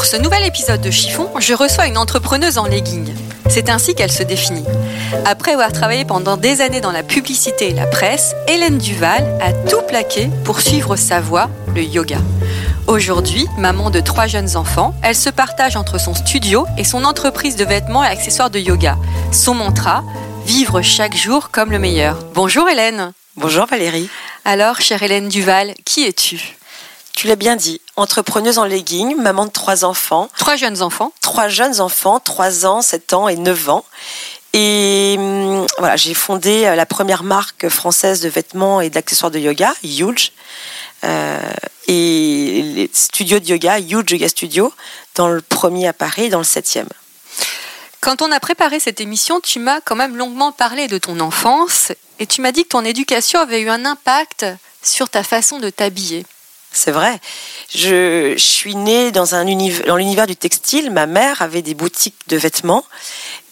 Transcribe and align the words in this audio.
Pour 0.00 0.06
ce 0.06 0.16
nouvel 0.16 0.46
épisode 0.46 0.80
de 0.80 0.90
Chiffon, 0.90 1.28
je 1.40 1.52
reçois 1.52 1.86
une 1.86 1.98
entrepreneuse 1.98 2.56
en 2.56 2.64
leggings. 2.64 3.12
C'est 3.50 3.68
ainsi 3.68 3.94
qu'elle 3.94 4.10
se 4.10 4.22
définit. 4.22 4.64
Après 5.26 5.52
avoir 5.52 5.72
travaillé 5.72 6.06
pendant 6.06 6.38
des 6.38 6.62
années 6.62 6.80
dans 6.80 6.90
la 6.90 7.02
publicité 7.02 7.68
et 7.68 7.74
la 7.74 7.86
presse, 7.86 8.34
Hélène 8.48 8.78
Duval 8.78 9.30
a 9.42 9.52
tout 9.52 9.82
plaqué 9.86 10.30
pour 10.46 10.62
suivre 10.62 10.96
sa 10.96 11.20
voie, 11.20 11.50
le 11.74 11.82
yoga. 11.82 12.16
Aujourd'hui, 12.86 13.46
maman 13.58 13.90
de 13.90 14.00
trois 14.00 14.26
jeunes 14.26 14.56
enfants, 14.56 14.94
elle 15.02 15.14
se 15.14 15.28
partage 15.28 15.76
entre 15.76 16.00
son 16.00 16.14
studio 16.14 16.64
et 16.78 16.84
son 16.84 17.04
entreprise 17.04 17.56
de 17.56 17.66
vêtements 17.66 18.02
et 18.02 18.08
accessoires 18.08 18.48
de 18.48 18.58
yoga. 18.58 18.96
Son 19.32 19.52
mantra, 19.52 20.02
vivre 20.46 20.80
chaque 20.80 21.14
jour 21.14 21.50
comme 21.50 21.70
le 21.70 21.78
meilleur. 21.78 22.16
Bonjour 22.32 22.70
Hélène. 22.70 23.12
Bonjour 23.36 23.66
Valérie. 23.66 24.08
Alors, 24.46 24.80
chère 24.80 25.02
Hélène 25.02 25.28
Duval, 25.28 25.74
qui 25.84 26.06
es-tu? 26.06 26.56
Tu 27.20 27.26
l'as 27.26 27.36
bien 27.36 27.54
dit, 27.54 27.82
entrepreneuse 27.96 28.56
en 28.56 28.64
leggings, 28.64 29.14
maman 29.14 29.44
de 29.44 29.50
trois 29.50 29.84
enfants. 29.84 30.30
Trois 30.38 30.56
jeunes 30.56 30.80
enfants 30.80 31.12
Trois 31.20 31.48
jeunes 31.48 31.82
enfants, 31.82 32.18
3 32.18 32.64
ans, 32.64 32.80
7 32.80 33.12
ans 33.12 33.28
et 33.28 33.36
9 33.36 33.68
ans. 33.68 33.84
Et 34.54 35.16
hum, 35.18 35.66
voilà, 35.76 35.96
j'ai 35.96 36.14
fondé 36.14 36.64
euh, 36.64 36.74
la 36.74 36.86
première 36.86 37.22
marque 37.22 37.68
française 37.68 38.22
de 38.22 38.30
vêtements 38.30 38.80
et 38.80 38.88
d'accessoires 38.88 39.30
de 39.30 39.38
yoga, 39.38 39.74
Huge. 39.84 40.32
Euh, 41.04 41.38
et 41.88 42.62
les 42.62 42.90
studios 42.90 43.38
de 43.38 43.44
yoga, 43.44 43.78
Huge 43.80 44.12
Yoga 44.12 44.28
Studio, 44.30 44.72
dans 45.14 45.28
le 45.28 45.42
premier 45.42 45.88
à 45.88 45.92
Paris 45.92 46.24
et 46.24 46.28
dans 46.30 46.38
le 46.38 46.44
septième. 46.44 46.88
Quand 48.00 48.22
on 48.22 48.32
a 48.32 48.40
préparé 48.40 48.80
cette 48.80 49.02
émission, 49.02 49.42
tu 49.42 49.58
m'as 49.58 49.82
quand 49.82 49.94
même 49.94 50.16
longuement 50.16 50.52
parlé 50.52 50.88
de 50.88 50.96
ton 50.96 51.20
enfance 51.20 51.92
et 52.18 52.26
tu 52.26 52.40
m'as 52.40 52.52
dit 52.52 52.62
que 52.62 52.68
ton 52.68 52.84
éducation 52.86 53.40
avait 53.40 53.60
eu 53.60 53.68
un 53.68 53.84
impact 53.84 54.46
sur 54.82 55.10
ta 55.10 55.22
façon 55.22 55.58
de 55.58 55.68
t'habiller. 55.68 56.24
C'est 56.72 56.92
vrai. 56.92 57.18
Je, 57.74 58.34
suis 58.36 58.76
née 58.76 59.10
dans 59.10 59.34
un 59.34 59.46
univers, 59.46 59.86
dans 59.86 59.96
l'univers 59.96 60.26
du 60.26 60.36
textile. 60.36 60.90
Ma 60.90 61.06
mère 61.06 61.42
avait 61.42 61.62
des 61.62 61.74
boutiques 61.74 62.14
de 62.28 62.36
vêtements 62.36 62.84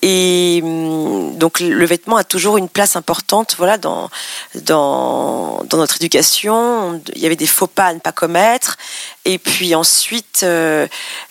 et 0.02 0.60
hum, 0.62 1.36
donc 1.36 1.60
le 1.60 1.84
vêtement 1.86 2.16
a 2.16 2.24
toujours 2.24 2.56
une 2.56 2.68
place 2.68 2.96
importante. 2.96 3.56
Voilà, 3.58 3.78
dans 3.78 4.10
dans 4.54 5.64
dans 5.64 5.76
notre 5.78 5.96
éducation, 5.96 7.00
il 7.14 7.20
y 7.20 7.26
avait 7.26 7.36
des 7.36 7.46
faux 7.46 7.66
pas 7.66 7.86
à 7.86 7.94
ne 7.94 7.98
pas 7.98 8.12
commettre. 8.12 8.76
Et 9.24 9.38
puis 9.38 9.74
ensuite, 9.74 10.40
euh, 10.42 10.86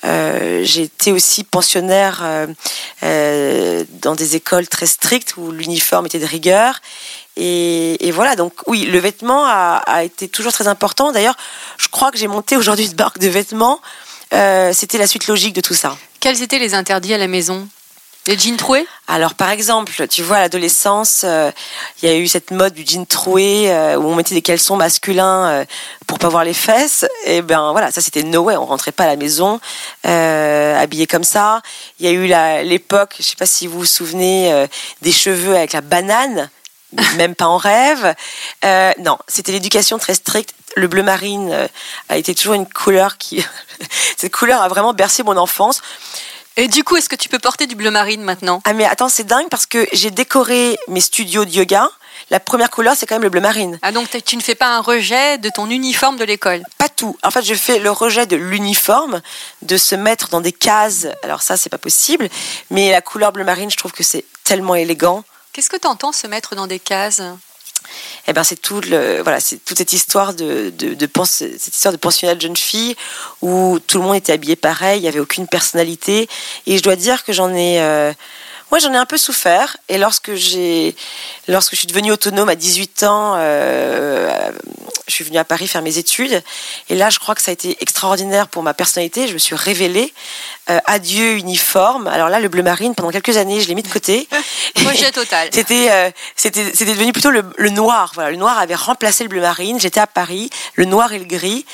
euh, 0.05 0.61
j'ai 0.63 0.83
été 0.83 1.11
aussi 1.11 1.43
pensionnaire 1.43 2.21
euh, 2.23 2.47
euh, 3.03 3.83
dans 4.01 4.15
des 4.15 4.35
écoles 4.35 4.67
très 4.67 4.85
strictes 4.85 5.37
où 5.37 5.51
l'uniforme 5.51 6.05
était 6.05 6.19
de 6.19 6.25
rigueur. 6.25 6.81
Et, 7.39 8.11
voilà, 8.11 8.35
donc 8.35 8.53
oui, 8.65 8.85
le 8.85 8.97
vêtement 8.97 9.45
a, 9.45 9.83
a 9.85 10.03
été 10.03 10.27
toujours 10.27 10.51
très 10.51 10.67
important. 10.67 11.11
D'ailleurs, 11.11 11.37
je 11.77 11.87
crois 11.87 12.11
que 12.11 12.17
j'ai 12.17 12.27
monté 12.27 12.57
aujourd'hui 12.57 12.87
une 12.87 12.95
marque 12.97 13.19
de 13.19 13.27
vêtements. 13.27 13.79
C'était 14.31 14.97
la 14.97 15.05
suite 15.05 15.27
logique 15.27 15.53
de 15.53 15.61
tout 15.61 15.75
ça. 15.75 15.95
Quels 16.19 16.41
étaient 16.41 16.57
les 16.57 16.73
interdits 16.73 17.13
à 17.13 17.19
la 17.19 17.27
maison? 17.27 17.67
Les 18.27 18.37
jeans 18.37 18.57
troués 18.57 18.85
Alors, 19.07 19.35
par 19.35 19.51
exemple, 19.51 20.05
tu 20.09 20.21
vois, 20.21 20.35
à 20.35 20.39
l'adolescence, 20.41 21.21
euh, 21.23 21.49
il 22.01 22.09
y 22.09 22.11
a 22.11 22.17
eu 22.17 22.27
cette 22.27 22.51
mode 22.51 22.73
du 22.73 22.85
jean 22.85 23.05
troué 23.05 23.71
euh, 23.71 23.95
où 23.95 24.03
on 24.05 24.15
mettait 24.15 24.35
des 24.35 24.41
caleçons 24.41 24.75
masculins 24.75 25.47
euh, 25.47 25.65
pour 26.07 26.19
pas 26.19 26.27
voir 26.27 26.43
les 26.43 26.53
fesses. 26.53 27.05
Et 27.25 27.41
ben 27.41 27.71
voilà, 27.71 27.89
ça 27.89 28.01
c'était 28.01 28.23
no 28.23 28.41
way. 28.41 28.57
On 28.57 28.65
rentrait 28.65 28.91
pas 28.91 29.05
à 29.05 29.07
la 29.07 29.15
maison 29.15 29.61
euh, 30.05 30.77
habillé 30.77 31.07
comme 31.07 31.23
ça. 31.23 31.61
Il 32.01 32.05
y 32.05 32.09
a 32.09 32.11
eu 32.11 32.65
l'époque, 32.65 33.15
je 33.17 33.23
sais 33.23 33.37
pas 33.37 33.45
si 33.45 33.65
vous 33.65 33.79
vous 33.79 33.85
souvenez, 33.85 34.67
des 35.01 35.13
cheveux 35.13 35.55
avec 35.55 35.71
la 35.71 35.81
banane 35.81 36.49
même 37.15 37.33
pas 37.33 37.47
en 37.47 37.57
rêve. 37.57 38.13
Non, 38.99 39.17
c'était 39.29 39.53
l'éducation 39.53 39.99
très 39.99 40.15
stricte. 40.15 40.53
Le 40.75 40.89
bleu 40.89 41.01
marine 41.01 41.69
a 42.09 42.17
été 42.17 42.35
toujours 42.35 42.55
une 42.55 42.67
couleur 42.67 43.17
qui... 43.17 43.43
Cette 44.17 44.33
couleur 44.33 44.61
a 44.61 44.67
vraiment 44.67 44.93
bercé 44.93 45.23
mon 45.23 45.37
enfance. 45.37 45.81
Et 46.59 46.67
du 46.67 46.83
coup, 46.83 46.97
est-ce 46.97 47.07
que 47.07 47.15
tu 47.15 47.29
peux 47.29 47.37
porter 47.37 47.67
du 47.67 47.75
bleu 47.75 47.91
marine 47.91 48.23
maintenant? 48.23 48.61
Ah 48.65 48.73
mais 48.73 48.85
attends, 48.85 49.09
c'est 49.09 49.23
dingue 49.23 49.47
parce 49.49 49.67
que 49.67 49.87
j'ai 49.93 50.09
décoré 50.09 50.75
mes 50.87 51.01
studios 51.01 51.45
de 51.45 51.51
yoga. 51.51 51.87
La 52.31 52.39
première 52.39 52.71
couleur, 52.71 52.95
c'est 52.97 53.05
quand 53.05 53.13
même 53.13 53.21
le 53.21 53.29
bleu 53.29 53.41
marine. 53.41 53.77
Ah 53.83 53.91
donc 53.91 54.09
tu 54.25 54.35
ne 54.37 54.41
fais 54.41 54.55
pas 54.55 54.75
un 54.75 54.81
rejet 54.81 55.37
de 55.37 55.49
ton 55.49 55.69
uniforme 55.69 56.17
de 56.17 56.23
l'école? 56.23 56.63
Pas 56.79 56.89
tout. 56.89 57.15
En 57.21 57.29
fait, 57.29 57.43
je 57.43 57.53
fais 57.53 57.77
le 57.77 57.91
rejet 57.91 58.25
de 58.25 58.35
l'uniforme, 58.35 59.21
de 59.61 59.77
se 59.77 59.93
mettre 59.93 60.29
dans 60.29 60.41
des 60.41 60.51
cases. 60.51 61.05
Alors 61.21 61.43
ça, 61.43 61.57
c'est 61.57 61.69
pas 61.69 61.77
possible. 61.77 62.27
Mais 62.71 62.89
la 62.89 63.01
couleur 63.01 63.31
bleu 63.31 63.43
marine, 63.43 63.69
je 63.69 63.77
trouve 63.77 63.91
que 63.91 64.03
c'est 64.03 64.25
tellement 64.43 64.73
élégant. 64.73 65.23
Qu'est-ce 65.53 65.69
que 65.69 65.77
tu 65.77 65.87
entends 65.87 66.11
se 66.11 66.25
mettre 66.25 66.55
dans 66.55 66.65
des 66.65 66.79
cases? 66.79 67.21
Eh 68.27 68.33
ben 68.33 68.43
c'est 68.43 68.61
tout 68.61 68.81
le 68.81 69.21
voilà 69.21 69.39
c'est 69.39 69.57
toute 69.63 69.77
cette 69.77 69.93
histoire 69.93 70.33
de 70.33 70.71
de, 70.77 70.93
de 70.93 71.09
cette 71.25 71.67
histoire 71.67 71.91
de 71.91 71.97
pensionnat 71.97 72.35
de 72.35 72.41
jeune 72.41 72.57
fille 72.57 72.95
où 73.41 73.79
tout 73.85 73.99
le 73.99 74.03
monde 74.03 74.15
était 74.15 74.33
habillé 74.33 74.55
pareil 74.55 74.99
il 74.99 75.03
y 75.03 75.07
avait 75.07 75.19
aucune 75.19 75.47
personnalité 75.47 76.29
et 76.65 76.77
je 76.77 76.83
dois 76.83 76.95
dire 76.95 77.23
que 77.23 77.33
j'en 77.33 77.53
ai 77.53 77.81
euh, 77.81 78.13
Ouais, 78.69 78.81
j'en 78.81 78.91
ai 78.93 78.97
un 78.97 79.05
peu 79.05 79.17
souffert. 79.17 79.77
Et 79.87 79.97
lorsque 79.97 80.33
j'ai, 80.33 80.93
lorsque 81.47 81.71
je 81.71 81.77
suis 81.77 81.87
devenue 81.87 82.11
autonome 82.11 82.49
à 82.49 82.55
18 82.55 83.03
ans, 83.03 83.35
euh, 83.37 84.51
je 85.07 85.13
suis 85.13 85.23
venue 85.23 85.37
à 85.37 85.45
Paris 85.45 85.67
faire 85.67 85.81
mes 85.81 85.97
études. 85.97 86.43
Et 86.89 86.95
là, 86.95 87.09
je 87.09 87.17
crois 87.17 87.33
que 87.33 87.41
ça 87.41 87.51
a 87.51 87.53
été 87.53 87.77
extraordinaire 87.79 88.49
pour 88.49 88.63
ma 88.63 88.73
personnalité. 88.73 89.29
Je 89.29 89.33
me 89.33 89.37
suis 89.37 89.55
révélée. 89.55 90.13
Euh, 90.69 90.79
adieu 90.85 91.37
uniforme. 91.37 92.07
Alors 92.07 92.27
là, 92.27 92.41
le 92.41 92.49
bleu 92.49 92.61
marine, 92.61 92.93
pendant 92.93 93.09
quelques 93.09 93.37
années, 93.37 93.61
je 93.61 93.69
l'ai 93.69 93.75
mis 93.75 93.83
de 93.83 93.87
côté. 93.87 94.27
Rejet 94.75 95.11
total. 95.13 95.47
c'était, 95.53 95.89
euh, 95.89 96.11
c'était, 96.35 96.73
c'était 96.73 96.93
devenu 96.93 97.13
plutôt 97.13 97.31
le, 97.31 97.45
le, 97.55 97.69
noir. 97.69 98.11
Voilà, 98.15 98.31
le 98.31 98.37
noir 98.37 98.59
avait 98.59 98.75
remplacé 98.75 99.23
le 99.23 99.29
bleu 99.29 99.39
marine. 99.39 99.79
J'étais 99.79 100.01
à 100.01 100.07
Paris, 100.07 100.49
le 100.75 100.83
noir 100.83 101.13
et 101.13 101.19
le 101.19 101.25
gris. 101.25 101.65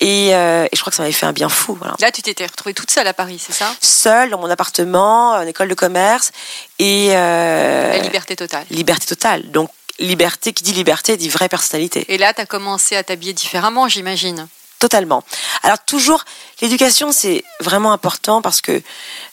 Et, 0.00 0.30
euh, 0.34 0.64
et 0.64 0.74
je 0.74 0.80
crois 0.80 0.90
que 0.90 0.96
ça 0.96 1.04
m'avait 1.04 1.12
fait 1.12 1.26
un 1.26 1.32
bien 1.32 1.48
fou. 1.48 1.76
Voilà. 1.78 1.94
Là, 2.00 2.10
tu 2.10 2.22
t'étais 2.22 2.46
retrouvée 2.46 2.74
toute 2.74 2.90
seule 2.90 3.06
à 3.06 3.14
Paris, 3.14 3.40
c'est 3.40 3.52
ça? 3.52 3.72
Seule, 3.80 4.30
dans 4.30 4.40
mon 4.40 4.50
appartement, 4.50 5.34
en 5.34 5.42
école 5.42 5.68
de 5.68 5.74
commerce. 5.74 6.32
Et. 6.80 7.08
La 7.10 7.98
liberté 7.98 8.34
totale. 8.34 8.66
Liberté 8.70 9.06
totale. 9.06 9.48
Donc, 9.52 9.70
liberté, 10.00 10.52
qui 10.52 10.64
dit 10.64 10.72
liberté, 10.72 11.16
dit 11.16 11.28
vraie 11.28 11.48
personnalité. 11.48 12.04
Et 12.08 12.18
là, 12.18 12.34
tu 12.34 12.40
as 12.40 12.46
commencé 12.46 12.96
à 12.96 13.04
t'habiller 13.04 13.32
différemment, 13.32 13.86
j'imagine. 13.86 14.48
Totalement. 14.80 15.22
Alors 15.62 15.78
toujours, 15.84 16.24
l'éducation 16.62 17.12
c'est 17.12 17.44
vraiment 17.60 17.92
important 17.92 18.40
parce 18.40 18.62
que 18.62 18.80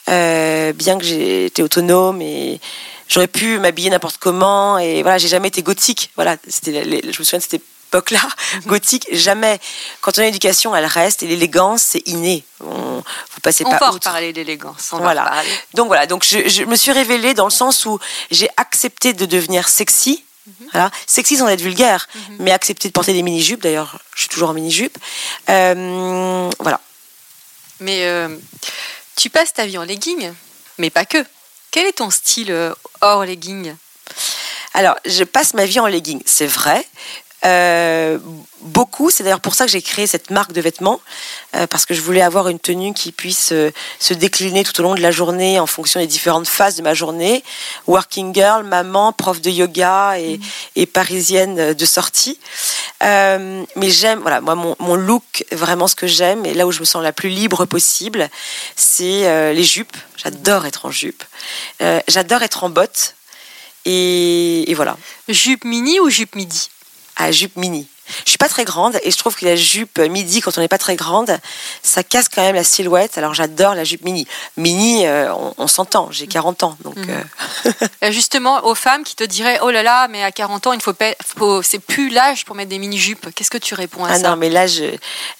euh, 0.09 0.73
bien 0.73 0.97
que 0.97 1.05
j'ai 1.05 1.45
été 1.45 1.63
autonome 1.63 2.21
et 2.21 2.59
j'aurais 3.07 3.29
pu 3.29 3.57
m'habiller 3.57 3.89
n'importe 3.89 4.17
comment 4.17 4.77
et 4.77 5.03
voilà, 5.03 5.17
j'ai 5.17 5.29
jamais 5.29 5.47
été 5.47 5.63
gothique. 5.63 6.11
Voilà, 6.17 6.35
c'était, 6.49 6.83
je 6.83 7.07
me 7.07 7.23
souviens 7.23 7.39
de 7.39 7.43
cette 7.43 7.53
époque-là, 7.53 8.19
gothique. 8.65 9.07
Jamais. 9.13 9.57
Quand 10.01 10.17
on 10.17 10.21
a 10.21 10.25
l'éducation, 10.25 10.75
elle 10.75 10.85
reste 10.85 11.23
et 11.23 11.27
l'élégance 11.27 11.81
c'est 11.81 12.05
inné. 12.09 12.43
On, 12.59 12.97
vous 12.97 13.41
passez 13.41 13.63
on 13.65 13.69
pas 13.69 13.93
outre. 13.93 14.01
parler 14.01 14.33
d'élégance. 14.33 14.89
Voilà. 14.91 15.31
Donc 15.75 15.87
voilà. 15.87 16.07
Donc 16.07 16.25
je, 16.25 16.49
je 16.49 16.63
me 16.63 16.75
suis 16.75 16.91
révélée 16.91 17.33
dans 17.33 17.45
le 17.45 17.51
sens 17.51 17.85
où 17.85 17.99
j'ai 18.31 18.49
accepté 18.57 19.13
de 19.13 19.25
devenir 19.25 19.69
sexy 19.69 20.25
voilà. 20.71 20.91
Sexy 21.05 21.37
sans 21.37 21.47
être 21.47 21.61
vulgaire, 21.61 22.07
mm 22.07 22.19
-hmm. 22.19 22.35
mais 22.39 22.51
accepter 22.51 22.87
de 22.87 22.93
porter 22.93 23.13
des 23.13 23.23
mini-jupes. 23.23 23.61
D'ailleurs, 23.61 23.99
je 24.15 24.21
suis 24.21 24.29
toujours 24.29 24.49
en 24.49 24.53
mini-jupe. 24.53 24.97
Euh, 25.49 26.49
voilà. 26.59 26.79
Mais 27.79 28.05
euh, 28.05 28.29
tu 29.15 29.29
passes 29.29 29.53
ta 29.53 29.65
vie 29.65 29.77
en 29.77 29.83
legging, 29.83 30.33
mais 30.77 30.89
pas 30.89 31.05
que. 31.05 31.23
Quel 31.71 31.85
est 31.85 31.97
ton 31.97 32.09
style 32.09 32.51
euh, 32.51 32.73
hors 33.01 33.25
legging? 33.25 33.75
Alors, 34.73 34.95
je 35.05 35.23
passe 35.23 35.53
ma 35.53 35.65
vie 35.65 35.79
en 35.79 35.87
legging, 35.87 36.21
c'est 36.25 36.47
vrai. 36.47 36.87
Euh, 37.47 38.17
beaucoup, 38.61 39.09
c'est 39.09 39.23
d'ailleurs 39.23 39.39
pour 39.39 39.55
ça 39.55 39.65
que 39.65 39.71
j'ai 39.71 39.81
créé 39.81 40.07
cette 40.07 40.29
marque 40.31 40.51
de 40.51 40.59
vêtements, 40.59 40.99
euh, 41.55 41.67
parce 41.67 41.85
que 41.85 41.93
je 41.93 42.01
voulais 42.01 42.21
avoir 42.21 42.49
une 42.49 42.59
tenue 42.59 42.93
qui 42.93 43.11
puisse 43.11 43.51
euh, 43.53 43.71
se 43.99 44.13
décliner 44.13 44.63
tout 44.63 44.77
au 44.81 44.83
long 44.83 44.95
de 44.95 45.01
la 45.01 45.11
journée 45.11 45.59
en 45.59 45.67
fonction 45.67 45.99
des 45.99 46.07
différentes 46.07 46.47
phases 46.47 46.75
de 46.75 46.81
ma 46.81 46.93
journée. 46.93 47.43
Working 47.87 48.33
girl, 48.33 48.63
maman, 48.63 49.13
prof 49.13 49.39
de 49.39 49.49
yoga 49.49 50.19
et, 50.19 50.37
mmh. 50.37 50.41
et 50.75 50.85
parisienne 50.85 51.73
de 51.73 51.85
sortie. 51.85 52.39
Mais 53.01 53.89
j'aime, 53.89 54.19
voilà, 54.19 54.41
moi 54.41 54.55
mon, 54.55 54.75
mon, 54.79 54.95
look, 54.95 55.45
vraiment 55.51 55.87
ce 55.87 55.95
que 55.95 56.07
j'aime 56.07 56.45
et 56.45 56.53
là 56.53 56.65
où 56.67 56.71
je 56.71 56.79
me 56.79 56.85
sens 56.85 57.03
la 57.03 57.13
plus 57.13 57.29
libre 57.29 57.65
possible, 57.65 58.29
c'est 58.75 59.53
les 59.53 59.63
jupes. 59.63 59.95
J'adore 60.17 60.65
être 60.65 60.87
en 60.87 60.91
jupe. 60.91 61.23
J'adore 62.07 62.41
être 62.41 62.63
en 62.63 62.69
bottes. 62.69 63.15
Et, 63.85 64.69
et 64.69 64.73
voilà. 64.73 64.97
Jupe 65.29 65.63
mini 65.63 65.99
ou 65.99 66.09
jupe 66.09 66.35
midi? 66.35 66.69
À 67.17 67.31
jupe 67.31 67.55
mini. 67.55 67.87
Je 68.23 68.29
suis 68.29 68.37
pas 68.37 68.47
très 68.47 68.63
grande 68.63 68.97
et 69.03 69.11
je 69.11 69.17
trouve 69.17 69.35
que 69.35 69.45
la 69.45 69.55
jupe 69.55 69.99
midi, 69.99 70.41
quand 70.41 70.57
on 70.57 70.61
n'est 70.61 70.67
pas 70.67 70.77
très 70.77 70.95
grande, 70.95 71.37
ça 71.83 72.03
casse 72.03 72.29
quand 72.29 72.41
même 72.41 72.55
la 72.55 72.63
silhouette. 72.63 73.17
Alors 73.17 73.33
j'adore 73.33 73.75
la 73.75 73.83
jupe 73.83 74.03
mini. 74.03 74.27
Mini, 74.55 75.05
euh, 75.05 75.33
on, 75.33 75.53
on 75.57 75.67
s'entend. 75.67 76.09
J'ai 76.11 76.27
40 76.27 76.63
ans, 76.63 76.77
donc. 76.83 76.95
Mmh. 76.95 77.09
Euh... 78.03 78.11
Justement, 78.11 78.65
aux 78.65 78.75
femmes 78.75 79.03
qui 79.03 79.15
te 79.15 79.23
diraient, 79.23 79.59
oh 79.61 79.71
là 79.71 79.83
là, 79.83 80.07
mais 80.07 80.23
à 80.23 80.31
40 80.31 80.67
ans, 80.67 80.73
il 80.73 80.81
faut, 80.81 80.93
faut 81.37 81.61
c'est 81.61 81.79
plus 81.79 82.09
l'âge 82.09 82.45
pour 82.45 82.55
mettre 82.55 82.69
des 82.69 82.79
mini 82.79 82.97
jupes. 82.97 83.27
Qu'est-ce 83.35 83.51
que 83.51 83.57
tu 83.57 83.73
réponds 83.73 84.05
à 84.05 84.11
ah 84.11 84.19
ça? 84.19 84.29
non, 84.29 84.35
mais 84.37 84.49
là, 84.49 84.67
je, 84.67 84.85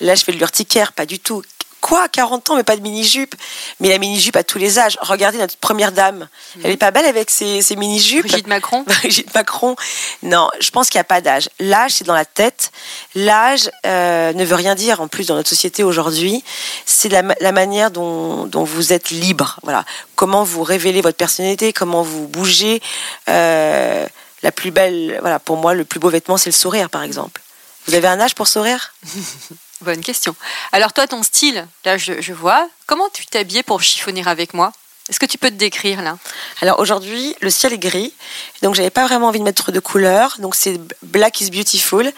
là, 0.01 0.15
je 0.15 0.23
fais 0.23 0.33
de 0.33 0.37
l'urticaire, 0.37 0.91
pas 0.91 1.05
du 1.05 1.19
tout. 1.19 1.43
Quoi, 1.87 2.09
40 2.09 2.49
ans, 2.49 2.55
mais 2.57 2.65
pas 2.65 2.75
de 2.75 2.81
mini-jupe 2.81 3.33
Mais 3.79 3.87
la 3.87 3.97
mini-jupe 3.97 4.35
à 4.35 4.43
tous 4.43 4.57
les 4.57 4.77
âges. 4.77 4.97
Regardez 4.99 5.37
notre 5.37 5.55
première 5.55 5.93
dame. 5.93 6.27
Mmh. 6.27 6.59
Elle 6.65 6.71
est 6.71 6.77
pas 6.77 6.91
belle 6.91 7.05
avec 7.05 7.29
ses, 7.29 7.61
ses 7.61 7.77
mini-jupes 7.77 8.27
Brigitte 8.27 8.47
Macron 8.47 8.83
Brigitte 8.87 9.33
Macron. 9.33 9.77
Non, 10.21 10.49
je 10.59 10.69
pense 10.71 10.89
qu'il 10.89 10.97
n'y 10.97 11.03
a 11.03 11.05
pas 11.05 11.21
d'âge. 11.21 11.47
L'âge, 11.61 11.93
c'est 11.93 12.03
dans 12.03 12.13
la 12.13 12.25
tête. 12.25 12.73
L'âge 13.15 13.71
euh, 13.85 14.33
ne 14.33 14.43
veut 14.43 14.55
rien 14.55 14.75
dire, 14.75 14.99
en 14.99 15.07
plus, 15.07 15.27
dans 15.27 15.35
notre 15.35 15.47
société 15.47 15.81
aujourd'hui. 15.81 16.43
C'est 16.85 17.07
la, 17.07 17.21
la, 17.39 17.51
manière 17.53 17.89
dont, 17.89 18.47
dont, 18.47 18.65
vous 18.65 18.91
êtes 18.91 19.09
libre. 19.09 19.57
Voilà. 19.63 19.85
Comment 20.17 20.43
vous 20.43 20.63
révélez 20.63 20.99
votre 20.99 21.15
personnalité, 21.15 21.71
comment 21.71 22.03
vous 22.03 22.27
bougez. 22.27 22.81
Euh, 23.29 24.05
la 24.43 24.51
plus 24.51 24.71
belle, 24.71 25.19
voilà, 25.21 25.39
pour 25.39 25.55
moi, 25.55 25.73
le 25.73 25.85
plus 25.85 26.01
beau 26.01 26.09
vêtement, 26.09 26.35
c'est 26.35 26.49
le 26.49 26.53
sourire, 26.53 26.89
par 26.89 27.03
exemple. 27.03 27.41
Vous 27.87 27.95
avez 27.95 28.09
un 28.09 28.19
âge 28.19 28.35
pour 28.35 28.49
sourire? 28.49 28.93
Bonne 29.81 30.01
question. 30.01 30.35
Alors 30.71 30.93
toi, 30.93 31.07
ton 31.07 31.21
style, 31.23 31.67
là 31.85 31.97
je, 31.97 32.19
je 32.21 32.33
vois, 32.33 32.67
comment 32.87 33.09
tu 33.13 33.25
t'es 33.25 33.39
habillée 33.39 33.63
pour 33.63 33.81
chiffonner 33.81 34.23
avec 34.25 34.53
moi? 34.53 34.71
Est-ce 35.09 35.21
que 35.21 35.25
tu 35.25 35.37
peux 35.37 35.49
te 35.49 35.55
décrire 35.55 36.01
là? 36.01 36.17
Alors 36.61 36.79
aujourd'hui, 36.79 37.35
le 37.39 37.49
ciel 37.49 37.71
est 37.71 37.77
gris, 37.77 38.13
donc 38.61 38.75
j'avais 38.75 38.89
pas 38.89 39.05
vraiment 39.07 39.27
envie 39.27 39.39
de 39.39 39.43
mettre 39.43 39.71
de 39.71 39.79
couleurs, 39.79 40.35
donc 40.39 40.55
c'est 40.55 40.79
Black 41.01 41.39
is 41.39 41.49
Beautiful. 41.49 42.11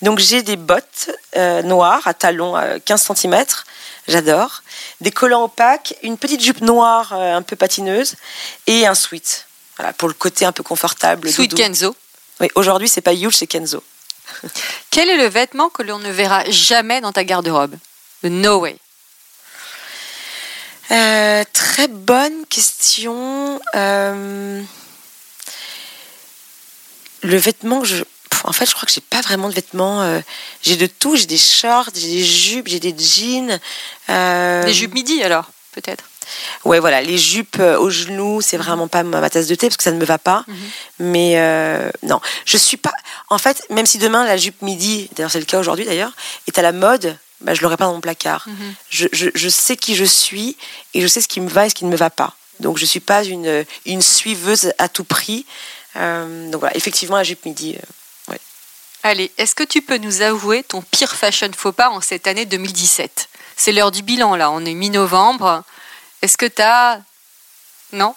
Donc 0.00 0.18
j'ai 0.18 0.42
des 0.42 0.56
bottes 0.56 1.10
euh, 1.36 1.62
noires 1.62 2.02
à 2.06 2.14
talons 2.14 2.56
euh, 2.56 2.78
15 2.84 3.12
cm, 3.14 3.44
j'adore, 4.08 4.62
des 5.00 5.12
collants 5.12 5.44
opaques, 5.44 5.94
une 6.02 6.18
petite 6.18 6.42
jupe 6.42 6.62
noire 6.62 7.12
euh, 7.12 7.36
un 7.36 7.42
peu 7.42 7.54
patineuse 7.54 8.16
et 8.66 8.86
un 8.86 8.94
sweat. 8.96 9.46
Voilà, 9.76 9.92
pour 9.92 10.08
le 10.08 10.14
côté 10.14 10.44
un 10.44 10.52
peu 10.52 10.64
confortable. 10.64 11.30
Doudou. 11.32 11.56
Kenzo. 11.56 11.94
Oui, 12.40 12.48
aujourd'hui 12.56 12.88
c'est 12.88 13.02
pas 13.02 13.14
Huge, 13.14 13.36
c'est 13.36 13.46
Kenzo. 13.46 13.84
Quel 14.90 15.08
est 15.08 15.16
le 15.16 15.26
vêtement 15.26 15.68
que 15.68 15.82
l'on 15.82 15.98
ne 15.98 16.10
verra 16.10 16.44
jamais 16.50 17.00
dans 17.00 17.12
ta 17.12 17.24
garde-robe? 17.24 17.76
No 18.22 18.60
way. 18.60 18.76
Euh, 20.90 21.44
très 21.52 21.88
bonne 21.88 22.46
question. 22.46 23.60
Euh... 23.74 24.62
Le 27.22 27.36
vêtement 27.36 27.80
que 27.80 27.86
je. 27.86 28.04
En 28.44 28.52
fait, 28.52 28.66
je 28.66 28.74
crois 28.74 28.86
que 28.86 28.92
j'ai 28.92 29.00
pas 29.00 29.20
vraiment 29.20 29.48
de 29.48 29.54
vêtements. 29.54 30.02
Euh... 30.02 30.20
J'ai 30.62 30.76
de 30.76 30.86
tout. 30.86 31.16
J'ai 31.16 31.26
des 31.26 31.38
shorts, 31.38 31.90
j'ai 31.94 32.08
des 32.08 32.24
jupes, 32.24 32.68
j'ai 32.68 32.80
des 32.80 32.94
jeans. 32.96 33.58
Des 34.08 34.74
jupes 34.74 34.94
midi 34.94 35.22
alors, 35.22 35.50
peut-être? 35.72 36.04
Ouais, 36.64 36.80
voilà, 36.80 37.02
les 37.02 37.18
jupes 37.18 37.60
aux 37.60 37.90
genoux, 37.90 38.40
c'est 38.40 38.56
vraiment 38.56 38.88
pas 38.88 39.02
ma 39.02 39.30
tasse 39.30 39.46
de 39.46 39.54
thé 39.54 39.68
parce 39.68 39.76
que 39.76 39.82
ça 39.82 39.92
ne 39.92 39.98
me 39.98 40.04
va 40.04 40.18
pas. 40.18 40.44
Mhm. 40.46 40.54
Mm 40.54 40.58
-hmm. 40.58 41.04
Mais 41.12 41.32
euh, 41.36 41.90
non, 42.02 42.20
je 42.44 42.56
suis 42.56 42.76
pas. 42.76 42.92
En 43.28 43.38
fait, 43.38 43.64
même 43.70 43.86
si 43.86 43.98
demain 43.98 44.24
la 44.24 44.36
jupe 44.36 44.62
midi, 44.62 45.08
d'ailleurs 45.14 45.30
c'est 45.30 45.40
le 45.40 45.50
cas 45.52 45.58
aujourd'hui 45.58 45.84
d'ailleurs, 45.84 46.12
est 46.46 46.58
à 46.58 46.62
la 46.62 46.72
mode, 46.72 47.06
bah, 47.40 47.54
je 47.54 47.60
l'aurai 47.62 47.76
pas 47.76 47.86
dans 47.86 47.94
mon 47.94 48.00
placard. 48.00 48.42
Mhm. 48.46 48.54
Mm 48.54 48.58
-hmm. 48.58 48.74
je, 48.98 49.06
je, 49.12 49.26
je, 49.42 49.48
sais 49.48 49.76
qui 49.76 49.94
je 50.02 50.04
suis 50.04 50.56
et 50.94 50.98
je 51.02 51.08
sais 51.12 51.22
ce 51.24 51.28
qui 51.32 51.40
me 51.40 51.50
va 51.56 51.62
et 51.66 51.70
ce 51.70 51.74
qui 51.74 51.84
ne 51.84 51.90
me 51.90 51.96
va 51.96 52.10
pas. 52.10 52.32
Donc 52.60 52.78
je 52.78 52.86
suis 52.86 53.00
pas 53.00 53.24
une, 53.24 53.64
une 53.86 54.02
suiveuse 54.02 54.72
à 54.78 54.88
tout 54.88 55.04
prix. 55.04 55.44
Euh, 55.96 56.50
donc 56.50 56.60
voilà, 56.60 56.76
effectivement 56.76 57.16
la 57.16 57.24
jupe 57.24 57.44
midi. 57.44 57.76
Euh, 57.76 58.32
ouais. 58.32 58.40
Allez, 59.02 59.30
est-ce 59.38 59.54
que 59.54 59.64
tu 59.64 59.82
peux 59.82 59.98
nous 59.98 60.22
avouer 60.22 60.62
ton 60.62 60.80
pire 60.82 61.14
fashion 61.14 61.50
faux 61.56 61.72
pas 61.72 61.90
en 61.90 62.00
cette 62.00 62.26
année 62.26 62.46
2017 62.46 63.28
C'est 63.56 63.72
l'heure 63.72 63.90
du 63.90 64.02
bilan 64.02 64.36
là, 64.36 64.50
on 64.50 64.64
est 64.64 64.74
mi-novembre. 64.74 65.64
Est-ce 66.22 66.38
que 66.38 66.46
tu 66.46 66.62
as. 66.62 67.00
Non 67.92 68.14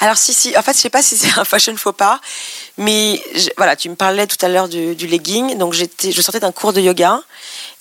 Alors, 0.00 0.16
si, 0.16 0.32
si. 0.32 0.56
En 0.56 0.62
fait, 0.62 0.72
je 0.72 0.78
sais 0.78 0.90
pas 0.90 1.02
si 1.02 1.16
c'est 1.16 1.36
un 1.38 1.44
fashion 1.44 1.76
faux 1.76 1.92
pas, 1.92 2.20
mais 2.78 3.22
je, 3.34 3.48
voilà, 3.56 3.74
tu 3.74 3.88
me 3.90 3.96
parlais 3.96 4.26
tout 4.26 4.38
à 4.40 4.48
l'heure 4.48 4.68
du, 4.68 4.94
du, 4.94 5.08
legging. 5.08 5.58
Donc, 5.58 5.74
j'étais, 5.74 6.12
je 6.12 6.22
sortais 6.22 6.40
d'un 6.40 6.52
cours 6.52 6.72
de 6.72 6.80
yoga 6.80 7.20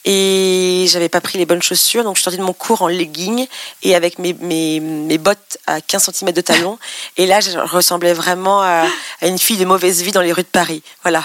et 0.03 0.85
j'avais 0.89 1.09
pas 1.09 1.21
pris 1.21 1.37
les 1.37 1.45
bonnes 1.45 1.61
chaussures. 1.61 2.03
Donc, 2.03 2.17
je 2.17 2.23
sortais 2.23 2.37
de 2.37 2.43
mon 2.43 2.53
cours 2.53 2.81
en 2.81 2.87
legging 2.87 3.47
et 3.83 3.95
avec 3.95 4.17
mes, 4.17 4.33
mes, 4.33 4.79
mes 4.79 5.17
bottes 5.19 5.59
à 5.67 5.79
15 5.79 6.09
cm 6.11 6.31
de 6.31 6.41
talon. 6.41 6.79
et 7.17 7.27
là, 7.27 7.39
je 7.39 7.57
ressemblais 7.59 8.13
vraiment 8.13 8.61
à, 8.61 8.87
à 9.21 9.27
une 9.27 9.39
fille 9.39 9.57
de 9.57 9.65
mauvaise 9.65 10.01
vie 10.01 10.11
dans 10.11 10.21
les 10.21 10.33
rues 10.33 10.43
de 10.43 10.47
Paris. 10.47 10.81
Voilà. 11.03 11.23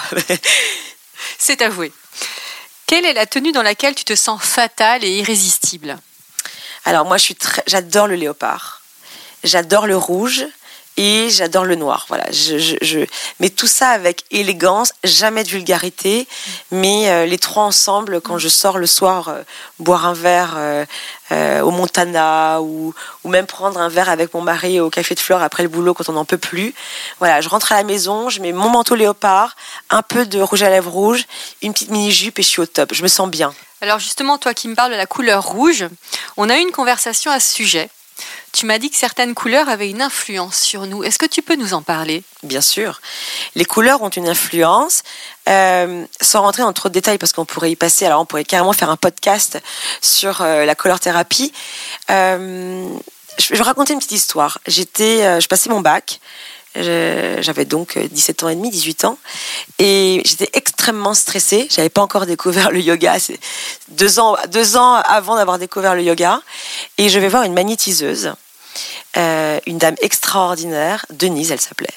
c'est 1.39 1.61
avoué. 1.63 1.91
Quelle 2.85 3.05
est 3.05 3.13
la 3.13 3.25
tenue 3.25 3.51
dans 3.51 3.63
laquelle 3.63 3.95
tu 3.95 4.03
te 4.03 4.15
sens 4.15 4.39
fatale 4.43 5.03
et 5.03 5.19
irrésistible? 5.19 5.97
Alors 6.85 7.05
moi, 7.05 7.17
j'adore 7.67 8.07
le 8.07 8.15
léopard, 8.15 8.81
j'adore 9.43 9.87
le 9.87 9.97
rouge 9.97 10.45
et 11.01 11.31
j'adore 11.31 11.65
le 11.65 11.73
noir. 11.73 12.05
Voilà, 12.09 12.25
je, 12.29 12.59
je, 12.59 12.99
mais 13.39 13.49
tout 13.49 13.65
ça 13.65 13.89
avec 13.89 14.23
élégance, 14.29 14.93
jamais 15.03 15.43
de 15.43 15.49
vulgarité, 15.49 16.27
mais 16.69 17.09
euh, 17.09 17.25
les 17.25 17.39
trois 17.39 17.63
ensemble 17.63 18.21
quand 18.21 18.37
je 18.37 18.47
sors 18.47 18.77
le 18.77 18.85
soir 18.85 19.29
euh, 19.29 19.41
boire 19.79 20.05
un 20.05 20.13
verre 20.13 20.53
euh, 20.57 21.61
au 21.61 21.71
Montana 21.71 22.61
ou, 22.61 22.93
même 23.25 23.47
prendre 23.47 23.79
un 23.79 23.89
verre 23.89 24.09
avec 24.09 24.35
mon 24.35 24.41
mari 24.41 24.79
au 24.79 24.91
café 24.91 25.15
de 25.15 25.19
Flore 25.19 25.41
après 25.41 25.63
le 25.63 25.69
boulot 25.69 25.95
quand 25.95 26.07
on 26.07 26.13
n'en 26.13 26.25
peut 26.25 26.37
plus. 26.37 26.75
Voilà, 27.17 27.41
je 27.41 27.49
rentre 27.49 27.71
à 27.71 27.77
la 27.77 27.83
maison, 27.83 28.29
je 28.29 28.39
mets 28.39 28.51
mon 28.51 28.69
manteau 28.69 28.93
léopard, 28.93 29.55
un 29.89 30.03
peu 30.03 30.27
de 30.27 30.39
rouge 30.39 30.61
à 30.61 30.69
lèvres 30.69 30.91
rouge, 30.91 31.25
une 31.63 31.73
petite 31.73 31.89
mini 31.89 32.11
jupe 32.11 32.37
et 32.37 32.43
je 32.43 32.47
suis 32.47 32.61
au 32.61 32.67
top. 32.67 32.93
Je 32.93 33.01
me 33.01 33.07
sens 33.07 33.27
bien. 33.27 33.55
Alors 33.81 33.97
justement, 33.97 34.37
toi 34.37 34.53
qui 34.53 34.67
me 34.67 34.75
parles 34.75 34.91
de 34.91 34.97
la 34.97 35.07
couleur 35.07 35.43
rouge, 35.43 35.85
on 36.37 36.47
a 36.47 36.57
eu 36.57 36.61
une 36.61 36.71
conversation 36.71 37.31
à 37.31 37.39
ce 37.39 37.55
sujet. 37.55 37.89
Tu 38.51 38.65
m'as 38.65 38.77
dit 38.79 38.89
que 38.89 38.97
certaines 38.97 39.33
couleurs 39.33 39.69
avaient 39.69 39.89
une 39.89 40.01
influence 40.01 40.57
sur 40.57 40.85
nous. 40.85 41.03
Est-ce 41.03 41.17
que 41.17 41.25
tu 41.25 41.41
peux 41.41 41.55
nous 41.55 41.73
en 41.73 41.81
parler? 41.81 42.23
Bien 42.43 42.61
sûr. 42.61 43.01
Les 43.55 43.65
couleurs 43.65 44.01
ont 44.01 44.09
une 44.09 44.27
influence. 44.27 45.03
Euh, 45.49 46.05
sans 46.21 46.41
rentrer 46.41 46.61
dans 46.61 46.73
trop 46.73 46.89
de 46.89 46.93
détails, 46.93 47.17
parce 47.17 47.33
qu'on 47.33 47.45
pourrait 47.45 47.71
y 47.71 47.75
passer, 47.75 48.05
alors 48.05 48.21
on 48.21 48.25
pourrait 48.25 48.43
carrément 48.43 48.73
faire 48.73 48.89
un 48.89 48.97
podcast 48.97 49.59
sur 49.99 50.41
euh, 50.41 50.65
la 50.65 50.75
couleur 50.75 50.99
thérapie. 50.99 51.51
Euh, 52.11 52.87
je 53.39 53.55
vais 53.55 53.63
raconter 53.63 53.93
une 53.93 53.99
petite 53.99 54.11
histoire. 54.11 54.59
J'étais, 54.67 55.41
je 55.41 55.47
passais 55.47 55.69
mon 55.69 55.81
bac. 55.81 56.19
J'avais 56.75 57.65
donc 57.65 57.97
17 57.97 58.43
ans 58.43 58.49
et 58.49 58.55
demi, 58.55 58.69
18 58.69 59.05
ans, 59.05 59.17
et 59.79 60.21
j'étais 60.23 60.49
extrêmement 60.81 61.13
stressée. 61.13 61.67
J'avais 61.69 61.89
pas 61.89 62.01
encore 62.01 62.25
découvert 62.25 62.71
le 62.71 62.79
yoga. 62.79 63.19
C'est 63.19 63.39
deux 63.89 64.19
ans, 64.19 64.35
deux 64.47 64.77
ans 64.77 64.95
avant 64.95 65.35
d'avoir 65.35 65.59
découvert 65.59 65.93
le 65.93 66.01
yoga, 66.01 66.41
et 66.97 67.07
je 67.07 67.19
vais 67.19 67.27
voir 67.27 67.43
une 67.43 67.53
magnétiseuse, 67.53 68.33
euh, 69.15 69.59
une 69.67 69.77
dame 69.77 69.93
extraordinaire, 70.01 71.05
Denise, 71.11 71.51
elle 71.51 71.61
s'appelait, 71.61 71.93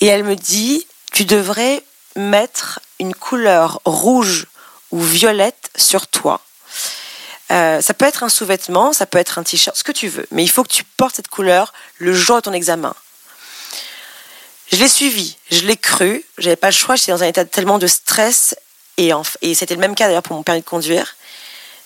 et 0.00 0.06
elle 0.06 0.22
me 0.22 0.36
dit 0.36 0.86
tu 1.10 1.24
devrais 1.24 1.82
mettre 2.14 2.78
une 3.00 3.16
couleur 3.16 3.80
rouge 3.84 4.46
ou 4.92 5.00
violette 5.00 5.68
sur 5.74 6.06
toi. 6.06 6.40
Euh, 7.50 7.80
ça 7.80 7.94
peut 7.94 8.04
être 8.04 8.22
un 8.22 8.28
sous-vêtement, 8.28 8.92
ça 8.92 9.06
peut 9.06 9.18
être 9.18 9.40
un 9.40 9.42
t-shirt, 9.42 9.76
ce 9.76 9.82
que 9.82 9.90
tu 9.90 10.06
veux, 10.06 10.28
mais 10.30 10.44
il 10.44 10.48
faut 10.48 10.62
que 10.62 10.72
tu 10.72 10.84
portes 10.84 11.16
cette 11.16 11.26
couleur 11.26 11.72
le 11.98 12.14
jour 12.14 12.36
de 12.36 12.42
ton 12.42 12.52
examen. 12.52 12.94
Je 14.72 14.76
l'ai 14.76 14.88
suivi, 14.88 15.36
je 15.50 15.60
l'ai 15.60 15.76
cru, 15.76 16.24
j'avais 16.38 16.56
pas 16.56 16.68
le 16.68 16.74
choix, 16.74 16.94
j'étais 16.94 17.12
dans 17.12 17.22
un 17.22 17.26
état 17.26 17.44
tellement 17.44 17.78
de 17.78 17.88
stress 17.88 18.54
et, 18.96 19.10
et 19.42 19.54
c'était 19.54 19.74
le 19.74 19.80
même 19.80 19.94
cas 19.94 20.06
d'ailleurs 20.06 20.22
pour 20.22 20.36
mon 20.36 20.42
permis 20.42 20.60
de 20.60 20.66
conduire. 20.66 21.16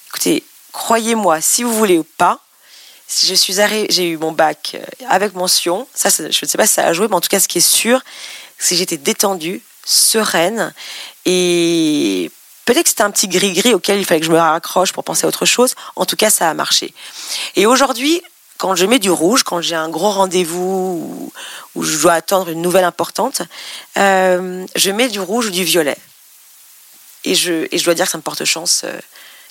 Écoutez, 0.08 0.44
croyez-moi, 0.72 1.40
si 1.40 1.62
vous 1.62 1.72
voulez 1.72 1.98
ou 1.98 2.04
pas, 2.04 2.40
je 3.08 3.34
suis 3.34 3.54
j'ai 3.88 4.08
eu 4.08 4.16
mon 4.16 4.32
bac 4.32 4.72
euh, 4.74 4.84
avec 5.08 5.34
mention. 5.34 5.86
Ça, 5.94 6.08
je 6.10 6.24
ne 6.24 6.30
sais 6.30 6.58
pas 6.58 6.66
si 6.66 6.74
ça 6.74 6.86
a 6.86 6.92
joué, 6.92 7.08
mais 7.08 7.14
en 7.14 7.20
tout 7.20 7.28
cas, 7.28 7.40
ce 7.40 7.48
qui 7.48 7.58
est 7.58 7.60
sûr, 7.60 8.02
c'est 8.58 8.74
que 8.74 8.78
j'étais 8.78 8.96
détendue, 8.96 9.62
sereine 9.84 10.72
et 11.26 12.30
peut-être 12.64 12.84
que 12.84 12.88
c'était 12.88 13.02
un 13.02 13.10
petit 13.10 13.28
gris-gris 13.28 13.74
auquel 13.74 13.98
il 13.98 14.04
fallait 14.04 14.20
que 14.20 14.26
je 14.26 14.32
me 14.32 14.38
raccroche 14.38 14.92
pour 14.92 15.04
penser 15.04 15.24
à 15.24 15.28
autre 15.28 15.46
chose. 15.46 15.74
En 15.96 16.06
tout 16.06 16.16
cas, 16.16 16.30
ça 16.30 16.50
a 16.50 16.54
marché. 16.54 16.94
Et 17.56 17.66
aujourd'hui, 17.66 18.22
quand 18.64 18.76
je 18.76 18.86
mets 18.86 18.98
du 18.98 19.10
rouge, 19.10 19.42
quand 19.42 19.60
j'ai 19.60 19.74
un 19.74 19.90
gros 19.90 20.10
rendez-vous 20.10 21.30
où, 21.74 21.82
je 21.82 21.98
dois 21.98 22.14
attendre 22.14 22.48
une 22.48 22.62
nouvelle 22.62 22.86
importante, 22.86 23.42
euh, 23.98 24.64
je 24.74 24.90
mets 24.90 25.08
du 25.08 25.20
rouge 25.20 25.48
ou 25.48 25.50
du 25.50 25.64
violet. 25.64 25.98
Et 27.24 27.34
je, 27.34 27.68
et 27.70 27.76
je 27.76 27.84
dois 27.84 27.92
dire 27.92 28.06
que 28.06 28.12
ça 28.12 28.16
me 28.16 28.22
porte 28.22 28.42
chance 28.46 28.86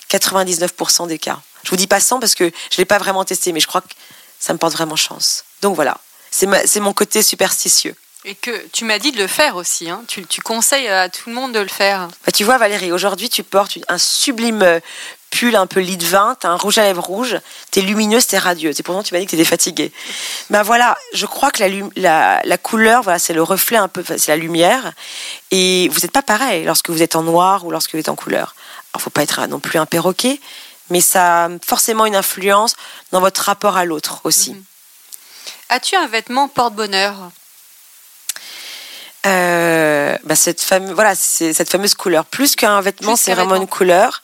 99% 0.10 1.04
euh, 1.04 1.06
des 1.06 1.20
cas. 1.20 1.40
Je 1.64 1.70
vous 1.70 1.76
dis 1.76 1.86
pas 1.86 2.00
100 2.00 2.22
parce 2.22 2.34
que 2.34 2.46
je 2.46 2.50
ne 2.50 2.78
l'ai 2.80 2.86
pas 2.86 2.98
vraiment 2.98 3.24
testé, 3.24 3.52
mais 3.52 3.60
je 3.60 3.68
crois 3.68 3.82
que 3.82 3.94
ça 4.40 4.52
me 4.52 4.58
porte 4.58 4.74
vraiment 4.74 4.96
chance. 4.96 5.46
Donc 5.62 5.76
voilà, 5.76 6.00
c'est 6.32 6.80
mon 6.80 6.94
côté 6.94 7.22
superstitieux. 7.22 7.96
Et 8.26 8.34
que 8.34 8.66
tu 8.72 8.84
m'as 8.84 8.98
dit 8.98 9.12
de 9.12 9.20
le 9.20 9.28
faire 9.28 9.58
aussi. 9.58 9.92
Hein. 9.92 10.06
Tu, 10.08 10.26
tu, 10.26 10.42
conseilles 10.42 10.88
à 10.88 11.10
tout 11.10 11.30
le 11.30 11.36
monde 11.36 11.52
de 11.52 11.60
le 11.60 11.68
faire. 11.68 12.08
Bah, 12.26 12.32
tu 12.32 12.46
vois, 12.46 12.58
Valérie, 12.58 12.92
aujourd'hui, 12.92 13.30
tu 13.30 13.44
portes 13.44 13.78
un 13.90 13.98
sublime 14.00 14.80
pull 15.34 15.56
un 15.56 15.66
peu 15.66 15.80
lit 15.80 15.98
de 15.98 16.06
vin, 16.06 16.36
t'as 16.40 16.50
un 16.50 16.56
rouge 16.56 16.78
à 16.78 16.84
lèvres 16.84 17.04
rouge, 17.04 17.40
t'es 17.72 17.82
lumineuse, 17.82 18.28
t'es 18.28 18.38
radieuse. 18.38 18.80
Et 18.80 18.84
pourtant, 18.84 19.02
tu 19.02 19.14
m'as 19.14 19.20
dit 19.20 19.26
que 19.26 19.32
t'étais 19.32 19.46
fatiguée. 19.46 19.92
Ben 20.52 20.62
voilà, 20.62 20.96
je 21.14 21.26
crois 21.26 21.50
que 21.50 21.64
la, 21.96 22.42
la, 22.44 22.58
couleur, 22.58 23.02
voilà, 23.02 23.18
c'est 23.18 23.34
le 23.34 23.42
reflet 23.42 23.78
un 23.78 23.88
peu, 23.88 24.04
c'est 24.06 24.28
la 24.28 24.38
lumière. 24.38 24.94
Et 25.50 25.90
vous 25.90 26.02
n'êtes 26.02 26.12
pas 26.12 26.22
pareil 26.22 26.66
lorsque 26.66 26.90
vous 26.90 27.02
êtes 27.02 27.16
en 27.16 27.24
noir 27.24 27.66
ou 27.66 27.72
lorsque 27.72 27.94
vous 27.94 28.00
êtes 28.00 28.10
en 28.10 28.16
couleur. 28.16 28.56
Alors, 28.94 29.02
faut 29.02 29.10
pas 29.10 29.24
être 29.24 29.48
non 29.48 29.60
plus 29.60 29.80
un 29.80 29.88
perroquet, 29.88 30.40
mais 30.92 31.02
ça 31.02 31.46
a 31.46 31.50
forcément 31.66 32.06
une 32.06 32.16
influence 32.16 32.76
dans 33.12 33.20
votre 33.20 33.42
rapport 33.42 33.76
à 33.76 33.86
l'autre 33.86 34.22
aussi. 34.24 34.52
Mhm. 34.52 34.64
As-tu 35.70 35.96
un 35.96 36.08
vêtement 36.08 36.48
porte-bonheur? 36.48 37.32
Euh, 39.26 40.18
bah, 40.26 40.36
cette, 40.36 40.62
fameuse, 40.62 40.92
voilà, 40.92 41.16
cette 41.16 41.70
fameuse 41.70 41.96
couleur. 41.96 42.26
Plus 42.26 42.56
qu'un 42.56 42.82
vêtement, 42.82 43.16
c'est 43.16 43.34
vraiment 43.34 43.56
une 43.56 43.68
couleur. 43.68 44.22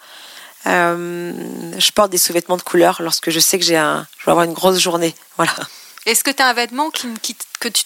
Euh, 0.66 1.34
je 1.78 1.92
porte 1.92 2.12
des 2.12 2.18
sous-vêtements 2.18 2.58
de 2.58 2.62
couleur 2.62 3.02
lorsque 3.02 3.30
je 3.30 3.40
sais 3.40 3.58
que 3.58 3.66
j'ai 3.66 3.78
un, 3.78 4.06
je 4.18 4.26
vais 4.26 4.32
avoir 4.32 4.46
une 4.46 4.54
grosse 4.54 4.80
journée. 4.80 5.16
Voilà. 5.38 5.54
Est-ce 6.06 6.24
que 6.24 6.32
tu 6.32 6.42
as 6.42 6.48
un 6.48 6.54
vêtement 6.54 6.92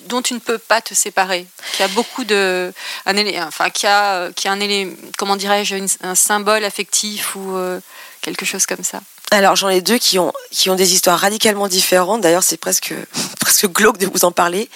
dont 0.05 0.21
tu 0.21 0.33
ne 0.33 0.39
peux 0.39 0.57
pas 0.57 0.81
te 0.81 0.93
séparer? 0.93 1.45
Qui 1.73 1.83
a 1.83 1.87
beaucoup 1.89 2.23
de. 2.23 2.71
Un, 3.05 3.47
enfin, 3.47 3.69
qui 3.69 3.85
a, 3.87 4.31
qui 4.31 4.47
a 4.47 4.51
un 4.51 4.59
élément, 4.59 4.95
comment 5.17 5.35
dirais-je, 5.35 5.75
un 6.01 6.15
symbole 6.15 6.63
affectif 6.63 7.35
ou 7.35 7.55
euh, 7.55 7.79
quelque 8.21 8.45
chose 8.45 8.65
comme 8.65 8.83
ça? 8.83 9.01
Alors 9.37 9.55
j'en 9.55 9.69
ai 9.69 9.81
deux 9.81 9.97
qui 9.97 10.19
ont, 10.19 10.31
qui 10.51 10.69
ont 10.69 10.75
des 10.75 10.93
histoires 10.93 11.19
radicalement 11.19 11.67
différentes. 11.67 12.21
D'ailleurs, 12.21 12.43
c'est 12.43 12.57
presque, 12.57 12.93
presque 13.39 13.67
glauque 13.67 13.97
de 13.97 14.07
vous 14.07 14.25
en 14.25 14.31
parler. 14.31 14.69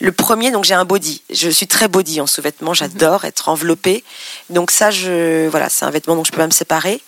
Le 0.00 0.12
premier, 0.12 0.50
donc 0.50 0.64
j'ai 0.64 0.74
un 0.74 0.84
body. 0.84 1.22
Je 1.30 1.48
suis 1.48 1.66
très 1.66 1.88
body 1.88 2.20
en 2.20 2.26
sous-vêtements. 2.26 2.74
J'adore 2.74 3.24
être 3.24 3.48
enveloppée. 3.48 4.04
Donc 4.50 4.70
ça, 4.70 4.90
je, 4.90 5.48
voilà, 5.48 5.68
c'est 5.68 5.84
un 5.84 5.90
vêtement 5.90 6.16
dont 6.16 6.24
je 6.24 6.30
peux 6.30 6.38
pas 6.38 6.46
me 6.46 6.52
séparer. 6.52 7.00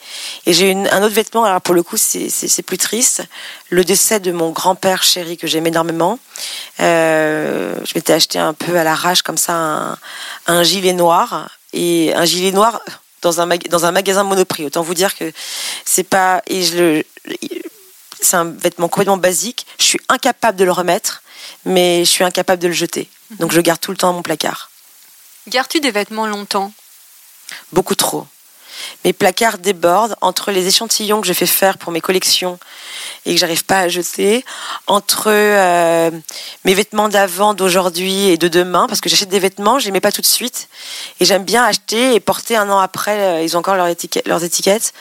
Et 0.47 0.52
j'ai 0.52 0.73
un 0.73 1.02
autre 1.02 1.14
vêtement. 1.14 1.45
Alors 1.45 1.61
pour 1.61 1.75
le 1.75 1.83
coup, 1.83 1.97
c'est 1.97 2.62
plus 2.62 2.78
triste. 2.78 3.23
Le 3.71 3.85
décès 3.85 4.21
de 4.21 4.33
mon 4.33 4.50
grand-père 4.50 5.02
chéri 5.02 5.37
que 5.37 5.47
j'aime 5.47 5.67
énormément. 5.67 6.19
Euh, 6.81 7.75
je 7.85 7.93
m'étais 7.95 8.12
acheté 8.12 8.38
un 8.38 8.55
peu 8.55 8.76
à 8.76 8.85
l'arrache 8.85 9.23
comme 9.23 9.38
ça 9.38 9.55
un, 9.55 9.99
un 10.47 10.62
gilet 10.62 10.93
noir 10.93 11.50
et 11.73 12.14
un 12.14 12.25
gilet 12.25 12.52
noir 12.52 12.81
dans 13.23 13.41
un, 13.41 13.47
dans 13.47 13.85
un 13.87 13.93
magasin 13.93 14.25
Monoprix. 14.25 14.65
Autant 14.65 14.83
vous 14.83 14.95
dire 14.95 15.17
que 15.17 15.33
c'est 15.85 16.05
pas. 16.05 16.43
Et 16.47 16.63
je 16.63 16.77
le. 16.77 17.05
C'est 18.21 18.37
un 18.37 18.51
vêtement 18.51 18.89
complètement 18.89 19.17
basique. 19.17 19.67
Je 19.79 19.85
suis 19.85 20.01
incapable 20.09 20.59
de 20.59 20.65
le 20.65 20.73
remettre, 20.73 21.23
mais 21.65 22.05
je 22.05 22.11
suis 22.11 22.25
incapable 22.25 22.61
de 22.61 22.69
le 22.69 22.75
jeter. 22.75 23.09
Donc 23.39 23.53
je 23.53 23.61
garde 23.61 23.81
tout 23.81 23.93
le 23.93 23.97
temps 23.97 24.13
mon 24.13 24.23
placard. 24.23 24.71
Gardes-tu 25.47 25.81
des 25.81 25.91
vêtements 25.91 26.27
longtemps? 26.27 26.73
Beaucoup 27.73 27.95
trop. 27.95 28.27
Mes 29.05 29.13
placards 29.13 29.59
débordent 29.59 30.17
entre 30.21 30.51
les 30.51 30.67
échantillons 30.67 31.21
que 31.21 31.27
je 31.27 31.33
fais 31.33 31.47
faire 31.47 31.79
pour 31.79 31.93
mes 31.93 32.01
collections 32.01 32.59
et 33.27 33.35
que 33.35 33.41
j'arrive 33.41 33.65
pas 33.65 33.81
à 33.81 33.89
jeter, 33.89 34.45
entre 34.87 35.29
euh, 35.29 36.11
mes 36.65 36.75
vêtements 36.75 37.09
d'avant, 37.09 37.55
d'aujourd'hui 37.55 38.29
et 38.29 38.37
de 38.37 38.49
demain, 38.49 38.87
parce 38.87 39.01
que 39.01 39.09
j'achète 39.09 39.29
des 39.29 39.39
vêtements, 39.39 39.79
je 39.79 39.87
les 39.87 39.91
mets 39.91 40.01
pas 40.01 40.13
tout 40.13 40.23
de 40.23 40.27
suite, 40.27 40.69
et 41.21 41.25
j'aime 41.25 41.45
bien 41.45 41.65
acheter 41.65 42.15
et 42.15 42.21
porter 42.21 42.57
un 42.57 42.71
an 42.71 42.79
après, 42.79 43.19
euh, 43.19 43.43
ils 43.43 43.57
ont 43.57 43.61
encore 43.61 43.77
leurs 43.77 43.89
étiquettes. 43.89 44.95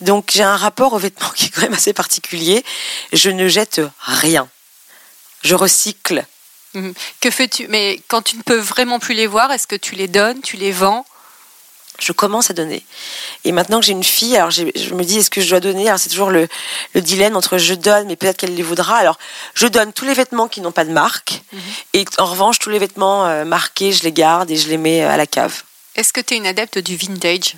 Donc 0.00 0.30
j'ai 0.32 0.42
un 0.42 0.56
rapport 0.56 0.92
aux 0.92 0.98
vêtements 0.98 1.30
qui 1.36 1.46
est 1.46 1.48
quand 1.50 1.62
même 1.62 1.74
assez 1.74 1.92
particulier. 1.92 2.64
Je 3.12 3.30
ne 3.30 3.48
jette 3.48 3.80
rien. 4.00 4.48
Je 5.42 5.54
recycle. 5.54 6.24
Mmh. 6.74 6.90
Que 7.20 7.30
fais-tu? 7.30 7.66
Mais 7.68 8.00
quand 8.08 8.22
tu 8.22 8.36
ne 8.36 8.42
peux 8.42 8.58
vraiment 8.58 8.98
plus 8.98 9.14
les 9.14 9.26
voir, 9.26 9.50
est-ce 9.50 9.66
que 9.66 9.76
tu 9.76 9.94
les 9.94 10.08
donnes, 10.08 10.40
tu 10.40 10.56
les 10.56 10.72
vends? 10.72 11.04
Je 12.00 12.12
commence 12.12 12.50
à 12.50 12.54
donner. 12.54 12.84
Et 13.44 13.52
maintenant 13.52 13.80
que 13.80 13.86
j'ai 13.86 13.92
une 13.92 14.04
fille, 14.04 14.36
alors 14.36 14.50
je 14.50 14.64
me 14.64 15.02
dis, 15.02 15.18
est-ce 15.18 15.30
que 15.30 15.40
je 15.40 15.50
dois 15.50 15.60
donner? 15.60 15.86
Alors 15.86 15.98
c'est 15.98 16.08
toujours 16.08 16.30
le, 16.30 16.48
dilemme 16.94 17.36
entre 17.36 17.58
je 17.58 17.74
donne, 17.74 18.06
mais 18.06 18.16
peut-être 18.16 18.38
qu'elle 18.38 18.54
les 18.54 18.62
voudra. 18.62 18.96
Alors 18.96 19.18
je 19.54 19.66
donne 19.66 19.92
tous 19.92 20.04
les 20.04 20.14
vêtements 20.14 20.48
qui 20.48 20.60
n'ont 20.60 20.72
pas 20.72 20.84
de 20.84 20.92
marque. 20.92 21.42
Mhm. 21.52 21.60
Et 21.94 22.04
en 22.18 22.26
revanche, 22.26 22.58
tous 22.58 22.70
les 22.70 22.78
vêtements 22.78 23.26
euh, 23.26 23.44
marqués, 23.44 23.92
je 23.92 24.02
les 24.02 24.12
garde 24.12 24.50
et 24.50 24.56
je 24.56 24.68
les 24.68 24.76
mets 24.76 25.02
euh, 25.02 25.10
à 25.10 25.16
la 25.16 25.26
cave. 25.26 25.62
Est-ce 25.96 26.12
que 26.12 26.20
tu 26.20 26.34
es 26.34 26.36
une 26.36 26.46
adepte 26.46 26.78
du 26.78 26.96
vintage? 26.96 27.56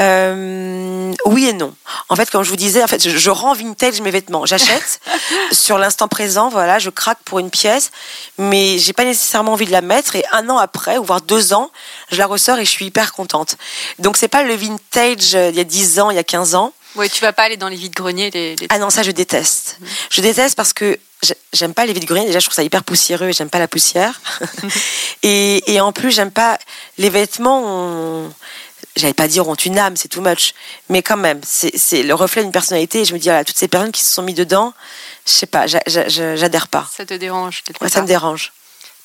Euh, 0.00 1.12
oui 1.24 1.46
et 1.46 1.52
non. 1.52 1.74
En 2.08 2.16
fait, 2.16 2.30
comme 2.30 2.42
je 2.42 2.50
vous 2.50 2.56
disais, 2.56 2.82
en 2.82 2.86
fait, 2.86 3.08
je, 3.08 3.30
rends 3.30 3.54
vintage 3.54 4.00
mes 4.00 4.10
vêtements. 4.10 4.46
J'achète 4.46 5.00
sur 5.52 5.78
l'instant 5.78 6.08
présent, 6.08 6.48
voilà, 6.48 6.78
je 6.78 6.90
craque 6.90 7.18
pour 7.24 7.38
une 7.38 7.50
pièce, 7.50 7.90
mais 8.38 8.78
j'ai 8.78 8.92
pas 8.92 9.04
nécessairement 9.04 9.52
envie 9.52 9.66
de 9.66 9.72
la 9.72 9.80
mettre. 9.80 10.16
Et 10.16 10.24
un 10.32 10.48
an 10.48 10.58
après, 10.58 10.98
ou 10.98 11.04
voire 11.04 11.20
deux 11.20 11.52
ans, 11.52 11.70
je 12.10 12.16
la 12.16 12.26
ressors 12.26 12.58
et 12.58 12.64
je 12.64 12.70
suis 12.70 12.86
hyper 12.86 13.12
contente. 13.12 13.56
Donc 13.98 14.16
c'est 14.16 14.28
pas 14.28 14.42
le 14.42 14.54
vintage 14.54 15.34
euh, 15.34 15.50
il 15.50 15.56
y 15.56 15.60
a 15.60 15.64
10 15.64 16.00
ans, 16.00 16.10
il 16.10 16.16
y 16.16 16.20
a 16.20 16.24
15 16.24 16.54
ans. 16.54 16.72
Oui, 16.94 17.10
tu 17.10 17.20
vas 17.20 17.32
pas 17.32 17.44
aller 17.44 17.56
dans 17.56 17.68
les 17.68 17.76
vides 17.76 17.94
greniers. 17.94 18.30
Les, 18.30 18.56
Ah 18.70 18.78
non, 18.78 18.90
ça 18.90 19.02
je 19.02 19.10
déteste. 19.10 19.76
Mhm. 19.80 19.88
Je 20.10 20.20
déteste 20.20 20.56
parce 20.56 20.72
que 20.72 20.98
j'aime 21.52 21.74
pas 21.74 21.86
les 21.86 21.92
vides 21.92 22.06
greniers. 22.06 22.26
Déjà, 22.26 22.38
je 22.38 22.46
trouve 22.46 22.54
ça 22.54 22.62
hyper 22.62 22.84
poussiéreux 22.84 23.28
et 23.28 23.32
j'aime 23.32 23.50
pas 23.50 23.58
la 23.58 23.68
poussière. 23.68 24.20
et, 25.22 25.72
et, 25.72 25.80
en 25.80 25.92
plus, 25.92 26.12
j'aime 26.12 26.30
pas 26.30 26.58
les 26.96 27.10
vêtements. 27.10 27.62
On 27.64 28.32
j'allais 28.98 29.14
pas 29.14 29.28
dire 29.28 29.48
ont 29.48 29.54
une 29.54 29.78
âme, 29.78 29.96
c'est 29.96 30.08
too 30.08 30.20
much, 30.20 30.54
mais 30.88 31.02
quand 31.02 31.16
même, 31.16 31.40
c'est 31.44 32.02
le 32.02 32.14
reflet 32.14 32.42
d'une 32.42 32.52
personnalité. 32.52 33.00
Et 33.00 33.04
je 33.04 33.14
me 33.14 33.18
dis, 33.18 33.28
voilà, 33.28 33.44
toutes 33.44 33.56
ces 33.56 33.68
personnes 33.68 33.92
qui 33.92 34.02
se 34.02 34.12
sont 34.12 34.22
mis 34.22 34.34
dedans, 34.34 34.74
je 35.26 35.32
sais 35.32 35.46
pas, 35.46 35.66
j'adhère 35.66 36.68
pas. 36.68 36.88
Ça 36.94 37.06
te 37.06 37.14
dérange 37.14 37.62
ouais, 37.80 37.88
Ça 37.88 38.02
me 38.02 38.06
dérange. 38.06 38.52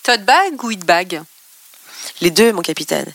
Tote 0.04 0.26
bag 0.26 0.62
ou 0.64 0.72
it 0.72 0.84
bag? 0.84 1.22
Les 2.20 2.32
deux, 2.32 2.52
mon 2.52 2.62
capitaine. 2.62 3.06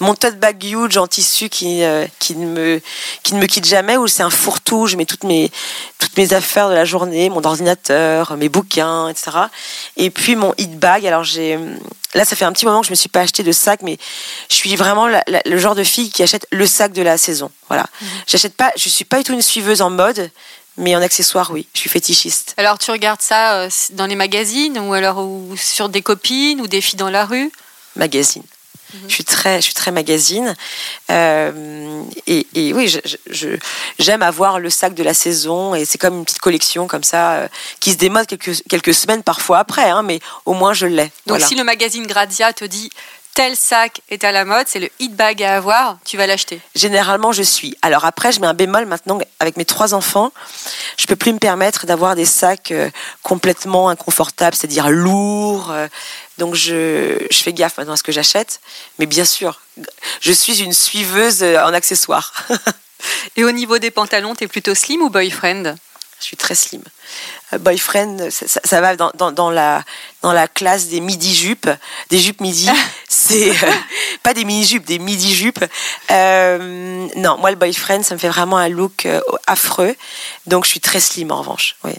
Mon 0.00 0.14
tote 0.14 0.38
bag 0.38 0.62
huge 0.62 0.98
en 0.98 1.06
tissu 1.06 1.48
qui, 1.48 1.82
euh, 1.82 2.06
qui, 2.18 2.36
ne, 2.36 2.46
me, 2.46 2.82
qui 3.22 3.34
ne 3.34 3.40
me 3.40 3.46
quitte 3.46 3.64
jamais, 3.64 3.96
où 3.96 4.06
c'est 4.06 4.22
un 4.22 4.28
fourre-tout, 4.30 4.86
je 4.86 4.96
mets 4.96 5.06
toutes 5.06 5.24
mes, 5.24 5.50
toutes 5.98 6.16
mes 6.18 6.34
affaires 6.34 6.68
de 6.68 6.74
la 6.74 6.84
journée, 6.84 7.30
mon 7.30 7.42
ordinateur, 7.42 8.36
mes 8.36 8.50
bouquins, 8.50 9.08
etc. 9.08 9.30
Et 9.96 10.10
puis 10.10 10.36
mon 10.36 10.52
hit 10.58 10.78
bag, 10.78 11.06
alors 11.06 11.24
j'ai... 11.24 11.58
Là, 12.14 12.24
ça 12.24 12.36
fait 12.36 12.44
un 12.44 12.52
petit 12.52 12.64
moment 12.64 12.80
que 12.80 12.86
je 12.86 12.92
me 12.92 12.96
suis 12.96 13.08
pas 13.08 13.20
acheté 13.20 13.42
de 13.42 13.52
sac, 13.52 13.80
mais 13.82 13.98
je 14.48 14.54
suis 14.54 14.76
vraiment 14.76 15.08
le 15.08 15.58
genre 15.58 15.74
de 15.74 15.84
fille 15.84 16.10
qui 16.10 16.22
achète 16.22 16.46
le 16.52 16.66
sac 16.66 16.92
de 16.92 17.02
la 17.02 17.18
saison. 17.18 17.50
Voilà. 17.68 17.86
Mhm. 18.00 18.08
J'achète 18.26 18.56
pas, 18.56 18.70
je 18.76 18.88
suis 18.88 19.04
pas 19.04 19.18
du 19.18 19.24
tout 19.24 19.32
une 19.32 19.42
suiveuse 19.42 19.82
en 19.82 19.90
mode, 19.90 20.30
Mais 20.76 20.96
en 20.96 21.02
accessoire, 21.02 21.50
oui, 21.52 21.68
je 21.72 21.80
suis 21.80 21.90
fétichiste. 21.90 22.54
Alors 22.56 22.78
tu 22.78 22.90
regardes 22.90 23.22
ça 23.22 23.54
euh, 23.54 23.70
dans 23.92 24.06
les 24.06 24.16
magazines 24.16 24.76
ou 24.78 24.92
alors 24.92 25.18
ou 25.18 25.56
sur 25.56 25.88
des 25.88 26.02
copines 26.02 26.60
ou 26.60 26.66
des 26.66 26.80
filles 26.80 26.98
dans 26.98 27.10
la 27.10 27.24
rue? 27.24 27.52
Magazine. 27.94 28.42
Je 29.08 29.12
suis 29.14 29.24
très, 29.24 29.56
je 29.56 29.64
suis 29.64 29.74
très 29.74 29.90
magazine. 29.90 30.54
Euh, 31.10 32.02
et, 32.26 32.46
et, 32.54 32.72
oui, 32.72 32.88
je- 32.88 32.98
je- 33.30 33.56
j'aime 33.98 34.22
avoir 34.22 34.58
le 34.58 34.70
sac 34.70 34.94
de 34.94 35.02
la 35.02 35.14
saison 35.14 35.74
et 35.74 35.84
c'est 35.84 35.98
comme 35.98 36.18
une 36.18 36.24
petite 36.24 36.38
collection 36.40 36.86
comme 36.86 37.04
ça 37.04 37.32
euh, 37.34 37.48
qui 37.80 37.92
se 37.92 37.96
démode 37.96 38.26
quelques, 38.26 38.62
quelques 38.68 38.94
semaines 38.94 39.22
parfois 39.22 39.58
après, 39.58 39.90
hein, 39.90 40.02
mais 40.02 40.20
au 40.46 40.54
moins 40.54 40.72
je 40.72 40.86
l'ai. 40.86 41.04
Donc 41.26 41.38
Voilà. 41.38 41.46
si 41.46 41.54
le 41.54 41.64
magazine 41.64 42.06
Grazia 42.06 42.52
te 42.52 42.64
dit 42.64 42.90
tel 43.34 43.56
sac 43.56 44.00
est 44.10 44.22
à 44.22 44.30
la 44.30 44.44
mode, 44.44 44.68
c'est 44.68 44.78
le 44.78 44.88
hit 45.00 45.12
bag 45.16 45.42
à 45.42 45.56
avoir, 45.56 45.98
tu 46.04 46.16
vas 46.16 46.28
l'acheter. 46.28 46.60
Généralement, 46.76 47.32
je 47.32 47.42
suis. 47.42 47.76
Alors 47.82 48.04
après, 48.04 48.30
je 48.30 48.38
mets 48.40 48.46
un 48.46 48.54
bémol 48.54 48.86
maintenant 48.86 49.18
avec 49.40 49.56
mes 49.56 49.64
trois 49.64 49.92
enfants. 49.92 50.30
Je 50.96 51.06
peux 51.06 51.16
plus 51.16 51.32
me 51.32 51.40
permettre 51.40 51.84
d'avoir 51.84 52.14
des 52.14 52.26
sacs 52.26 52.70
euh, 52.70 52.90
complètement 53.24 53.88
inconfortables, 53.88 54.54
c'est-à-dire 54.54 54.88
lourds. 54.88 55.72
Donc 56.38 56.54
je, 56.54 57.18
je 57.30 57.36
fais 57.38 57.52
gaffe 57.52 57.78
maintenant 57.78 57.94
à 57.94 57.96
ce 57.96 58.02
que 58.02 58.12
j'achète. 58.12 58.60
Mais 58.98 59.06
bien 59.06 59.24
sûr, 59.24 59.60
je 60.20 60.32
suis 60.32 60.62
une 60.62 60.72
suiveuse 60.72 61.42
euh, 61.42 61.62
en 61.64 61.72
accessoires. 61.74 62.32
Et 63.36 63.44
au 63.44 63.52
niveau 63.52 63.78
des 63.78 63.90
pantalons, 63.90 64.34
t'es 64.34 64.46
plutôt 64.48 64.74
slim 64.74 65.02
ou 65.02 65.10
boyfriend? 65.10 65.74
Je 66.20 66.24
suis 66.24 66.36
très 66.36 66.54
slim. 66.54 66.80
Euh, 67.52 67.58
Boyfriend, 67.58 68.30
ça, 68.30 68.46
ça- 68.48 68.60
ça 68.64 68.80
va 68.80 68.96
dans, 68.96 69.10
dans- 69.14 69.32
dans 69.32 69.50
la, 69.50 69.82
dans 70.22 70.32
la 70.32 70.48
classe 70.48 70.86
des 70.86 71.00
midi-jupes, 71.00 71.68
des 72.08 72.18
jupes 72.18 72.40
midi. 72.40 72.70
C'est 73.08 73.50
euh, 73.50 73.70
pas 74.22 74.32
des 74.32 74.44
mini-jupes, 74.44 74.84
des 74.86 74.98
midi-jupes. 74.98 75.62
Euh, 76.10 77.08
non, 77.16 77.36
moi, 77.38 77.50
le 77.50 77.56
boyfriend, 77.56 78.02
ça 78.04 78.14
me 78.14 78.20
fait 78.20 78.28
vraiment 78.28 78.56
un 78.56 78.68
look 78.70 79.04
euh, 79.06 79.20
affreux. 79.46 79.94
Donc, 80.46 80.64
je 80.64 80.70
suis 80.70 80.80
très 80.80 81.00
slim 81.00 81.30
en 81.30 81.38
revanche. 81.40 81.76
Oui. 81.84 81.92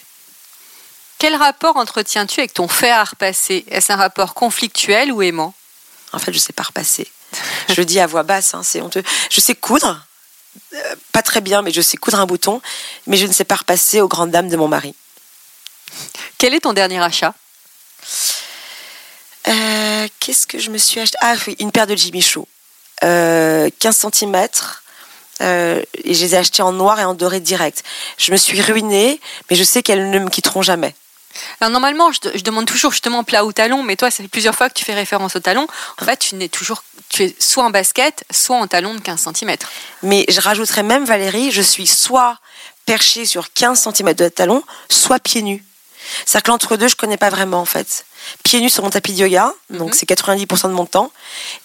Quel 1.17 1.35
rapport 1.35 1.77
entretiens-tu 1.77 2.39
avec 2.41 2.53
ton 2.53 2.67
fer 2.67 2.97
à 2.97 3.03
repasser? 3.03 3.65
Est-ce 3.69 3.91
un 3.91 3.95
rapport 3.95 4.33
conflictuel 4.33 5.11
ou 5.11 5.21
aimant? 5.21 5.53
En 6.11 6.19
fait, 6.19 6.33
je 6.33 6.39
sais 6.39 6.53
pas 6.53 6.63
repasser. 6.63 7.07
Je 7.69 7.75
le 7.75 7.85
dis 7.85 7.99
à 7.99 8.07
voix 8.07 8.23
basse, 8.23 8.53
hein, 8.53 8.63
c'est 8.63 8.81
honteux. 8.81 9.03
Je 9.29 9.41
sais 9.41 9.55
coudre, 9.55 10.05
euh, 10.73 10.95
pas 11.11 11.21
très 11.21 11.41
bien, 11.41 11.61
mais 11.61 11.71
je 11.71 11.81
sais 11.81 11.97
coudre 11.97 12.19
un 12.19 12.25
bouton, 12.25 12.61
mais 13.07 13.17
je 13.17 13.25
ne 13.25 13.33
sais 13.33 13.43
pas 13.43 13.55
repasser 13.55 14.01
aux 14.01 14.07
grandes 14.07 14.31
dames 14.31 14.49
de 14.49 14.57
mon 14.57 14.67
mari. 14.67 14.95
Quel 16.37 16.53
est 16.53 16.61
ton 16.61 16.73
dernier 16.73 17.01
achat? 17.01 17.33
Euh, 19.47 20.07
Qu'est-ce 20.19 20.47
que 20.47 20.59
je 20.59 20.69
me 20.69 20.77
suis 20.77 20.99
acheté? 20.99 21.17
Ah 21.21 21.35
oui, 21.47 21.55
une 21.59 21.71
paire 21.71 21.87
de 21.87 21.95
Jimmy 21.95 22.21
Choo. 22.21 22.47
Euh, 23.03 23.69
15 23.79 24.07
cm. 24.13 24.35
et 25.41 25.85
je 26.13 26.21
les 26.21 26.35
ai 26.35 26.37
achetées 26.37 26.61
en 26.63 26.71
noir 26.71 26.99
et 26.99 27.03
en 27.03 27.13
doré 27.13 27.39
direct. 27.39 27.83
Je 28.17 28.31
me 28.31 28.37
suis 28.37 28.61
ruinée, 28.61 29.19
mais 29.49 29.55
je 29.55 29.63
sais 29.63 29.83
qu'elles 29.83 30.09
ne 30.09 30.19
me 30.19 30.29
quitteront 30.29 30.61
jamais. 30.61 30.95
Alors 31.59 31.71
normalement, 31.71 32.11
je, 32.11 32.41
demande 32.41 32.65
toujours 32.65 32.91
justement 32.91 33.23
plat 33.23 33.45
ou 33.45 33.53
talon, 33.53 33.83
mais 33.83 33.95
toi, 33.95 34.11
ça 34.11 34.23
fait 34.23 34.29
plusieurs 34.29 34.55
fois 34.55 34.69
que 34.69 34.73
tu 34.73 34.85
fais 34.85 34.93
référence 34.93 35.35
au 35.35 35.39
talon. 35.39 35.67
En 36.01 36.05
fait, 36.05 36.17
tu 36.17 36.35
n'es 36.35 36.49
toujours, 36.49 36.83
tu 37.09 37.23
es 37.23 37.35
soit 37.39 37.63
en 37.63 37.69
basket, 37.69 38.23
soit 38.31 38.57
en 38.57 38.67
talon 38.67 38.93
de 38.93 38.99
15 38.99 39.29
cm. 39.35 39.55
Mais 40.03 40.25
je 40.29 40.39
rajouterais 40.39 40.83
même, 40.83 41.05
Valérie, 41.05 41.51
je 41.51 41.61
suis 41.61 41.87
soit 41.87 42.37
perchée 42.85 43.25
sur 43.25 43.51
15 43.53 43.89
cm 43.93 44.13
de 44.13 44.29
talon, 44.29 44.63
soit 44.89 45.19
pieds 45.19 45.41
nus. 45.41 45.63
C'est-à-dire 46.25 46.43
que 46.43 46.51
l'entre-deux, 46.51 46.87
je 46.87 46.95
connais 46.95 47.17
pas 47.17 47.29
vraiment, 47.29 47.61
en 47.61 47.65
fait. 47.65 48.05
Pieds 48.43 48.61
nus 48.61 48.69
sur 48.69 48.83
mon 48.83 48.89
tapis 48.89 49.13
de 49.13 49.19
yoga, 49.19 49.53
donc 49.71 49.89
Mhm. 49.89 49.93
c'est 49.93 50.05
90% 50.05 50.67
de 50.69 50.73
mon 50.73 50.85
temps. 50.85 51.11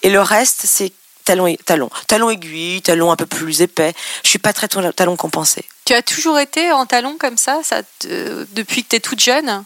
Et 0.01 0.09
le 0.09 0.21
reste, 0.21 0.61
c'est 0.65 0.91
talon, 1.25 1.55
talon. 1.65 1.89
Talon 2.07 2.29
aiguille, 2.29 2.81
talon 2.81 3.11
un 3.11 3.15
peu 3.15 3.25
plus 3.27 3.61
épais. 3.61 3.93
Je 4.23 4.29
suis 4.29 4.39
pas 4.39 4.53
très 4.53 4.67
talon 4.67 5.15
compensé. 5.15 5.65
Tu 5.91 5.97
as 5.97 6.01
toujours 6.01 6.39
été 6.39 6.71
en 6.71 6.85
talon 6.85 7.17
comme 7.19 7.35
ça, 7.35 7.59
ça 7.65 7.83
te- 7.99 8.47
depuis 8.53 8.85
que 8.85 8.87
tu 8.91 8.95
es 8.95 8.99
toute 9.01 9.19
jeune? 9.19 9.65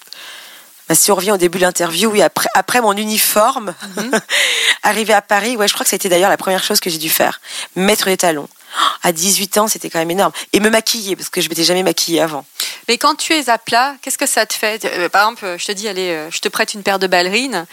Bah, 0.89 0.95
si 0.95 1.11
on 1.11 1.15
revient 1.15 1.33
au 1.33 1.37
début 1.37 1.59
de 1.59 1.63
l'interview, 1.65 2.09
oui, 2.09 2.23
après, 2.23 2.49
après 2.55 2.81
mon 2.81 2.93
uniforme, 2.93 3.75
arrivé 4.81 5.13
à 5.13 5.21
Paris, 5.21 5.55
ouais, 5.55 5.67
je 5.67 5.75
crois 5.75 5.83
que 5.83 5.89
c'était 5.91 6.09
d'ailleurs 6.09 6.31
la 6.31 6.37
première 6.37 6.63
chose 6.63 6.79
que 6.79 6.89
j'ai 6.89 6.97
dû 6.97 7.09
faire, 7.11 7.41
mettre 7.75 8.05
des 8.05 8.17
talons. 8.17 8.49
À 9.03 9.11
18 9.11 9.59
ans, 9.59 9.67
c'était 9.67 9.91
quand 9.91 9.99
même 9.99 10.09
énorme. 10.09 10.31
Et 10.51 10.59
me 10.59 10.71
maquiller, 10.71 11.15
parce 11.15 11.29
que 11.29 11.41
je 11.41 11.49
m'étais 11.49 11.63
jamais 11.63 11.83
maquillée 11.83 12.21
avant. 12.21 12.43
Mais 12.87 12.97
quand 12.97 13.13
tu 13.13 13.33
es 13.33 13.47
à 13.47 13.59
plat, 13.59 13.93
qu'est-ce 14.01 14.17
que 14.17 14.25
ça 14.25 14.47
te 14.47 14.55
fait? 14.55 14.83
Euh, 14.85 15.09
Par 15.09 15.21
exemple, 15.29 15.57
je 15.59 15.65
te 15.65 15.71
dis, 15.73 15.87
allez, 15.87 16.09
euh, 16.09 16.31
je 16.31 16.39
te 16.39 16.49
prête 16.49 16.73
une 16.73 16.81
paire 16.81 16.97
de 16.97 17.05
ballerines. 17.05 17.67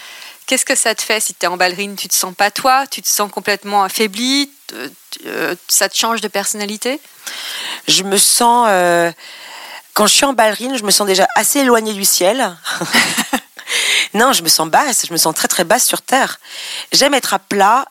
Qu'est-ce 0.45 0.65
que 0.65 0.75
ça 0.75 0.93
te 0.95 1.01
fait 1.01 1.19
si 1.19 1.33
tu 1.33 1.45
es 1.45 1.47
en 1.47 1.57
ballerine 1.57 1.95
Tu 1.95 2.07
te 2.07 2.13
sens 2.13 2.33
pas 2.35 2.51
toi 2.51 2.85
Tu 2.87 3.01
te 3.01 3.07
sens 3.07 3.31
complètement 3.31 3.83
affaibli 3.83 4.49
Euh, 5.25 5.55
Ça 5.67 5.89
te 5.89 5.95
change 5.97 6.21
de 6.21 6.27
personnalité? 6.27 6.99
Je 7.87 8.03
me 8.03 8.17
sens, 8.17 8.67
euh, 8.69 9.11
quand 9.93 10.07
je 10.07 10.13
suis 10.13 10.25
en 10.25 10.33
ballerine, 10.33 10.77
je 10.77 10.83
me 10.83 10.91
sens 10.91 11.07
déjà 11.07 11.27
assez 11.35 11.59
éloignée 11.59 11.93
du 11.93 12.05
ciel. 12.05 12.55
non, 14.13 14.33
je 14.33 14.43
me 14.43 14.49
sens 14.49 14.67
basse, 14.69 15.05
je 15.07 15.13
me 15.13 15.17
sens 15.17 15.33
très 15.35 15.47
très 15.47 15.63
basse 15.63 15.85
sur 15.87 16.01
terre. 16.01 16.39
J'aime 16.91 17.13
être 17.13 17.33
à 17.33 17.39
plat, 17.39 17.85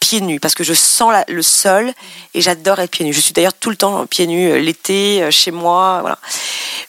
pieds 0.00 0.20
nus, 0.20 0.40
parce 0.40 0.54
que 0.54 0.64
je 0.64 0.74
sens 0.74 1.12
la- 1.12 1.24
le 1.28 1.42
sol 1.42 1.92
et 2.34 2.40
j'adore 2.40 2.78
être 2.80 2.90
pieds 2.90 3.04
nus. 3.04 3.12
Je 3.12 3.20
suis 3.20 3.32
d'ailleurs 3.32 3.54
tout 3.54 3.70
le 3.70 3.76
temps 3.76 4.06
pieds 4.06 4.26
nus 4.26 4.50
euh, 4.50 4.58
l'été, 4.58 5.28
chez 5.30 5.50
moi, 5.50 5.98
voilà. 6.00 6.18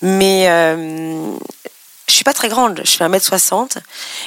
Mais 0.02 0.46
euh, 0.50 1.36
je 2.10 2.14
suis 2.14 2.24
pas 2.24 2.34
très 2.34 2.48
grande, 2.50 2.82
je 2.86 2.92
fais 2.92 3.04
1m60 3.04 3.78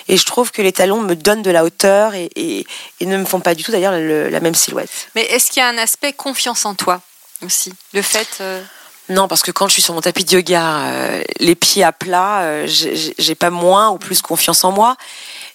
et 0.09 0.17
je 0.17 0.25
trouve 0.27 0.51
que 0.53 0.61
les 0.63 0.73
talons 0.73 1.01
me 1.01 1.15
donnent 1.17 1.43
de 1.43 1.51
la 1.51 1.65
hauteur 1.65 2.15
et, 2.15 2.31
et- 2.37 2.67
et 3.01 3.07
ne 3.07 3.17
me 3.17 3.25
font 3.25 3.41
pas 3.41 3.55
du 3.55 3.63
tout 3.65 3.73
d'ailleurs 3.73 3.93
le- 3.93 4.29
la 4.29 4.41
même 4.41 4.55
silhouette. 4.55 4.91
Mais 5.15 5.23
est-ce 5.27 5.51
qu'il 5.51 5.61
y 5.61 5.65
a 5.65 5.69
un 5.69 5.79
aspect 5.79 6.13
confiance 6.13 6.65
en 6.67 6.75
toi 6.75 7.01
aussi? 7.43 7.73
Le 7.95 8.03
fait. 8.03 8.29
euh, 8.41 8.63
Non, 9.09 9.27
parce 9.27 9.43
que 9.43 9.51
quand 9.51 9.67
je 9.67 9.73
suis 9.73 9.83
sur 9.83 9.93
mon 9.95 10.03
tapis 10.03 10.25
de 10.25 10.37
yoga, 10.37 10.83
euh, 10.85 11.23
les 11.41 11.57
pieds 11.57 11.83
à 11.83 11.91
plat, 11.91 12.43
euh, 12.43 12.67
j'ai 12.69 13.35
pas 13.35 13.51
moins 13.51 13.89
ou 13.91 13.99
plus 13.99 14.23
confiance 14.23 14.63
en 14.63 14.71
moi. 14.71 14.97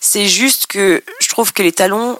C'est 0.01 0.27
juste 0.27 0.67
que 0.67 1.01
je 1.21 1.29
trouve 1.29 1.53
que 1.53 1.63
les 1.63 1.71
talons, 1.71 2.19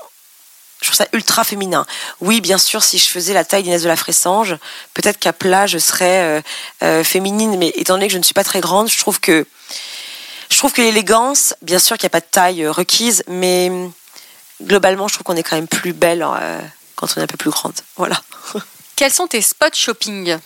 je 0.82 0.86
trouve 0.88 0.96
ça 0.96 1.08
ultra 1.12 1.44
féminin. 1.44 1.86
Oui, 2.22 2.40
bien 2.40 2.58
sûr, 2.58 2.84
si 2.84 2.98
je 3.00 3.10
faisais 3.10 3.34
la 3.34 3.44
taille 3.44 3.64
d'Inès 3.64 3.82
de 3.84 3.88
la 3.90 3.98
Fressange, 3.98 4.56
peut-être 4.94 5.20
qu'à 5.20 5.34
plat, 5.34 5.68
je 5.68 5.78
serais 5.78 6.22
euh, 6.22 6.42
euh, 6.84 7.04
féminine, 7.04 7.58
mais 7.58 7.70
étant 7.76 7.96
donné 7.96 8.08
que 8.08 8.14
je 8.14 8.18
ne 8.20 8.24
suis 8.24 8.34
pas 8.36 8.46
très 8.46 8.62
grande, 8.62 8.88
je 8.90 8.98
trouve 8.98 9.20
que 9.20 9.46
je 10.56 10.60
trouve 10.62 10.72
que 10.72 10.82
l'élégance, 10.82 11.54
bien 11.62 11.80
sûr 11.80 11.98
qu'il 11.98 12.06
n'y 12.06 12.12
a 12.12 12.18
pas 12.18 12.22
de 12.22 12.32
taille 12.32 12.64
euh, 12.64 12.72
requise, 12.72 13.24
mais 13.28 13.70
hum, 13.70 13.92
globalement, 14.64 15.10
je 15.10 15.16
trouve 15.16 15.26
qu'on 15.26 15.36
est 15.36 15.44
quand 15.44 15.58
même 15.58 15.68
plus 15.68 15.92
belle 15.92 16.24
euh, 16.24 16.62
quand 16.96 17.08
on 17.14 17.20
est 17.20 17.24
un 17.24 17.28
peu 17.28 17.36
plus 17.36 17.50
grande. 17.50 17.74
Voilà. 17.98 18.22
Quels 18.96 19.12
sont 19.12 19.28
tes 19.28 19.42
spots 19.42 19.74
shopping? 19.74 20.38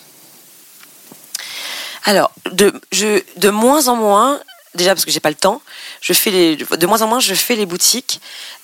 Alors, 2.06 2.32
de, 2.52 2.74
je, 2.92 3.22
de 3.38 3.50
moins 3.52 3.88
en 3.88 3.96
moins, 3.96 4.40
déjà 4.74 4.96
parce 4.96 5.06
que 5.06 5.12
j'ai 5.12 5.20
pas 5.20 5.30
le 5.30 5.36
temps, 5.36 5.62
je 6.02 6.14
fais 6.14 6.32
les, 6.32 6.56
de 6.56 6.88
moins 6.88 7.04
en 7.04 7.08
moins, 7.08 7.20
je 7.20 7.36
fais 7.36 7.56
les 7.56 7.68
boutiques. 7.68 8.20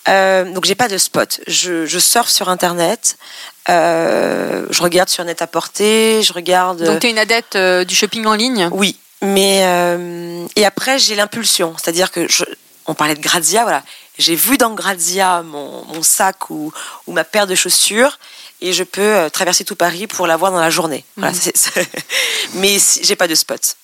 Euh, 0.07 0.51
donc, 0.51 0.65
j'ai 0.65 0.73
pas 0.73 0.87
de 0.87 0.97
spot. 0.97 1.41
Je, 1.45 1.85
je 1.85 1.99
surfe 1.99 2.29
sur 2.29 2.49
Internet, 2.49 3.17
euh, 3.69 4.65
je 4.71 4.81
regarde 4.81 5.09
sur 5.09 5.23
net 5.23 5.43
à 5.43 5.47
porter, 5.47 6.23
je 6.23 6.33
regarde. 6.33 6.83
Donc 6.83 7.01
tu 7.01 7.05
es 7.05 7.11
une 7.11 7.19
adepte 7.19 7.55
du 7.55 7.93
shopping 7.93 8.25
en 8.25 8.33
ligne? 8.33 8.67
Oui, 8.71 8.97
mais 9.25 9.61
euh, 9.65 10.47
et 10.55 10.65
après 10.65 10.99
j'ai 10.99 11.15
l'impulsion, 11.15 11.75
c'est-à-dire 11.77 12.11
que 12.11 12.27
je, 12.29 12.43
on 12.85 12.93
parlait 12.93 13.15
de 13.15 13.21
Grazia, 13.21 13.63
voilà, 13.63 13.83
j'ai 14.17 14.35
vu 14.35 14.57
dans 14.57 14.73
Grazia 14.73 15.41
mon, 15.43 15.83
mon 15.85 16.03
sac 16.03 16.49
ou, 16.49 16.71
ou 17.07 17.11
ma 17.13 17.23
paire 17.23 17.47
de 17.47 17.55
chaussures 17.55 18.17
et 18.61 18.71
je 18.73 18.83
peux 18.83 19.01
euh, 19.01 19.29
traverser 19.29 19.65
tout 19.65 19.75
Paris 19.75 20.07
pour 20.07 20.27
l'avoir 20.27 20.51
dans 20.51 20.61
la 20.61 20.69
journée. 20.69 21.03
Voilà, 21.17 21.33
Mhm. 21.33 21.85
mais 22.55 22.79
si- 22.79 23.03
j'ai 23.03 23.15
pas 23.15 23.27
de 23.27 23.35
spot. 23.35 23.75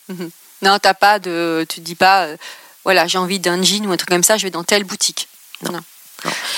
Non, 0.62 0.78
t'as 0.80 0.94
pas 0.94 1.18
de. 1.20 1.66
Tu 1.68 1.78
te 1.78 1.82
dis 1.82 1.96
pas, 1.96 2.26
euh, 2.26 2.38
voilà, 2.84 3.08
j'ai 3.08 3.18
envie 3.18 3.40
d'un 3.40 3.62
jean 3.64 3.86
ou 3.88 3.92
un 3.92 3.98
truc 3.98 4.10
comme 4.10 4.24
ça, 4.24 4.38
je 4.38 4.44
vais 4.44 4.52
dans 4.52 4.64
telle 4.64 4.84
boutique. 4.84 5.28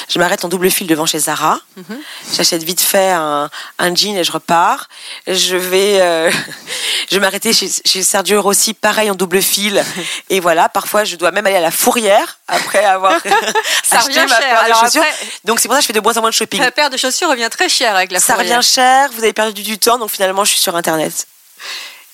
Je 0.09 0.19
m'arrête 0.19 0.43
en 0.45 0.49
double 0.49 0.69
fil 0.69 0.87
devant 0.87 1.05
chez 1.05 1.19
Zara. 1.19 1.59
Mhm. 1.77 1.99
J'achète 2.35 2.63
vite 2.63 2.81
fait 2.81 3.11
un, 3.11 3.49
un 3.79 3.95
jean 3.95 4.17
et 4.17 4.23
je 4.23 4.31
repars. 4.31 4.89
Je 5.27 5.55
vais, 5.55 6.01
euh, 6.01 6.29
je 7.09 7.15
vais 7.15 7.21
m'arrêter 7.21 7.53
chez, 7.53 7.69
chez 7.85 8.03
Sergio 8.03 8.41
Rossi, 8.41 8.73
pareil 8.73 9.09
en 9.09 9.15
double 9.15 9.41
fil. 9.41 9.83
Et 10.29 10.39
voilà, 10.39 10.69
parfois 10.69 11.03
je 11.05 11.15
dois 11.15 11.31
même 11.31 11.45
aller 11.47 11.55
à 11.55 11.61
la 11.61 11.71
fourrière 11.71 12.39
après 12.47 12.83
avoir 12.83 13.19
Ça 13.83 13.99
acheté 13.99 14.19
revient 14.19 14.25
ma 14.29 14.39
cher. 14.39 14.39
paire 14.39 14.59
de 14.59 14.65
Alors 14.65 14.79
chaussures. 14.85 15.01
après, 15.01 15.25
Donc 15.45 15.59
c'est 15.59 15.67
pour 15.67 15.75
ça 15.75 15.79
que 15.79 15.83
je 15.83 15.87
fais 15.87 15.93
de 15.93 15.99
moins 16.01 16.17
en 16.17 16.21
moins 16.21 16.29
de 16.29 16.35
shopping. 16.35 16.59
la 16.59 16.71
paire 16.71 16.89
de 16.89 16.97
chaussures 16.97 17.29
revient 17.29 17.49
très 17.49 17.69
cher 17.69 17.95
avec 17.95 18.11
la 18.11 18.19
Ça 18.19 18.33
fourrière. 18.35 18.57
revient 18.57 18.67
cher, 18.67 19.09
vous 19.13 19.23
avez 19.23 19.33
perdu 19.33 19.63
du 19.63 19.77
temps, 19.79 19.97
donc 19.97 20.11
finalement 20.11 20.43
je 20.43 20.51
suis 20.51 20.59
sur 20.59 20.75
Internet. 20.75 21.25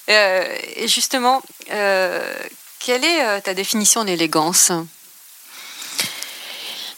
Euh, 0.09 0.45
et 0.75 0.87
justement, 0.87 1.41
euh, 1.71 2.33
quelle 2.79 3.03
est 3.03 3.41
ta 3.41 3.53
définition 3.53 4.03
d'élégance? 4.03 4.71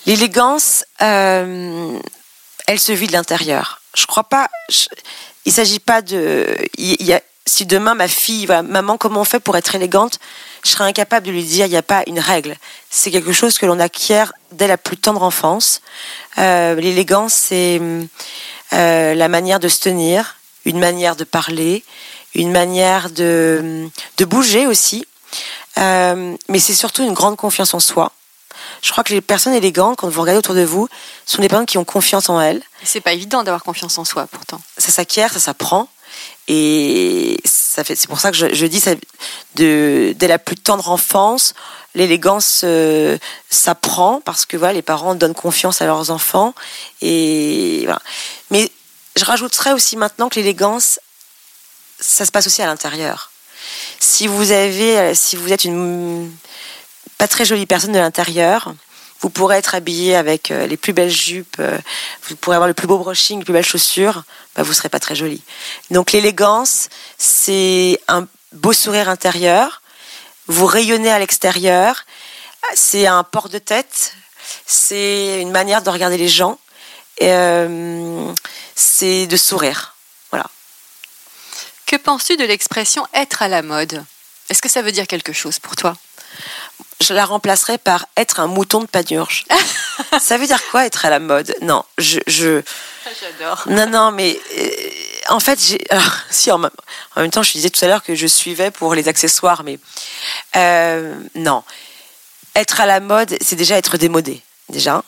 L'élégance, 0.06 0.86
euh, 1.02 2.00
elle 2.68 2.80
se 2.80 2.92
vit 2.92 3.08
de 3.08 3.14
l'intérieur. 3.14 3.82
Je 3.96 4.06
crois 4.06 4.24
pas. 4.24 4.48
je- 4.70 4.88
il 5.46 5.52
s'agit 5.52 5.80
pas 5.80 6.02
de. 6.02 6.56
Y 6.78 7.14
a, 7.14 7.22
si 7.48 7.66
demain 7.66 7.96
ma 7.96 8.08
fille 8.08 8.46
va, 8.46 8.62
maman, 8.62 8.98
comment 8.98 9.22
on 9.22 9.26
fait 9.26 9.40
pour 9.40 9.58
être 9.58 9.74
élégante 9.76 10.20
Je 10.64 10.70
serais 10.70 10.84
incapable 10.86 11.26
de 11.26 11.32
lui 11.32 11.44
dire. 11.44 11.66
Il 11.66 11.70
n'y 11.70 11.78
a 11.78 11.82
pas 11.84 12.04
une 12.08 12.20
règle. 12.20 12.56
C'est 12.90 13.10
quelque 13.12 13.32
chose 13.34 13.58
que 13.58 13.66
l'on 13.66 13.80
acquiert 13.80 14.34
dès 14.52 14.68
la 14.68 14.78
plus 14.78 14.98
tendre 14.98 15.24
enfance. 15.24 15.82
Euh, 16.38 16.76
L'élégance, 16.76 17.34
c'est 17.34 17.82
euh, 18.74 19.14
la 19.16 19.28
manière 19.28 19.60
de 19.60 19.68
se 19.68 19.80
tenir, 19.80 20.36
une 20.66 20.80
manière 20.80 21.16
de 21.16 21.24
parler, 21.24 21.84
une 22.36 22.52
manière 22.52 23.10
de, 23.10 23.88
de 24.18 24.26
bouger 24.26 24.68
aussi. 24.68 25.06
Mais 25.78 26.60
c'est 26.60 26.76
surtout 26.76 27.04
une 27.04 27.14
grande 27.14 27.38
confiance 27.38 27.74
en 27.74 27.80
soi. 27.80 28.12
Je 28.82 28.92
crois 28.92 29.04
que 29.04 29.14
les 29.14 29.22
personnes 29.22 29.54
élégantes, 29.54 29.98
quand 29.98 30.10
vous 30.10 30.22
regardez 30.22 30.40
autour 30.40 30.56
de 30.56 30.64
vous, 30.64 30.88
sont 31.26 31.42
des 31.42 31.48
personnes 31.48 31.66
qui 31.66 31.78
ont 31.78 31.86
confiance 31.86 32.30
en 32.30 32.42
elles. 32.42 32.62
C'est 32.84 33.02
pas 33.02 33.14
évident 33.14 33.44
d'avoir 33.44 33.64
confiance 33.64 33.98
en 33.98 34.06
soi, 34.06 34.28
pourtant. 34.28 34.62
Ça 34.78 34.92
s'acquiert, 34.92 35.32
ça 35.32 35.40
s'apprend. 35.40 35.88
Et 36.48 37.40
ça 37.46 37.84
fait, 37.84 37.96
c'est 37.96 38.08
pour 38.08 38.20
ça 38.20 38.32
que 38.32 38.38
je, 38.38 38.54
je 38.54 38.66
dis, 38.66 38.80
ça, 38.80 38.96
de, 39.56 40.14
dès 40.18 40.28
la 40.28 40.40
plus 40.40 40.58
tendre 40.58 40.90
enfance, 40.90 41.54
l'élégance 41.96 42.62
euh, 42.64 43.18
s'apprend 43.50 44.22
parce 44.22 44.46
que 44.46 44.58
voilà, 44.58 44.74
les 44.74 44.82
parents 44.82 45.16
donnent 45.16 45.36
confiance 45.36 45.82
à 45.82 45.86
leurs 45.86 46.10
enfants. 46.10 46.54
Et 47.02 47.82
voilà. 47.84 48.02
Mais 48.50 48.72
je 49.16 49.26
rajouterais 49.26 49.74
aussi 49.74 49.98
maintenant 49.98 50.30
que 50.30 50.36
l'élégance, 50.36 51.00
ça 52.00 52.26
se 52.26 52.32
passe 52.32 52.48
aussi 52.48 52.62
à 52.62 52.66
l'intérieur. 52.66 53.32
Si 54.00 54.28
vous 54.28 54.52
avez, 54.52 55.14
si 55.14 55.36
vous 55.36 55.54
êtes 55.54 55.66
une 55.66 56.32
pas 57.22 57.28
très 57.28 57.46
jolie 57.46 57.68
personne 57.68 57.92
de 57.92 58.00
l'intérieur, 58.00 58.74
vous 59.20 59.30
pourrez 59.30 59.58
être 59.58 59.76
habillé 59.76 60.16
avec 60.16 60.50
euh, 60.50 60.66
les 60.66 60.76
plus 60.76 60.92
belles 60.92 61.12
jupes, 61.12 61.58
euh, 61.60 61.78
vous 62.24 62.36
pourrez 62.36 62.56
avoir 62.56 62.68
le 62.68 62.74
plus 62.74 62.88
beau 62.88 62.98
brushing, 62.98 63.38
les 63.38 63.46
plus 63.46 63.54
belles 63.54 63.64
chaussures, 63.64 64.24
bah 64.56 64.64
vous 64.64 64.74
serez 64.74 64.90
pas 64.90 65.00
très 65.00 65.14
jolie. 65.14 65.44
Donc 65.92 66.14
l'élégance, 66.14 66.90
c'est 67.20 68.02
un 68.08 68.28
beau 68.54 68.74
sourire 68.74 69.08
intérieur, 69.08 69.84
vous 70.48 70.66
rayonnez 70.66 71.12
à 71.12 71.20
l'extérieur, 71.20 72.08
c'est 72.74 73.06
un 73.06 73.24
port 73.24 73.50
de 73.50 73.60
tête, 73.60 74.16
c'est 74.66 75.42
une 75.42 75.52
manière 75.52 75.84
de 75.84 75.92
regarder 75.92 76.18
les 76.18 76.28
gens, 76.28 76.58
euh, 77.22 78.34
c'est 78.74 79.28
de 79.28 79.38
sourire. 79.38 79.94
Voilà. 80.32 80.50
Que 81.86 81.98
penses-tu 81.98 82.36
de 82.36 82.46
l'expression 82.46 83.06
être 83.14 83.44
à 83.44 83.48
la 83.48 83.62
mode? 83.62 84.04
Est-ce 84.50 84.64
que 84.64 84.70
ça 84.70 84.82
veut 84.82 84.92
dire 84.92 85.06
quelque 85.06 85.34
chose 85.34 85.60
pour 85.60 85.76
toi? 85.76 85.96
Je 87.02 87.14
la 87.14 87.26
remplacerai 87.26 87.78
par 87.78 88.06
être 88.16 88.40
un 88.40 88.48
mouton 88.48 88.80
de 88.82 88.86
panurge. 88.86 89.46
ça 90.20 90.38
veut 90.38 90.48
dire 90.48 90.62
quoi 90.72 90.86
être 90.86 91.06
à 91.06 91.10
la 91.10 91.20
mode? 91.20 91.54
Non, 91.62 91.84
je, 91.98 92.20
je... 92.28 92.62
J'adore. 93.20 93.64
Non, 93.68 93.88
non, 93.88 94.12
mais 94.12 94.40
euh, 94.58 94.70
en 95.30 95.40
fait, 95.40 95.60
j'ai. 95.60 95.80
Alors, 95.90 96.14
si 96.30 96.52
en, 96.52 96.58
même- 96.60 96.70
en 97.16 97.22
même 97.22 97.32
temps, 97.32 97.44
je 97.44 97.52
disais 97.52 97.70
tout 97.70 97.84
à 97.84 97.88
l'heure 97.88 98.04
que 98.04 98.16
je 98.16 98.28
suivais 98.28 98.72
pour 98.72 98.94
les 98.96 99.08
accessoires, 99.08 99.64
mais 99.64 99.80
euh, 100.56 101.16
non. 101.36 101.64
Être 102.56 102.80
à 102.82 102.86
la 102.86 103.00
mode, 103.00 103.36
c'est 103.42 103.56
déjà 103.56 103.78
être 103.78 103.98
démodé, 103.98 104.42
déjà. 104.70 105.04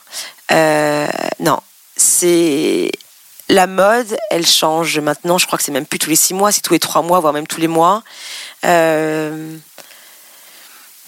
Euh, 0.50 1.06
non, 1.40 1.60
c'est 1.96 2.90
la 3.48 3.66
mode, 3.66 4.16
elle 4.30 4.46
change 4.46 4.98
maintenant. 4.98 5.38
Je 5.38 5.46
crois 5.46 5.58
que 5.58 5.64
c'est 5.64 5.72
même 5.72 5.86
plus 5.86 5.98
tous 5.98 6.10
les 6.10 6.16
six 6.16 6.34
mois, 6.34 6.52
c'est 6.52 6.62
tous 6.62 6.72
les 6.72 6.80
trois 6.80 7.02
mois, 7.02 7.20
voire 7.20 7.32
même 7.32 7.46
tous 7.46 7.60
les 7.60 7.68
mois. 7.68 8.02
Euh, 8.64 9.56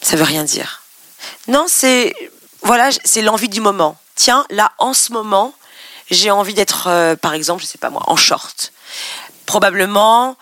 ça 0.06 0.14
veut 0.14 0.22
rien 0.22 0.44
dire. 0.44 0.82
Non, 1.48 1.66
c'est 1.68 2.14
voilà, 2.62 2.90
c'est 3.04 3.22
l'envie 3.22 3.48
du 3.48 3.60
moment. 3.60 3.98
Tiens, 4.14 4.46
là, 4.50 4.72
en 4.78 4.94
ce 4.94 5.12
moment, 5.12 5.52
j'ai 6.10 6.30
envie 6.30 6.54
d'être, 6.54 6.86
euh, 6.86 7.16
par 7.16 7.34
exemple, 7.34 7.62
je 7.62 7.66
sais 7.66 7.78
pas 7.78 7.90
moi, 7.90 8.02
en 8.06 8.16
short. 8.16 8.72
Probablement, 9.46 10.36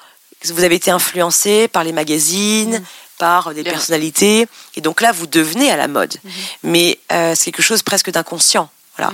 vous 0.45 0.65
avez 0.65 0.75
été 0.75 0.91
influencé 0.91 1.69
par 1.69 1.83
les 1.83 1.93
magazines, 1.93 2.85
par 3.17 3.55
des 3.55 3.65
personnalités, 3.65 4.47
et 4.75 4.83
donc 4.83 5.01
là, 5.01 5.13
vous 5.13 5.27
devenez 5.27 5.71
à 5.71 5.77
la 5.77 5.89
mode. 5.89 6.15
Mais 6.63 6.99
euh, 7.11 7.35
c'est 7.35 7.51
quelque 7.51 7.65
chose 7.65 7.83
presque 7.83 8.11
d'inconscient. 8.11 8.69
Voilà. 8.99 9.13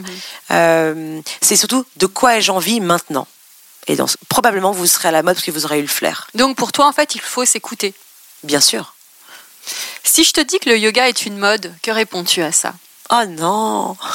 Euh, 0.51 1.21
c'est 1.41 1.57
surtout 1.57 1.87
de 1.97 2.07
quoi 2.07 2.37
ai-je 2.37 2.51
envie 2.51 2.81
maintenant? 2.81 3.29
Et 3.87 3.95
dans, 3.95 4.07
probablement, 4.29 4.73
vous 4.73 4.87
serez 4.87 5.09
à 5.09 5.13
la 5.13 5.23
mode 5.23 5.37
parce 5.37 5.47
que 5.47 5.53
vous 5.53 5.65
aurez 5.65 5.79
eu 5.79 5.83
le 5.83 5.89
flair. 5.89 6.29
Donc 6.35 6.57
pour 6.57 6.73
toi, 6.73 6.87
en 6.89 6.93
fait, 6.93 7.15
il 7.15 7.21
faut 7.21 7.45
s'écouter. 7.45 7.95
Bien 8.43 8.61
sûr. 8.61 8.95
Si 10.05 10.25
je 10.25 10.33
te 10.33 10.41
dis 10.41 10.59
que 10.59 10.69
le 10.69 10.79
yoga 10.79 11.09
est 11.09 11.27
une 11.27 11.39
mode, 11.39 11.73
que 11.83 11.91
réponds-tu 11.91 12.43
à 12.43 12.53
ça? 12.53 12.75
Oh 13.11 13.25
non 13.29 13.97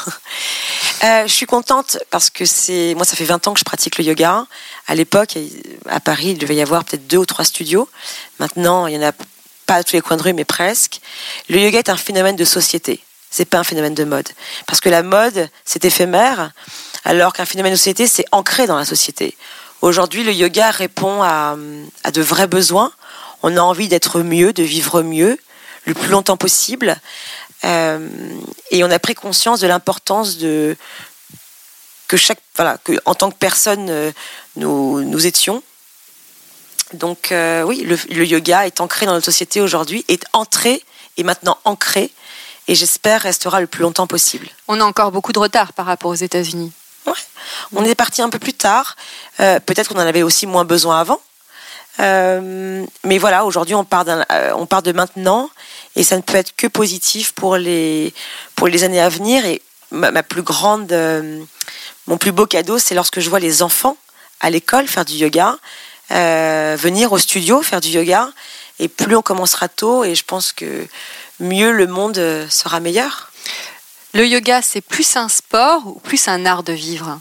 Euh, 1.04 1.28
Je 1.28 1.32
suis 1.34 1.46
contente 1.46 1.98
parce 2.10 2.30
que 2.30 2.46
c'est 2.46 2.94
moi 2.96 3.04
ça 3.06 3.16
fait 3.18 3.26
20 3.26 3.48
ans 3.48 3.54
que 3.54 3.60
je 3.60 3.66
pratique 3.66 3.98
le 3.98 4.06
yoga. 4.06 4.46
À 4.88 4.96
l'époque 4.96 5.38
à 5.90 6.00
Paris 6.00 6.30
il 6.30 6.38
devait 6.38 6.56
y 6.56 6.62
avoir 6.62 6.86
peut-être 6.86 7.06
deux 7.06 7.18
ou 7.18 7.26
trois 7.26 7.44
studios. 7.44 7.90
Maintenant 8.40 8.88
il 8.88 8.96
y 8.96 8.98
en 8.98 9.08
a 9.10 9.12
pas 9.66 9.76
à 9.76 9.84
tous 9.84 9.94
les 9.94 10.02
coins 10.02 10.16
de 10.16 10.24
rue 10.24 10.34
mais 10.34 10.46
presque. 10.46 11.02
Le 11.50 11.60
yoga 11.60 11.80
est 11.80 11.90
un 11.90 11.98
phénomène 11.98 12.38
de 12.38 12.46
société. 12.46 13.02
C'est 13.30 13.44
pas 13.46 13.60
un 13.60 13.64
phénomène 13.66 13.94
de 13.94 14.06
mode 14.06 14.30
parce 14.68 14.80
que 14.80 14.88
la 14.88 15.04
mode 15.04 15.50
c'est 15.66 15.84
éphémère 15.84 16.52
alors 17.04 17.34
qu'un 17.34 17.46
phénomène 17.46 17.74
de 17.74 17.78
société 17.78 18.08
c'est 18.08 18.26
ancré 18.32 18.66
dans 18.66 18.78
la 18.78 18.86
société. 18.86 19.36
Aujourd'hui 19.82 20.24
le 20.24 20.32
yoga 20.32 20.72
répond 20.72 21.22
à, 21.22 21.58
à 22.06 22.12
de 22.12 22.22
vrais 22.22 22.48
besoins. 22.48 22.92
On 23.44 23.58
a 23.58 23.62
envie 23.62 23.88
d'être 23.88 24.22
mieux, 24.22 24.54
de 24.54 24.64
vivre 24.64 25.02
mieux 25.02 25.38
le 25.86 25.94
plus 25.94 26.10
longtemps 26.10 26.38
possible. 26.38 26.98
Euh, 27.64 28.10
et 28.72 28.84
on 28.84 28.92
a 28.92 29.00
pris 29.00 29.16
conscience 29.16 29.60
de 29.60 29.68
l'importance 29.68 30.38
de 30.38 30.76
que 32.08 32.18
chaque 32.18 32.40
voilà 32.56 32.78
que 32.84 32.94
en 33.06 33.16
tant 33.16 33.32
que 33.32 33.38
personne 33.38 33.90
euh, 33.90 34.12
nous, 34.56 35.02
nous 35.02 35.26
étions. 35.26 35.64
Donc 36.94 37.32
euh, 37.32 37.64
oui 37.64 37.82
le, 37.82 37.98
le 38.10 38.26
yoga 38.26 38.68
est 38.68 38.82
ancré 38.82 39.08
dans 39.08 39.14
notre 39.14 39.26
société 39.26 39.62
aujourd'hui 39.62 40.06
est 40.08 40.24
entré 40.34 40.84
et 41.18 41.24
maintenant 41.24 41.58
ancré 41.64 42.12
et 42.68 42.76
j'espère 42.76 43.22
restera 43.22 43.62
le 43.62 43.68
plus 43.68 43.82
longtemps 43.82 44.08
possible. 44.08 44.48
On 44.68 44.80
a 44.80 44.84
encore 44.84 45.12
beaucoup 45.12 45.32
de 45.32 45.40
retard 45.40 45.74
par 45.74 45.86
rapport 45.88 46.12
aux 46.12 46.16
États-Unis. 46.16 46.72
on 47.74 47.86
est 47.86 47.96
parti 47.96 48.22
un 48.22 48.30
peu 48.30 48.40
plus 48.40 48.54
tard. 48.54 48.96
Peut-être 49.38 49.90
qu'on 49.90 50.00
en 50.00 50.08
avait 50.08 50.24
aussi 50.24 50.48
moins 50.48 50.66
besoin 50.66 51.00
avant 51.00 51.22
Euh, 52.00 52.86
mais 53.06 53.18
voilà 53.18 53.46
aujourd'hui 53.46 53.74
on 53.74 53.86
part 53.86 54.04
d'un- 54.04 54.26
euh, 54.32 54.52
on 54.56 54.66
part 54.66 54.84
de 54.84 54.92
maintenant 54.92 55.50
et 55.96 56.04
ça 56.04 56.18
ne 56.18 56.22
peut 56.22 56.36
être 56.36 56.54
que 56.56 56.68
positif 56.68 57.32
pour 57.32 57.56
les 57.56 58.14
pour 58.56 58.68
les 58.68 58.84
années 58.84 59.00
à 59.00 59.10
venir. 59.10 59.46
Et 59.46 59.62
ma, 59.92 60.12
ma 60.12 60.22
plus 60.24 60.42
grande 60.42 60.92
euh, 60.92 61.42
mon 62.08 62.18
plus 62.18 62.34
beau 62.34 62.46
cadeau 62.46 62.80
c'est 62.80 62.96
lorsque 62.96 63.22
je 63.22 63.30
vois 63.30 63.40
les 63.40 63.64
enfants 63.64 63.96
à 64.42 64.50
l'école 64.50 64.88
faire 64.88 65.06
du 65.06 65.14
yoga 65.14 65.58
euh, 66.12 66.76
venir 66.78 67.14
au 67.14 67.18
studio 67.18 67.62
faire 67.62 67.82
du 67.82 67.90
yoga. 67.90 68.30
Et 68.78 68.90
plus 68.90 69.16
on 69.16 69.22
commencera 69.22 69.70
tôt 69.70 70.04
et 70.04 70.16
je 70.16 70.26
pense 70.26 70.52
que 70.52 70.86
mieux 71.40 71.72
le 71.72 71.88
monde 71.88 72.20
sera 72.50 72.82
meilleur. 72.82 73.32
Le 74.14 74.26
yoga, 74.26 74.62
c'est 74.62 74.82
plus 74.82 75.16
un 75.16 75.30
sport 75.30 75.88
ou 75.88 76.00
plus 76.00 76.28
un 76.28 76.46
art 76.46 76.64
de 76.64 76.74
vivre? 76.74 77.20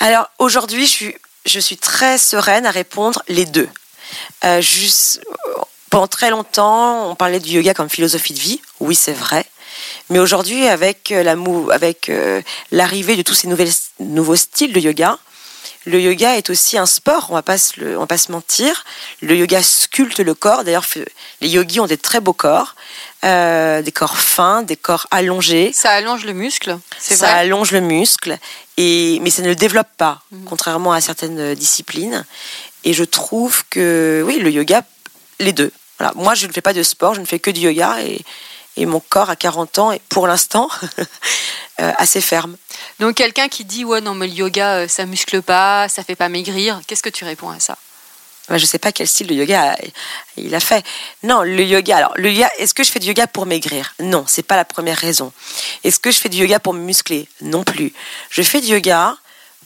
Alors 0.00 0.28
aujourd'hui, 0.38 0.86
je 0.86 0.90
suis, 0.90 1.16
je 1.44 1.60
suis 1.60 1.76
très 1.76 2.18
sereine 2.18 2.66
à 2.66 2.70
répondre 2.70 3.22
les 3.28 3.44
deux. 3.44 3.68
Euh, 4.44 4.60
juste, 4.60 5.20
pendant 5.90 6.06
très 6.06 6.30
longtemps, 6.30 7.10
on 7.10 7.14
parlait 7.14 7.40
du 7.40 7.50
yoga 7.50 7.74
comme 7.74 7.90
philosophie 7.90 8.34
de 8.34 8.38
vie. 8.38 8.60
Oui, 8.80 8.94
c'est 8.94 9.12
vrai. 9.12 9.44
Mais 10.10 10.18
aujourd'hui, 10.18 10.66
avec 10.66 11.12
euh, 11.12 11.22
la 11.22 11.34
euh, 12.08 12.42
l'arrivée 12.70 13.16
de 13.16 13.22
tous 13.22 13.34
ces 13.34 13.48
nouvelles, 13.48 13.72
nouveaux 14.00 14.36
styles 14.36 14.72
de 14.72 14.80
yoga, 14.80 15.18
le 15.84 16.00
yoga 16.00 16.36
est 16.36 16.50
aussi 16.50 16.78
un 16.78 16.86
sport. 16.86 17.26
On 17.30 17.34
va 17.34 17.42
va 17.42 18.06
pas 18.06 18.18
se 18.18 18.32
mentir. 18.32 18.84
Le 19.20 19.36
yoga 19.36 19.62
sculpte 19.62 20.20
le 20.20 20.34
corps. 20.34 20.64
D'ailleurs, 20.64 20.86
les 21.40 21.48
yogis 21.48 21.80
ont 21.80 21.86
des 21.86 21.98
très 21.98 22.20
beaux 22.20 22.32
corps, 22.32 22.76
euh, 23.24 23.82
des 23.82 23.92
corps 23.92 24.18
fins, 24.18 24.62
des 24.62 24.76
corps 24.76 25.06
allongés. 25.10 25.72
Ça 25.72 25.90
allonge 25.90 26.24
le 26.24 26.32
muscle, 26.32 26.78
c'est 26.98 27.16
Ça 27.16 27.26
vrai. 27.26 27.38
allonge 27.40 27.70
le 27.70 27.80
muscle, 27.80 28.38
et, 28.76 29.18
mais 29.20 29.30
ça 29.30 29.42
ne 29.42 29.48
le 29.48 29.54
développe 29.56 29.88
pas, 29.96 30.22
contrairement 30.46 30.92
à 30.92 31.00
certaines 31.00 31.38
euh, 31.38 31.54
disciplines. 31.54 32.24
Et 32.84 32.92
je 32.94 33.04
trouve 33.04 33.64
que, 33.70 34.24
oui, 34.26 34.38
le 34.38 34.50
yoga, 34.50 34.82
les 35.38 35.52
deux. 35.52 35.70
Voilà. 35.98 36.12
Moi, 36.16 36.34
je 36.34 36.46
ne 36.48 36.52
fais 36.52 36.60
pas 36.60 36.72
de 36.72 36.82
sport, 36.82 37.14
je 37.14 37.20
ne 37.20 37.26
fais 37.26 37.38
que 37.38 37.50
du 37.50 37.60
yoga, 37.60 38.00
et, 38.02 38.20
et 38.76 38.86
mon 38.86 39.00
corps 39.00 39.30
à 39.30 39.36
40 39.36 39.78
ans 39.78 39.92
est 39.92 40.02
pour 40.08 40.26
l'instant 40.26 40.68
euh, 41.80 41.92
assez 41.96 42.20
ferme. 42.20 42.56
Donc 42.98 43.16
quelqu'un 43.16 43.48
qui 43.48 43.64
dit 43.64 43.84
ouais 43.84 44.00
non 44.00 44.14
mais 44.14 44.26
le 44.26 44.32
yoga 44.32 44.88
ça 44.88 45.04
muscle 45.06 45.42
pas, 45.42 45.88
ça 45.88 46.02
fait 46.02 46.16
pas 46.16 46.28
maigrir, 46.28 46.80
qu'est-ce 46.86 47.02
que 47.02 47.10
tu 47.10 47.24
réponds 47.24 47.50
à 47.50 47.60
ça? 47.60 47.76
Je 48.48 48.54
ne 48.54 48.66
sais 48.66 48.78
pas 48.78 48.92
quel 48.92 49.06
style 49.06 49.28
de 49.28 49.34
yoga 49.34 49.76
il 50.36 50.54
a 50.54 50.60
fait. 50.60 50.84
Non, 51.22 51.42
le 51.42 51.62
yoga. 51.62 51.96
Alors, 51.96 52.12
le 52.16 52.30
yoga. 52.30 52.50
Est-ce 52.58 52.74
que 52.74 52.84
je 52.84 52.90
fais 52.90 52.98
du 52.98 53.08
yoga 53.08 53.26
pour 53.26 53.46
maigrir? 53.46 53.94
Non, 54.00 54.24
c'est 54.26 54.42
pas 54.42 54.56
la 54.56 54.64
première 54.64 54.98
raison. 54.98 55.32
Est-ce 55.84 55.98
que 55.98 56.10
je 56.10 56.18
fais 56.18 56.28
du 56.28 56.38
yoga 56.38 56.58
pour 56.58 56.74
me 56.74 56.80
muscler? 56.80 57.28
Non 57.40 57.64
plus. 57.64 57.92
Je 58.30 58.42
fais 58.42 58.60
du 58.60 58.68
yoga 58.68 59.16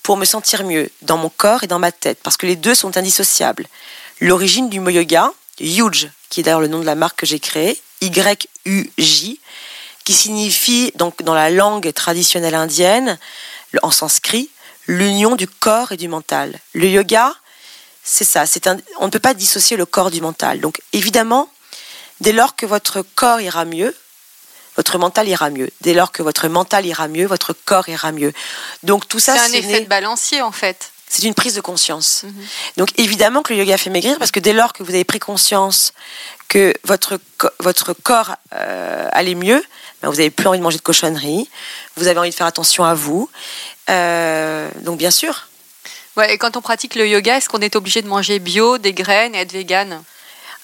pour 0.03 0.17
me 0.17 0.25
sentir 0.25 0.63
mieux 0.65 0.91
dans 1.03 1.17
mon 1.17 1.31
corps 1.31 1.65
et 1.65 1.67
dans 1.67 1.81
ma 1.81 1.91
tête, 1.91 2.19
parce 2.23 2.37
que 2.37 2.47
les 2.47 2.55
deux 2.55 2.77
sont 2.77 2.97
indissociables. 2.97 3.67
L'origine 4.21 4.69
du 4.71 4.79
mot 4.79 4.91
yoga, 4.91 5.33
Yuj, 5.59 6.09
qui 6.31 6.41
est 6.41 6.43
d'ailleurs 6.45 6.61
le 6.61 6.69
nom 6.69 6.79
de 6.79 6.85
la 6.85 6.95
marque 6.95 7.19
que 7.19 7.27
j'ai 7.27 7.41
créée, 7.41 7.81
Y-U-J, 8.03 9.41
qui 10.05 10.13
signifie 10.13 10.93
donc 10.95 11.23
dans 11.25 11.35
la 11.35 11.51
langue 11.51 11.93
traditionnelle 11.93 12.55
indienne, 12.55 13.19
en 13.83 13.91
sanskrit, 13.91 14.49
l'union 14.87 15.35
du 15.35 15.49
corps 15.49 15.91
et 15.91 15.97
du 15.97 16.07
mental. 16.07 16.61
Le 16.73 16.89
yoga, 16.89 17.35
c'est 18.07 18.25
ça. 18.25 18.45
Un, 18.67 18.77
on 19.01 19.07
ne 19.07 19.11
peut 19.11 19.19
pas 19.19 19.35
dissocier 19.35 19.77
le 19.77 19.85
corps 19.85 20.11
du 20.11 20.21
mental. 20.21 20.61
Donc 20.61 20.81
évidemment, 20.93 21.51
dès 22.21 22.33
lors 22.33 22.55
que 22.55 22.65
votre 22.65 23.03
corps 23.03 23.41
ira 23.41 23.65
mieux, 23.65 23.95
votre 24.77 24.97
mental 24.99 25.29
ira 25.29 25.51
mieux. 25.51 25.71
Dès 25.81 25.93
lors 25.93 26.13
que 26.13 26.23
votre 26.23 26.49
mental 26.49 26.87
ira 26.87 27.09
mieux, 27.09 27.27
votre 27.27 27.53
corps 27.53 27.89
ira 27.89 28.13
mieux. 28.13 28.33
Donc 28.85 29.09
tout 29.09 29.19
ça, 29.19 29.37
C'est 29.37 29.57
un 29.57 29.59
effet 29.59 29.81
de 29.81 29.89
balancier 29.89 30.41
en 30.41 30.53
fait. 30.53 30.93
c'est 31.09 31.25
une 31.25 31.35
prise 31.35 31.55
de 31.55 31.61
conscience. 31.61 32.23
Mhm. 32.23 32.47
Donc 32.77 32.89
évidemment 32.97 33.43
que 33.43 33.53
le 33.53 33.59
yoga 33.59 33.77
fait 33.77 33.91
maigrir 33.91 34.19
parce 34.19 34.31
que 34.31 34.41
dès 34.41 34.53
lors 34.53 34.73
que 34.73 34.85
vous 34.85 34.91
avez 34.95 35.05
pris 35.05 35.19
conscience 35.19 35.93
que 36.49 36.75
votre, 36.85 37.19
votre 37.59 37.93
corps 37.93 38.37
euh, 38.55 39.09
allait 39.11 39.35
mieux, 39.35 39.65
ben 40.01 40.11
vous 40.11 40.17
n'avez 40.17 40.31
plus 40.31 40.47
envie 40.47 40.59
de 40.59 40.63
manger 40.63 40.77
de 40.79 40.83
cochonneries, 40.83 41.49
vous 41.97 42.07
avez 42.07 42.21
envie 42.21 42.31
de 42.31 42.35
faire 42.35 42.47
attention 42.47 42.85
à 42.85 42.95
vous. 42.95 43.29
Euh, 43.91 44.69
donc 44.83 44.99
bien 44.99 45.11
sûr. 45.11 45.46
Ouais, 46.17 46.33
et 46.33 46.39
quand 46.39 46.57
on 46.57 46.63
pratique 46.63 46.95
le 46.95 47.07
yoga, 47.07 47.37
est-ce 47.37 47.49
qu'on 47.49 47.61
est 47.61 47.77
obligé 47.77 48.01
de 48.01 48.09
manger 48.09 48.39
bio, 48.39 48.79
des 48.79 48.95
graines 48.95 49.35
et 49.35 49.39
être 49.39 49.53
vegan? 49.53 50.03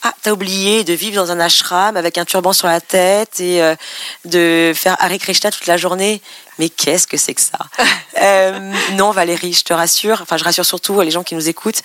Ah, 0.05 0.13
t'as 0.23 0.33
oublié 0.33 0.83
de 0.83 0.95
vivre 0.95 1.15
dans 1.15 1.31
un 1.31 1.39
ashram 1.39 1.97
avec 1.97 2.19
un 2.19 2.25
turban 2.25 2.53
sur 2.53 2.67
la 2.67 2.81
tête 2.81 3.39
et 3.39 3.63
euh, 3.63 3.77
de 4.25 4.73
faire 4.75 4.97
Hare 4.99 5.17
Krishna 5.19 5.53
toute 5.53 5.67
la 5.67 5.77
journée. 5.77 6.21
Mais 6.59 6.69
qu'est-ce 6.69 7.07
que 7.07 7.17
c'est 7.17 7.35
que 7.35 7.41
ça? 7.41 7.59
Euh, 8.23 8.73
Non, 8.93 9.11
Valérie, 9.11 9.53
je 9.53 9.65
te 9.65 9.73
rassure. 9.73 10.21
Enfin, 10.23 10.37
je 10.37 10.45
rassure 10.45 10.65
surtout 10.65 11.01
les 11.01 11.11
gens 11.11 11.25
qui 11.25 11.35
nous 11.35 11.49
écoutent. 11.49 11.83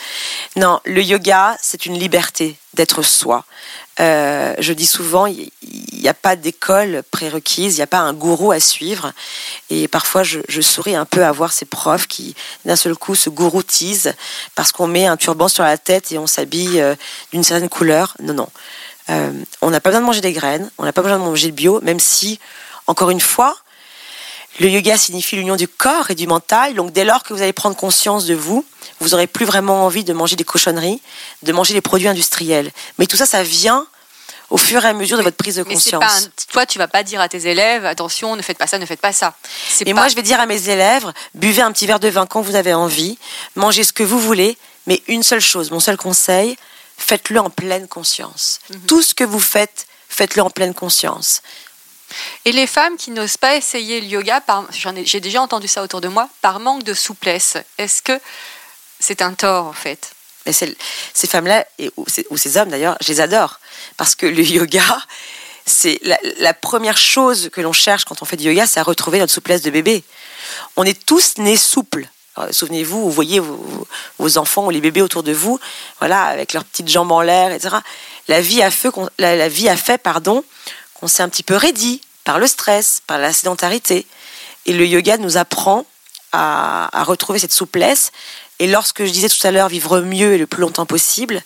Non, 0.56 0.80
le 0.86 1.02
yoga, 1.02 1.58
c'est 1.62 1.88
une 1.88 1.98
liberté 1.98 2.58
d'être 2.76 3.02
soi. 3.02 3.44
Euh, 4.00 4.54
je 4.60 4.74
dis 4.74 4.86
souvent, 4.86 5.26
il 5.26 5.50
n'y 5.94 6.08
a 6.08 6.14
pas 6.14 6.36
d'école 6.36 7.02
prérequise, 7.10 7.76
il 7.76 7.78
n'y 7.78 7.84
a 7.84 7.88
pas 7.88 8.00
un 8.00 8.14
gourou 8.14 8.52
à 8.52 8.60
suivre. 8.60 9.12
Et 9.70 9.88
parfois, 9.88 10.24
je, 10.24 10.62
souris 10.62 10.96
un 10.96 11.06
peu 11.06 11.24
à 11.24 11.32
voir 11.32 11.52
ces 11.52 11.66
profs 11.66 12.08
qui, 12.08 12.36
d'un 12.66 12.76
seul 12.76 12.96
coup, 12.96 13.16
se 13.16 13.30
gouroutisent 13.30 14.14
parce 14.56 14.72
qu'on 14.72 14.88
met 14.88 15.08
un 15.08 15.18
turban 15.18 15.48
sur 15.48 15.64
la 15.64 15.78
tête 15.78 16.12
et 16.12 16.18
on 16.18 16.28
s'habille 16.28 16.80
euh, 16.80 16.96
d'une 17.32 17.44
certaine 17.44 17.70
couleur. 17.70 18.16
Non, 18.22 18.34
non. 18.34 18.50
Euh, 19.10 19.32
on 19.62 19.70
n'a 19.70 19.80
pas 19.80 19.90
besoin 19.90 20.02
de 20.02 20.06
manger 20.06 20.22
des 20.22 20.34
graines, 20.34 20.70
on 20.78 20.84
n'a 20.84 20.94
pas 20.94 21.02
besoin 21.02 21.18
de 21.18 21.24
manger 21.24 21.48
le 21.48 21.54
bio, 21.54 21.80
même 21.82 22.00
si, 22.00 22.40
encore 22.88 23.10
une 23.10 23.22
fois, 23.22 23.56
le 24.60 24.70
yoga 24.70 24.98
signifie 24.98 25.36
l'union 25.36 25.56
du 25.56 25.68
corps 25.68 26.10
et 26.10 26.16
du 26.16 26.28
mental. 26.28 26.74
Donc, 26.74 26.92
dès 26.92 27.06
lors 27.06 27.24
que 27.24 27.34
vous 27.34 27.42
allez 27.42 27.54
prendre 27.54 27.76
conscience 27.76 28.26
de 28.26 28.36
vous, 28.36 28.66
vous 29.00 29.10
n'aurez 29.10 29.28
plus 29.28 29.46
vraiment 29.46 29.86
envie 29.86 30.04
de 30.04 30.14
manger 30.14 30.36
des 30.36 30.44
cochonneries, 30.44 31.02
de 31.44 31.52
manger 31.52 31.74
des 31.74 31.82
produits 31.82 32.08
industriels. 32.08 32.72
Mais 32.98 33.06
tout 33.06 33.18
ça, 33.18 33.26
ça 33.26 33.44
vient 33.44 33.86
au 34.50 34.58
fur 34.58 34.84
et 34.84 34.88
à 34.88 34.94
mesure 34.94 35.18
de 35.18 35.24
votre 35.24 35.36
prise 35.36 35.56
de 35.56 35.64
conscience. 35.64 36.30
Toi, 36.52 36.66
tu 36.66 36.78
vas 36.78 36.88
pas 36.88 37.04
dire 37.04 37.20
à 37.20 37.28
tes 37.28 37.48
élèves, 37.48 37.86
attention, 37.86 38.36
ne 38.36 38.42
faites 38.42 38.58
pas 38.58 38.68
ça, 38.68 38.80
ne 38.80 38.86
faites 38.86 39.02
pas 39.02 39.12
ça. 39.12 39.36
Et 39.86 39.94
moi, 39.94 40.08
je 40.08 40.16
vais 40.16 40.22
dire 40.22 40.40
à 40.40 40.46
mes 40.46 40.70
élèves, 40.70 41.12
buvez 41.36 41.62
un 41.62 41.72
petit 41.72 41.86
verre 41.86 42.00
de 42.00 42.08
vin 42.08 42.26
quand 42.26 42.42
vous 42.42 42.56
avez 42.56 42.74
envie, 42.74 43.18
mangez 43.56 43.84
ce 43.84 43.94
que 43.94 44.04
vous 44.04 44.20
voulez, 44.20 44.58
mais 44.86 45.02
une 45.08 45.24
seule 45.24 45.42
chose, 45.42 45.72
mon 45.72 45.82
seul 45.82 45.98
conseil, 45.98 46.58
faites-le 46.98 47.40
en 47.40 47.50
pleine 47.50 47.88
conscience. 47.88 48.60
Mhm. 48.70 48.80
Tout 48.88 49.02
ce 49.02 49.14
que 49.14 49.26
vous 49.26 49.40
faites, 49.40 49.86
faites-le 50.08 50.42
en 50.42 50.50
pleine 50.50 50.74
conscience. 50.74 51.42
Et 52.46 52.52
les 52.52 52.68
femmes 52.68 52.98
qui 52.98 53.12
n'osent 53.12 53.38
pas 53.38 53.56
essayer 53.56 54.02
le 54.02 54.08
yoga, 54.08 54.42
j'ai 55.04 55.20
déjà 55.20 55.42
entendu 55.42 55.68
ça 55.68 55.84
autour 55.84 56.02
de 56.02 56.08
moi, 56.08 56.30
par 56.42 56.60
manque 56.60 56.84
de 56.84 56.94
souplesse, 56.94 57.58
est-ce 57.78 58.02
que 58.02 58.20
c'est 59.00 59.22
un 59.22 59.34
tort 59.34 59.66
en 59.66 59.74
fait? 59.74 60.12
Mais 60.46 60.54
ces 60.54 61.28
femmes-là, 61.28 61.66
ou, 61.98 62.06
ces 62.38 62.58
hommes 62.58 62.70
d'ailleurs, 62.70 62.98
je 63.02 63.10
les 63.10 63.20
adore. 63.20 63.60
Parce 63.98 64.16
que 64.16 64.26
le 64.26 64.44
yoga, 64.44 64.98
c'est 65.66 66.00
la, 66.40 66.54
première 66.54 66.98
chose 66.98 67.50
que 67.52 67.60
l'on 67.62 67.74
cherche 67.74 68.06
quand 68.06 68.22
on 68.22 68.26
fait 68.26 68.38
du 68.38 68.46
yoga, 68.46 68.66
c'est 68.66 68.80
à 68.80 68.84
retrouver 68.84 69.20
notre 69.20 69.34
souplesse 69.34 69.62
de 69.62 69.70
bébé. 69.70 70.04
On 70.78 70.84
est 70.84 71.06
tous 71.06 71.38
nés 71.38 71.58
souples. 71.58 72.08
Souvenez-vous, 72.52 73.02
vous 73.02 73.12
voyez 73.12 73.42
vos, 74.20 74.38
enfants 74.38 74.68
ou 74.68 74.70
les 74.70 74.80
bébés 74.80 75.02
autour 75.02 75.24
de 75.24 75.34
vous, 75.34 75.60
voilà, 76.00 76.24
avec 76.26 76.54
leurs 76.54 76.64
petites 76.64 76.88
jambes 76.88 77.12
en 77.12 77.22
l'air, 77.22 77.52
etc. 77.52 77.78
La 78.28 78.42
vie 78.42 78.62
a 78.62 78.70
fait, 78.70 78.90
la, 79.18 79.50
vie 79.50 79.68
a 79.68 79.76
fait 79.76 79.98
pardon, 79.98 80.44
qu'on 81.00 81.08
s'est 81.08 81.24
un 81.24 81.30
petit 81.30 81.44
peu 81.44 81.56
raidi 81.56 82.02
par 82.24 82.40
le 82.40 82.48
stress, 82.48 83.02
par 83.08 83.18
la 83.20 83.34
sédentarité. 83.34 84.06
Et 84.66 84.74
le 84.74 84.86
yoga 84.86 85.18
nous 85.18 85.38
apprend 85.38 85.86
à 86.34 87.04
retrouver 87.04 87.40
cette 87.40 87.54
souplesse 87.54 88.12
et 88.60 88.68
lorsque 88.68 89.06
je 89.06 89.12
disais 89.12 89.30
tout 89.30 89.46
à 89.46 89.52
l'heure 89.52 89.70
vivre 89.70 90.02
mieux 90.02 90.34
et 90.34 90.38
le 90.38 90.48
plus 90.48 90.62
longtemps 90.62 90.86
possible, 90.86 91.42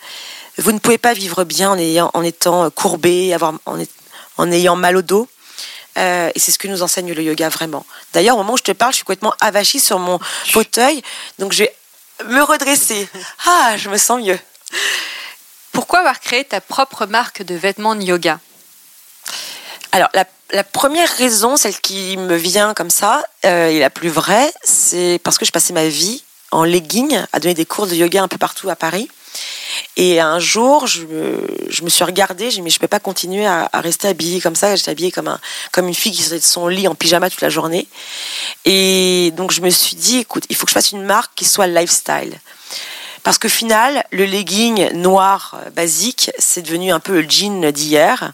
vous 0.58 0.72
ne 0.72 0.80
pouvez 0.80 0.98
pas 0.98 1.14
vivre 1.14 1.44
bien 1.44 1.72
en, 1.72 1.78
ayant, 1.78 2.10
en 2.14 2.24
étant 2.24 2.70
courbé, 2.70 3.34
avoir, 3.34 3.54
en, 4.38 4.52
ayant 4.52 4.76
mal 4.76 4.98
au 4.98 5.02
dos. 5.02 5.28
Euh, 5.98 6.32
et 6.34 6.40
c'est 6.40 6.52
ce 6.52 6.60
que 6.60 6.70
nous 6.70 6.84
enseigne 6.84 7.12
le 7.12 7.22
yoga 7.22 7.50
vraiment. 7.50 7.86
D'ailleurs, 8.14 8.36
au 8.36 8.40
moment 8.40 8.54
où 8.54 8.58
je 8.58 8.64
te 8.64 8.72
parle, 8.72 8.94
je 8.94 8.98
suis 8.98 9.04
complètement 9.04 9.34
avachie 9.42 9.82
sur 9.82 10.00
mon 10.00 10.20
fauteuil, 10.46 11.02
donc 11.38 11.52
je 11.52 11.64
vais 11.64 11.76
me 12.28 12.42
redresser. 12.42 13.10
Ah, 13.46 13.76
je 13.76 13.90
me 13.90 13.98
sens 13.98 14.22
mieux. 14.22 14.40
Pourquoi 15.74 16.00
avoir 16.00 16.22
créé 16.22 16.46
ta 16.46 16.62
propre 16.62 17.06
marque 17.06 17.44
de 17.44 17.56
vêtements 17.56 17.96
de 17.96 18.04
yoga? 18.04 18.40
Alors, 19.92 20.10
la, 20.14 20.64
première 20.64 21.10
raison, 21.10 21.58
celle 21.58 21.80
qui 21.80 22.16
me 22.18 22.36
vient 22.36 22.74
comme 22.74 22.90
ça, 22.90 23.24
euh, 23.46 23.68
et 23.68 23.80
la 23.80 23.90
plus 23.90 24.10
vraie, 24.10 24.52
c'est 24.64 25.20
parce 25.24 25.38
que 25.38 25.46
je 25.46 25.52
passais 25.52 25.74
ma 25.74 25.88
vie 25.88 26.24
en 26.52 26.64
legging 26.64 27.20
à 27.34 27.40
donner 27.40 27.54
des 27.54 27.66
cours 27.66 27.88
de 27.88 27.96
yoga 27.96 28.22
un 28.24 28.28
peu 28.28 28.38
partout 28.38 28.70
à 28.70 28.76
Paris. 28.76 29.10
Et 29.98 30.20
un 30.20 30.40
jour, 30.40 30.88
je 30.88 31.04
me, 31.04 31.90
suis 31.90 32.04
regardée, 32.04 32.50
j'ai 32.50 32.58
dit, 32.58 32.62
mais 32.62 32.70
je 32.70 32.78
ne 32.78 32.82
peux 32.82 32.88
pas 32.88 33.00
continuer 33.00 33.46
à, 33.46 33.70
rester 33.74 34.08
habillée 34.08 34.42
comme 34.42 34.56
ça. 34.56 34.76
J'étais 34.76 34.92
habillée 34.92 35.12
comme, 35.12 35.28
un, 35.28 35.40
comme 35.72 35.88
une 35.88 35.94
fille 35.94 36.12
qui 36.12 36.22
sortait 36.22 36.40
de 36.40 36.44
son 36.44 36.68
lit 36.68 36.88
en 36.88 36.96
pyjama 36.96 37.30
toute 37.30 37.42
la 37.42 37.50
journée. 37.50 37.88
Et 38.66 39.32
donc, 39.36 39.52
je 39.52 39.62
me 39.62 39.70
suis 39.70 39.96
dit, 39.96 40.20
écoute, 40.20 40.46
il 40.50 40.56
faut 40.56 40.66
que 40.66 40.72
je 40.72 40.74
fasse 40.74 40.92
une 40.92 41.04
marque 41.04 41.32
qui 41.36 41.46
soit 41.46 41.68
lifestyle. 41.68 42.40
Parce 43.24 43.38
que 43.38 43.48
final, 43.48 44.04
le 44.12 44.26
legging 44.26 44.94
noir 44.94 45.56
euh, 45.56 45.70
basique, 45.70 46.32
c'est 46.40 46.64
devenu 46.64 46.92
un 46.92 47.00
peu 47.00 47.22
le 47.22 47.30
jean 47.30 47.72
d'hier. 47.72 48.34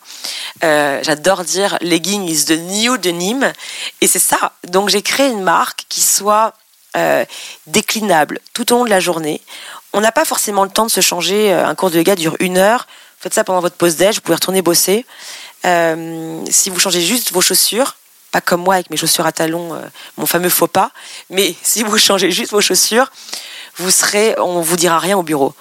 Euh, 0.63 1.01
j'adore 1.03 1.43
dire 1.43 1.77
legging 1.81 2.27
is 2.27 2.45
the 2.45 2.57
new 2.57 2.97
denim. 2.97 3.51
Et 3.99 4.07
c'est 4.07 4.19
ça. 4.19 4.53
Donc 4.67 4.89
j'ai 4.89 5.01
créé 5.01 5.27
une 5.27 5.43
marque 5.43 5.85
qui 5.89 6.01
soit 6.01 6.53
euh, 6.95 7.25
déclinable 7.67 8.39
tout 8.53 8.71
au 8.71 8.77
long 8.77 8.85
de 8.85 8.89
la 8.89 9.01
journée. 9.01 9.41
On 9.91 9.99
n'a 9.99 10.13
pas 10.13 10.25
forcément 10.25 10.63
le 10.63 10.69
temps 10.69 10.85
de 10.85 10.91
se 10.91 11.01
changer. 11.01 11.51
Un 11.51 11.75
cours 11.75 11.91
de 11.91 11.97
yoga 11.97 12.15
dure 12.15 12.37
une 12.39 12.57
heure. 12.57 12.87
Faites 13.19 13.33
ça 13.33 13.43
pendant 13.43 13.59
votre 13.59 13.75
pause 13.75 13.97
déj. 13.97 14.15
Vous 14.15 14.21
pouvez 14.21 14.35
retourner 14.35 14.61
bosser. 14.61 15.05
Si 15.63 16.69
vous 16.69 16.79
changez 16.79 17.01
juste 17.01 17.33
vos 17.33 17.41
chaussures, 17.41 17.97
pas 18.31 18.41
comme 18.41 18.61
moi 18.61 18.75
avec 18.75 18.89
mes 18.89 18.97
chaussures 18.97 19.25
à 19.25 19.31
talons, 19.31 19.81
mon 20.17 20.25
fameux 20.25 20.49
faux 20.49 20.67
pas, 20.67 20.91
mais 21.29 21.55
si 21.63 21.83
vous 21.83 21.97
changez 21.97 22.31
juste 22.31 22.51
vos 22.51 22.61
chaussures, 22.61 23.09
vous 23.77 23.91
serez, 23.91 24.35
on 24.39 24.61
vous 24.61 24.75
dira 24.75 24.99
rien 24.99 25.17
au 25.17 25.23
bureau. 25.23 25.53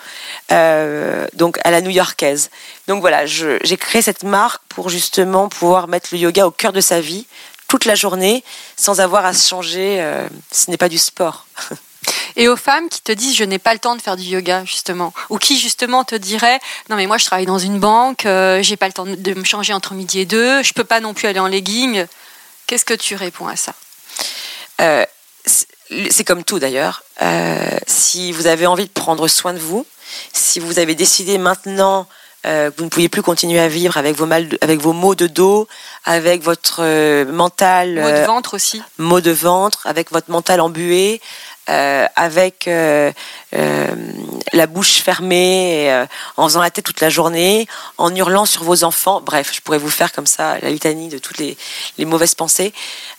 donc 0.50 1.59
à 1.64 1.70
la 1.70 1.81
new-yorkaise. 1.81 2.50
Donc 2.88 3.00
voilà, 3.00 3.26
j'ai 3.26 3.76
créé 3.76 4.02
cette 4.02 4.22
marque 4.22 4.62
pour 4.68 4.88
justement 4.88 5.48
pouvoir 5.48 5.88
mettre 5.88 6.09
le 6.12 6.18
yoga 6.18 6.46
au 6.46 6.50
cœur 6.50 6.72
de 6.72 6.81
sa 6.81 7.00
vie, 7.00 7.26
toute 7.68 7.85
la 7.85 7.94
journée 7.94 8.44
sans 8.76 9.00
avoir 9.00 9.24
à 9.24 9.33
se 9.33 9.48
changer. 9.48 9.98
Euh, 10.00 10.29
ce 10.52 10.70
n'est 10.70 10.76
pas 10.76 10.88
du 10.88 10.98
sport. 10.98 11.46
Et 12.37 12.48
aux 12.48 12.57
femmes 12.57 12.88
qui 12.88 13.00
te 13.00 13.12
disent 13.12 13.35
je 13.35 13.44
n'ai 13.44 13.59
pas 13.59 13.72
le 13.72 13.81
temps 13.81 13.96
de 13.96 14.02
faire 14.02 14.16
du 14.16 14.22
yoga 14.22 14.64
justement, 14.64 15.12
ou 15.31 15.38
qui 15.38 15.59
justement 15.59 16.05
te 16.05 16.14
diraient 16.14 16.61
non 16.88 16.96
mais 16.96 17.07
moi 17.07 17.18
je 17.18 17.24
travaille 17.24 17.46
dans 17.46 17.59
une 17.59 17.81
banque, 17.81 18.26
euh, 18.26 18.62
j'ai 18.62 18.76
pas 18.76 18.87
le 18.87 18.92
temps 18.92 19.07
de 19.07 19.35
me 19.35 19.44
changer 19.44 19.72
entre 19.72 19.94
midi 19.94 20.20
et 20.20 20.26
deux, 20.26 20.62
je 20.62 20.72
peux 20.72 20.85
pas 20.85 21.00
non 21.00 21.14
plus 21.14 21.26
aller 21.26 21.40
en 21.40 21.48
legging. 21.48 22.07
Qu'est-ce 22.66 22.85
que 22.85 22.94
tu 22.94 23.14
réponds 23.16 23.48
à 23.48 23.57
ça? 23.57 23.72
Euh, 24.81 25.05
C'est 26.11 26.25
comme 26.25 26.44
tout 26.44 26.59
d'ailleurs. 26.59 27.03
si 27.87 28.33
vous 28.33 28.46
avez 28.46 28.66
envie 28.66 28.87
de 28.87 28.90
prendre 28.90 29.29
soin 29.29 29.55
de 29.55 29.59
vous, 29.59 29.87
si 30.33 30.61
vous 30.61 30.79
avez 30.79 30.94
décidé 30.94 31.38
maintenant 31.38 32.09
euh, 32.47 32.71
vous 32.77 32.85
ne 32.85 32.89
pouviez 32.89 33.09
plus 33.09 33.23
continuer 33.23 33.59
à 33.59 33.69
vivre 33.69 33.97
avec 33.97 34.17
vos, 34.17 34.27
mal 34.27 34.49
avec 34.61 34.81
vos 34.81 34.93
maux 34.93 35.15
de 35.15 35.27
dos, 35.27 35.67
avec 36.05 36.43
votre 36.43 36.79
euh, 36.81 37.25
mental. 37.25 38.01
Maux 38.01 38.11
de 38.11 38.25
ventre 38.25 38.55
aussi. 38.55 38.83
Maux 38.99 39.21
de 39.21 39.33
ventre, 39.33 39.87
avec 39.87 40.13
votre 40.13 40.31
mental 40.31 40.61
embué, 40.61 41.21
euh, 41.69 42.07
avec 42.15 42.71
la 44.53 44.67
bouche 44.69 45.03
fermée, 45.03 46.07
en 46.37 46.47
faisant 46.47 46.61
la 46.61 46.71
tête 46.71 46.85
toute 46.85 47.01
la 47.01 47.11
journée, 47.11 47.67
en 47.99 48.15
hurlant 48.15 48.45
sur 48.45 48.63
vos 48.63 48.85
enfants. 48.85 49.21
Bref, 49.21 49.51
je 49.53 49.61
pourrais 49.61 49.79
vous 49.79 49.91
faire 49.91 50.13
comme 50.13 50.27
ça 50.27 50.59
la 50.61 50.71
litanie 50.71 51.09
de 51.09 51.19
toutes 51.19 51.39
les, 51.39 51.57
les 51.99 52.05
mauvaises 52.05 52.37
pensées. 52.37 52.73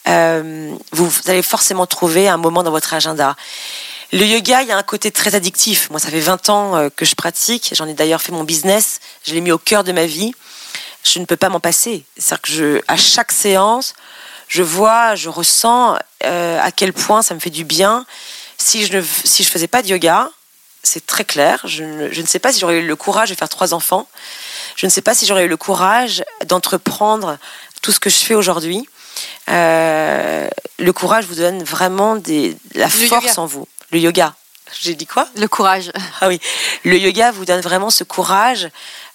vous, 0.05 0.79
vous 0.91 1.21
allez 1.27 1.41
forcément 1.41 1.85
trouver 1.85 2.29
un 2.29 2.37
moment 2.37 2.63
dans 2.63 2.71
votre 2.71 2.93
agenda. 2.93 3.35
Le 4.13 4.25
yoga, 4.25 4.61
il 4.61 4.69
y 4.69 4.71
a 4.71 4.77
un 4.77 4.83
côté 4.83 5.11
très 5.11 5.35
addictif. 5.35 5.89
Moi, 5.89 5.99
ça 5.99 6.09
fait 6.09 6.19
20 6.19 6.49
ans 6.49 6.75
euh, 6.75 6.89
que 6.89 7.03
je 7.03 7.15
pratique. 7.15 7.71
J'en 7.73 7.87
ai 7.87 7.93
d'ailleurs 7.93 8.21
fait 8.21 8.31
mon 8.31 8.45
business. 8.45 8.99
Je 9.25 9.33
l'ai 9.33 9.41
mis 9.41 9.51
au 9.51 9.57
cœur 9.57 9.83
de 9.83 9.91
ma 9.91 10.05
vie. 10.05 10.33
Je 11.03 11.19
ne 11.19 11.25
peux 11.25 11.35
pas 11.35 11.49
m'en 11.49 11.59
passer. 11.59 12.05
C'est-à-dire 12.17 12.41
que 12.41 12.51
je, 12.51 12.81
à 12.87 12.95
chaque 12.95 13.31
séance, 13.31 13.93
je 14.47 14.63
vois, 14.63 15.15
je 15.15 15.27
ressens 15.27 15.97
euh, 16.23 16.59
à 16.61 16.71
quel 16.71 16.93
point 16.93 17.21
ça 17.21 17.33
me 17.33 17.39
fait 17.39 17.49
du 17.49 17.65
bien. 17.65 18.05
Si 18.57 18.85
je 18.85 18.97
ne 18.97 19.03
si 19.23 19.43
je 19.43 19.49
faisais 19.49 19.67
pas 19.67 19.81
de 19.81 19.89
yoga, 19.89 20.31
c'est 20.83 21.05
très 21.05 21.25
clair. 21.25 21.61
Je 21.65 21.83
ne, 21.83 22.11
je 22.11 22.21
ne 22.21 22.27
sais 22.27 22.39
pas 22.39 22.53
si 22.53 22.59
j'aurais 22.61 22.79
eu 22.79 22.87
le 22.87 22.95
courage 22.95 23.29
de 23.29 23.35
faire 23.35 23.49
trois 23.49 23.73
enfants. 23.73 24.07
Je 24.77 24.85
ne 24.85 24.89
sais 24.89 25.01
pas 25.01 25.15
si 25.15 25.25
j'aurais 25.25 25.45
eu 25.45 25.49
le 25.49 25.57
courage 25.57 26.23
d'entreprendre 26.45 27.37
tout 27.81 27.91
ce 27.91 27.99
que 27.99 28.09
je 28.09 28.17
fais 28.17 28.35
aujourd'hui. 28.35 28.87
Euh, 29.49 30.47
le 30.79 30.93
courage 30.93 31.25
vous 31.25 31.35
donne 31.35 31.61
vraiment 31.63 32.15
des, 32.15 32.55
la 32.75 32.89
force 32.89 33.37
en 33.37 33.45
vous 33.45 33.67
le 33.91 33.99
yoga. 33.99 34.35
J'ai 34.81 34.95
dit 34.95 35.05
quoi? 35.05 35.27
Le 35.37 35.47
courage. 35.47 35.91
Ah 36.19 36.27
oui, 36.27 36.39
le 36.83 36.97
yoga 36.97 37.31
vous 37.31 37.45
donne 37.45 37.61
vraiment 37.61 37.89
ce 37.89 38.03
courage 38.03 38.67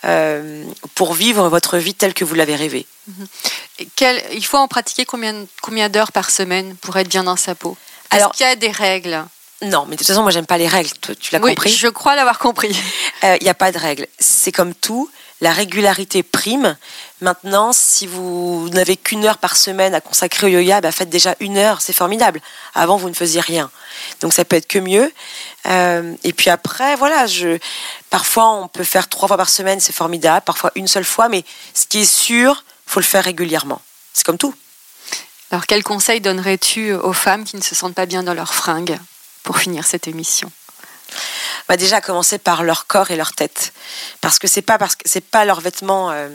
euh, 0.04 0.64
pour 0.94 1.12
vivre 1.14 1.48
votre 1.48 1.78
vie 1.78 1.94
telle 1.94 2.14
que 2.14 2.24
vous 2.24 2.34
l'avez 2.34 2.56
rêvée. 2.56 2.86
Mhm. 3.06 3.26
Quel, 3.96 4.22
il 4.32 4.44
faut 4.44 4.56
en 4.56 4.68
pratiquer 4.68 5.04
combien, 5.04 5.46
combien 5.60 5.88
d'heures 5.88 6.12
par 6.12 6.30
semaine 6.30 6.76
pour 6.76 6.96
être 6.96 7.08
bien 7.08 7.24
dans 7.24 7.36
sa 7.36 7.54
peau? 7.54 7.76
Est-ce 8.10 8.28
qu'il 8.28 8.46
y 8.46 8.48
a 8.48 8.56
des 8.56 8.70
règles? 8.70 9.24
Non, 9.62 9.84
mais 9.86 9.92
de 9.92 9.98
toute 9.98 10.06
façon, 10.06 10.22
moi, 10.22 10.30
j'aime 10.30 10.46
pas 10.46 10.58
les 10.58 10.68
règles. 10.68 10.90
Tu, 11.00 11.16
tu 11.16 11.34
l'as 11.34 11.40
Oui, 11.40 11.54
compris 11.54 11.70
je 11.70 11.88
crois 11.88 12.16
l'avoir 12.16 12.38
compris. 12.38 12.74
Il 13.22 13.42
n'y 13.42 13.48
a 13.48 13.54
pas 13.54 13.72
de 13.72 13.78
règle. 13.78 14.06
C'est 14.18 14.52
comme 14.52 14.74
tout, 14.74 15.08
la 15.42 15.52
régularité 15.52 16.22
prime. 16.22 16.76
Maintenant, 17.20 17.72
si 17.72 18.06
vous 18.06 18.68
n'avez 18.70 18.96
qu'une 18.96 19.24
heure 19.26 19.38
par 19.38 19.56
semaine 19.56 19.92
à 19.92 20.00
consacrer 20.00 20.46
au 20.46 20.50
yoga, 20.50 20.80
bah, 20.80 20.92
faites 20.92 21.10
déjà 21.10 21.34
une 21.40 21.58
heure, 21.58 21.82
c'est 21.82 21.92
formidable. 21.92 22.40
Avant, 22.74 22.96
vous 22.96 23.08
ne 23.08 23.14
faisiez 23.14 23.40
rien. 23.40 23.68
Donc 24.20 24.32
ça 24.32 24.44
peut 24.44 24.54
être 24.54 24.68
que 24.68 24.78
mieux. 24.78 25.12
Euh, 25.66 26.14
et 26.22 26.32
puis 26.32 26.48
après, 26.48 26.94
voilà, 26.94 27.26
je, 27.26 27.58
parfois 28.08 28.52
on 28.52 28.68
peut 28.68 28.84
faire 28.84 29.08
trois 29.08 29.26
fois 29.26 29.36
par 29.36 29.48
semaine, 29.48 29.80
c'est 29.80 29.92
formidable. 29.92 30.42
Parfois 30.46 30.70
une 30.76 30.86
seule 30.86 31.04
fois, 31.04 31.28
mais 31.28 31.44
ce 31.74 31.86
qui 31.86 32.02
est 32.02 32.12
sûr, 32.12 32.64
faut 32.86 33.00
le 33.00 33.04
faire 33.04 33.24
régulièrement. 33.24 33.82
C'est 34.14 34.24
comme 34.24 34.38
tout. 34.38 34.54
Alors, 35.50 35.66
quel 35.66 35.82
conseil 35.82 36.20
donnerais-tu 36.20 36.92
aux 36.92 37.12
femmes 37.12 37.44
qui 37.44 37.56
ne 37.56 37.62
se 37.62 37.74
sentent 37.74 37.94
pas 37.94 38.06
bien 38.06 38.22
dans 38.22 38.32
leurs 38.32 38.54
fringues 38.54 38.98
pour 39.42 39.58
finir 39.58 39.84
cette 39.84 40.06
émission? 40.06 40.50
Bah 41.68 41.76
déjà 41.76 42.00
commencer 42.00 42.38
par 42.38 42.62
leur 42.62 42.86
corps 42.86 43.10
et 43.10 43.16
leur 43.16 43.32
tête. 43.32 43.72
Parce 44.20 44.38
que 44.38 44.46
c'est 44.48 44.62
pas 44.62 44.78
parce 44.78 44.96
que 44.96 45.02
c'est 45.06 45.24
pas 45.24 45.44
leurs 45.44 45.60
vêtements 45.60 46.10
euh, 46.10 46.28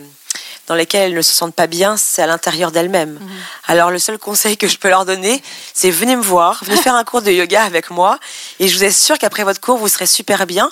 dans 0.66 0.74
lesquels 0.74 1.10
elles 1.10 1.14
ne 1.16 1.22
se 1.22 1.32
sentent 1.34 1.54
pas 1.54 1.66
bien 1.66 1.96
c'est 1.96 2.22
à 2.22 2.26
l'intérieur 2.26 2.70
d'elles-mêmes. 2.72 3.18
Alors 3.66 3.90
le 3.90 3.98
seul 3.98 4.18
conseil 4.18 4.56
que 4.56 4.68
je 4.68 4.78
peux 4.78 4.88
leur 4.88 5.04
donner 5.04 5.42
c'est 5.74 5.90
venez 5.90 6.16
me 6.16 6.22
voir 6.22 6.62
venez 6.64 6.76
faire 6.76 6.94
un 6.94 7.04
cours 7.04 7.22
de 7.22 7.30
yoga 7.30 7.62
avec 7.64 7.90
moi 7.90 8.18
et 8.60 8.68
je 8.68 8.76
vous 8.76 8.84
assure 8.84 9.18
qu'après 9.18 9.44
votre 9.44 9.60
cours 9.60 9.78
vous 9.78 9.88
serez 9.88 10.06
super 10.06 10.46
bien. 10.46 10.70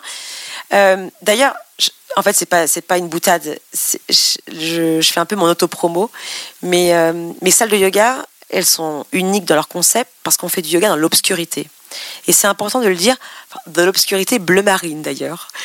Euh, 0.74 1.08
d'ailleurs 1.22 1.54
en 2.16 2.22
fait 2.22 2.34
c'est 2.34 2.46
pas 2.46 2.66
c'est 2.66 2.80
pas 2.82 2.98
une 2.98 3.08
boutade 3.08 3.58
je- 4.08 4.98
je 5.00 5.12
fais 5.12 5.20
un 5.20 5.26
peu 5.26 5.36
mon 5.36 5.46
auto-promo 5.48 6.10
mais 6.62 6.92
euh, 6.94 7.12
mes 7.42 7.50
salles 7.50 7.68
de 7.70 7.76
yoga 7.76 8.24
elles 8.50 8.64
sont 8.66 9.04
uniques 9.12 9.44
dans 9.44 9.54
leur 9.54 9.68
concept 9.68 10.10
parce 10.22 10.36
qu'on 10.36 10.48
fait 10.48 10.62
du 10.62 10.70
yoga 10.70 10.88
dans 10.88 10.96
l'obscurité 10.96 11.68
et 12.26 12.32
c'est 12.32 12.46
important 12.46 12.80
de 12.80 12.88
le 12.88 12.94
dire, 12.94 13.16
de 13.66 13.82
l'obscurité 13.82 14.38
bleu 14.38 14.62
marine 14.62 15.02
d'ailleurs. 15.02 15.48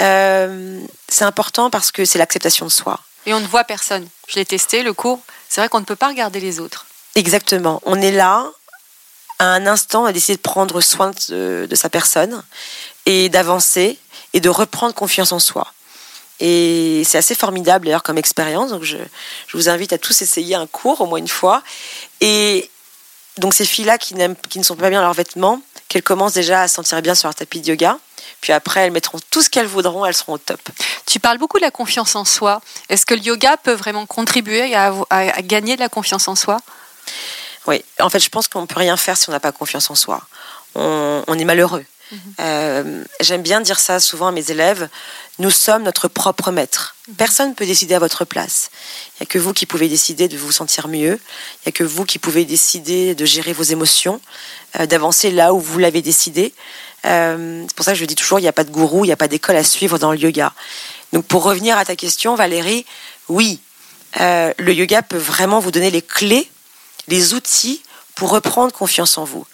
Euh, 0.00 0.80
c'est 1.08 1.24
important 1.24 1.70
parce 1.70 1.90
que 1.90 2.04
c'est 2.04 2.18
l'acceptation 2.18 2.66
de 2.66 2.70
soi. 2.70 3.00
Et 3.24 3.34
on 3.34 3.40
ne 3.40 3.46
voit 3.46 3.64
personne. 3.64 4.06
Je 4.28 4.36
l'ai 4.36 4.44
testé, 4.44 4.82
le 4.82 4.92
cours. 4.92 5.20
C'est 5.48 5.60
vrai 5.60 5.68
qu'on 5.68 5.80
ne 5.80 5.84
peut 5.84 5.96
pas 5.96 6.08
regarder 6.08 6.40
les 6.40 6.60
autres. 6.60 6.86
Exactement. 7.14 7.80
On 7.84 8.00
est 8.00 8.10
là, 8.10 8.46
à 9.38 9.46
un 9.46 9.66
instant, 9.66 10.04
à 10.04 10.12
décider 10.12 10.36
de 10.36 10.42
prendre 10.42 10.80
soin 10.80 11.12
de, 11.28 11.66
de 11.68 11.74
sa 11.74 11.88
personne 11.88 12.42
et 13.06 13.28
d'avancer 13.28 13.98
et 14.32 14.40
de 14.40 14.48
reprendre 14.48 14.94
confiance 14.94 15.32
en 15.32 15.38
soi. 15.38 15.72
Et 16.40 17.02
c'est 17.04 17.18
assez 17.18 17.34
formidable 17.34 17.86
d'ailleurs 17.86 18.02
comme 18.02 18.18
expérience. 18.18 18.70
Donc 18.70 18.82
je, 18.82 18.98
je 19.46 19.56
vous 19.56 19.68
invite 19.68 19.92
à 19.92 19.98
tous 19.98 20.20
essayer 20.22 20.54
un 20.54 20.66
cours 20.66 21.00
au 21.00 21.06
moins 21.06 21.18
une 21.18 21.28
fois. 21.28 21.62
Et 22.20 22.70
donc 23.38 23.54
ces 23.54 23.64
filles-là 23.64 23.98
qui, 23.98 24.14
qui 24.48 24.58
ne 24.58 24.64
sont 24.64 24.76
pas 24.76 24.90
bien 24.90 24.98
dans 25.00 25.06
leurs 25.06 25.14
vêtements, 25.14 25.60
qu'elles 25.88 26.02
commencent 26.02 26.34
déjà 26.34 26.62
à 26.62 26.68
se 26.68 26.74
sentir 26.74 27.00
bien 27.02 27.14
sur 27.14 27.28
leur 27.28 27.34
tapis 27.34 27.60
de 27.60 27.68
yoga. 27.68 27.98
Puis 28.40 28.52
après, 28.52 28.80
elles 28.80 28.90
mettront 28.92 29.18
tout 29.30 29.40
ce 29.42 29.48
qu'elles 29.50 29.66
voudront, 29.66 30.04
elles 30.04 30.14
seront 30.14 30.34
au 30.34 30.38
top. 30.38 30.60
Tu 31.06 31.18
parles 31.20 31.38
beaucoup 31.38 31.58
de 31.58 31.62
la 31.64 31.70
confiance 31.70 32.16
en 32.16 32.24
soi. 32.24 32.60
Est-ce 32.88 33.06
que 33.06 33.14
le 33.14 33.20
yoga 33.20 33.56
peut 33.56 33.72
vraiment 33.72 34.04
contribuer 34.06 34.74
à, 34.74 34.92
à- 35.10 35.18
à 35.36 35.42
gagner 35.42 35.74
de 35.76 35.80
la 35.80 35.88
confiance 35.88 36.28
en 36.28 36.34
soi? 36.34 36.58
Oui, 37.66 37.84
en 38.00 38.10
fait, 38.10 38.20
je 38.20 38.28
pense 38.28 38.46
qu'on 38.48 38.62
ne 38.62 38.66
peut 38.66 38.78
rien 38.78 38.96
faire 38.96 39.16
si 39.16 39.28
on 39.28 39.32
n'a 39.32 39.40
pas 39.40 39.52
confiance 39.52 39.90
en 39.90 39.94
soi. 39.94 40.20
On, 40.74 41.24
on 41.26 41.38
est 41.38 41.44
malheureux. 41.44 41.84
Euh, 42.40 43.04
J'aime 43.20 43.42
bien 43.42 43.60
dire 43.60 43.78
ça 43.78 44.00
souvent 44.00 44.28
à 44.28 44.32
mes 44.32 44.50
élèves. 44.50 44.88
Nous 45.38 45.50
sommes 45.50 45.82
notre 45.82 46.08
propre 46.08 46.50
maître. 46.50 46.96
Personne 47.16 47.50
ne 47.50 47.54
peut 47.54 47.66
décider 47.66 47.94
à 47.94 47.98
votre 47.98 48.24
place. 48.24 48.70
Il 48.72 49.22
n'y 49.22 49.24
a 49.24 49.26
que 49.26 49.38
vous 49.38 49.52
qui 49.52 49.66
pouvez 49.66 49.88
décider 49.88 50.28
de 50.28 50.36
vous 50.36 50.52
sentir 50.52 50.88
mieux. 50.88 51.18
Il 51.18 51.66
n'y 51.66 51.68
a 51.68 51.72
que 51.72 51.84
vous 51.84 52.04
qui 52.04 52.18
pouvez 52.18 52.44
décider 52.44 53.14
de 53.14 53.24
gérer 53.24 53.52
vos 53.52 53.62
émotions, 53.62 54.20
euh, 54.78 54.86
d'avancer 54.86 55.30
là 55.30 55.52
où 55.52 55.60
vous 55.60 55.78
l'avez 55.78 56.02
décidé. 56.02 56.54
Euh, 57.04 57.64
C'est 57.68 57.76
pour 57.76 57.84
ça 57.84 57.92
que 57.92 57.98
je 57.98 58.04
dis 58.04 58.14
toujours, 58.14 58.38
il 58.38 58.42
n'y 58.42 58.48
a 58.48 58.52
pas 58.52 58.64
de 58.64 58.70
gourou, 58.70 59.04
il 59.04 59.08
n'y 59.08 59.12
a 59.12 59.16
pas 59.16 59.28
d'école 59.28 59.56
à 59.56 59.64
suivre 59.64 59.98
dans 59.98 60.12
le 60.12 60.18
yoga. 60.18 60.52
Donc 61.12 61.26
pour 61.26 61.42
revenir 61.42 61.76
à 61.76 61.84
ta 61.84 61.96
question, 61.96 62.34
Valérie, 62.34 62.86
oui, 63.28 63.60
le 64.18 64.72
yoga 64.72 65.02
peut 65.02 65.18
vraiment 65.18 65.60
vous 65.60 65.70
donner 65.70 65.90
les 65.90 66.02
clés, 66.02 66.50
les 67.08 67.34
outils 67.34 67.82
pour 68.14 68.30
reprendre 68.30 68.72
confiance 68.72 69.18
en 69.18 69.24
vous. 69.24 69.46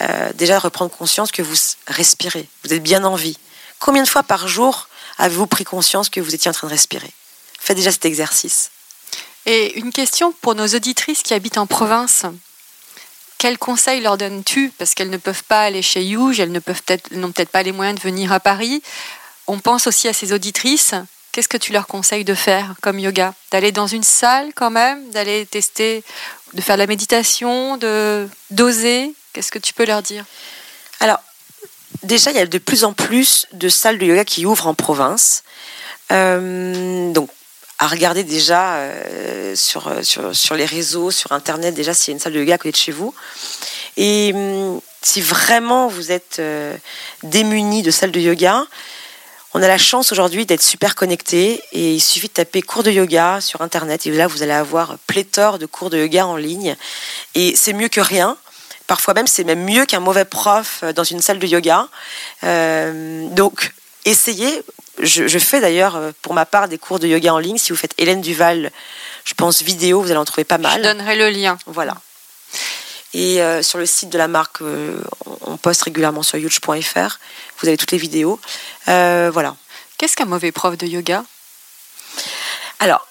Euh, 0.00 0.32
déjà 0.34 0.58
reprendre 0.58 0.90
conscience 0.90 1.30
que 1.30 1.42
vous 1.42 1.54
respirez, 1.86 2.48
vous 2.64 2.72
êtes 2.72 2.82
bien 2.82 3.04
en 3.04 3.14
vie. 3.14 3.38
Combien 3.78 4.02
de 4.02 4.08
fois 4.08 4.22
par 4.22 4.48
jour 4.48 4.88
avez-vous 5.18 5.46
pris 5.46 5.64
conscience 5.64 6.08
que 6.08 6.20
vous 6.20 6.34
étiez 6.34 6.48
en 6.50 6.54
train 6.54 6.66
de 6.66 6.72
respirer? 6.72 7.12
Faites 7.60 7.76
déjà 7.76 7.92
cet 7.92 8.04
exercice. 8.04 8.70
Et 9.46 9.78
une 9.78 9.92
question 9.92 10.32
pour 10.40 10.54
nos 10.54 10.66
auditrices 10.66 11.22
qui 11.22 11.34
habitent 11.34 11.58
en 11.58 11.66
province. 11.66 12.24
Quels 13.38 13.58
conseils 13.58 14.00
leur 14.00 14.16
donnes-tu? 14.16 14.72
Parce 14.78 14.94
qu'elles 14.94 15.10
ne 15.10 15.18
peuvent 15.18 15.44
pas 15.44 15.62
aller 15.62 15.82
chez 15.82 16.02
Youge, 16.02 16.40
elles 16.40 16.50
n'ont 16.50 16.60
peut-être 17.32 17.50
pas 17.50 17.62
les 17.62 17.72
moyens 17.72 17.98
de 17.98 18.02
venir 18.02 18.32
à 18.32 18.40
Paris. 18.40 18.82
On 19.46 19.58
pense 19.58 19.86
aussi 19.86 20.08
à 20.08 20.12
ces 20.12 20.32
auditrices. 20.32 20.94
Qu'est-ce 21.30 21.48
que 21.48 21.56
tu 21.56 21.72
leur 21.72 21.86
conseilles 21.86 22.24
de 22.24 22.34
faire 22.34 22.74
comme 22.80 22.98
yoga? 22.98 23.34
D'aller 23.50 23.72
dans 23.72 23.86
une 23.86 24.02
salle 24.02 24.52
quand 24.54 24.70
même? 24.70 25.10
D'aller 25.10 25.46
tester, 25.46 26.02
de 26.54 26.60
faire 26.62 26.76
de 26.76 26.82
la 26.82 26.86
méditation, 26.86 27.76
de 27.76 28.28
d'oser? 28.50 29.14
Qu'est-ce 29.34 29.50
que 29.50 29.58
tu 29.58 29.74
peux 29.74 29.84
leur 29.84 30.00
dire? 30.00 30.24
Alors, 31.00 31.18
déjà, 32.04 32.30
il 32.30 32.36
y 32.36 32.40
a 32.40 32.46
de 32.46 32.58
plus 32.58 32.84
en 32.84 32.92
plus 32.92 33.46
de 33.52 33.68
salles 33.68 33.98
de 33.98 34.06
yoga 34.06 34.24
qui 34.24 34.46
ouvrent 34.46 34.68
en 34.68 34.74
province. 34.74 35.42
Euh, 36.12 37.12
donc, 37.12 37.28
à 37.80 37.88
regarder 37.88 38.22
déjà 38.22 38.76
euh, 38.76 39.56
sur, 39.56 39.92
sur, 40.04 40.34
sur 40.34 40.54
les 40.54 40.64
réseaux, 40.64 41.10
sur 41.10 41.32
Internet, 41.32 41.74
déjà 41.74 41.92
s'il 41.92 42.12
y 42.12 42.14
a 42.14 42.14
une 42.14 42.20
salle 42.20 42.32
de 42.32 42.38
yoga 42.38 42.54
à 42.54 42.58
côté 42.58 42.70
de 42.70 42.76
chez 42.76 42.92
vous. 42.92 43.12
Et 43.96 44.32
hum, 44.32 44.80
si 45.02 45.20
vraiment 45.20 45.88
vous 45.88 46.12
êtes 46.12 46.36
euh, 46.38 46.76
démuni 47.24 47.82
de 47.82 47.90
salles 47.90 48.12
de 48.12 48.20
yoga, 48.20 48.64
on 49.52 49.62
a 49.62 49.68
la 49.68 49.78
chance 49.78 50.12
aujourd'hui 50.12 50.46
d'être 50.46 50.62
super 50.62 50.94
connecté 50.94 51.62
et 51.72 51.94
il 51.94 52.00
suffit 52.00 52.28
de 52.28 52.32
taper 52.32 52.62
cours 52.62 52.82
de 52.82 52.90
yoga 52.90 53.40
sur 53.40 53.60
Internet 53.62 54.06
et 54.06 54.10
là 54.10 54.26
vous 54.26 54.42
allez 54.42 54.52
avoir 54.52 54.98
pléthore 55.06 55.58
de 55.58 55.66
cours 55.66 55.90
de 55.90 55.98
yoga 55.98 56.26
en 56.26 56.36
ligne 56.36 56.76
et 57.34 57.54
c'est 57.54 57.72
mieux 57.72 57.88
que 57.88 58.00
rien. 58.00 58.36
Parfois 58.86 59.14
même, 59.14 59.26
c'est 59.26 59.44
même 59.44 59.64
mieux 59.64 59.86
qu'un 59.86 60.00
mauvais 60.00 60.24
prof 60.26 60.80
euh, 60.82 60.92
dans 60.92 61.04
une 61.04 61.20
salle 61.22 61.38
de 61.38 61.46
yoga. 61.46 61.88
Euh, 62.44 63.28
donc, 63.30 63.72
essayez. 64.04 64.62
Je, 65.00 65.26
je 65.26 65.38
fais 65.38 65.60
d'ailleurs, 65.60 65.96
euh, 65.96 66.12
pour 66.22 66.34
ma 66.34 66.46
part, 66.46 66.68
des 66.68 66.78
cours 66.78 66.98
de 66.98 67.06
yoga 67.08 67.34
en 67.34 67.38
ligne. 67.38 67.58
Si 67.58 67.72
vous 67.72 67.76
faites 67.78 67.94
Hélène 67.98 68.20
Duval, 68.20 68.70
je 69.24 69.34
pense 69.34 69.62
vidéo, 69.62 70.00
vous 70.02 70.10
allez 70.10 70.18
en 70.18 70.24
trouver 70.24 70.44
pas 70.44 70.58
mal. 70.58 70.78
Je 70.82 70.88
donnerai 70.88 71.16
le 71.16 71.30
lien. 71.30 71.58
Voilà. 71.66 71.96
Et 73.14 73.40
euh, 73.42 73.62
sur 73.62 73.78
le 73.78 73.86
site 73.86 74.10
de 74.10 74.18
la 74.18 74.28
marque, 74.28 74.60
euh, 74.62 75.00
on- 75.46 75.56
poste 75.56 75.82
régulièrement 75.82 76.22
sur 76.22 76.36
huge.fr. 76.38 77.18
Vous 77.58 77.68
avez 77.68 77.76
toutes 77.76 77.92
les 77.92 77.98
vidéos. 77.98 78.38
Voilà. 78.86 79.56
Qu'est-ce 79.96 80.14
qu'un 80.16 80.26
mauvais 80.26 80.52
prof 80.52 80.76
de 80.76 80.86
yoga? 80.86 81.24
Alors, 82.80 83.06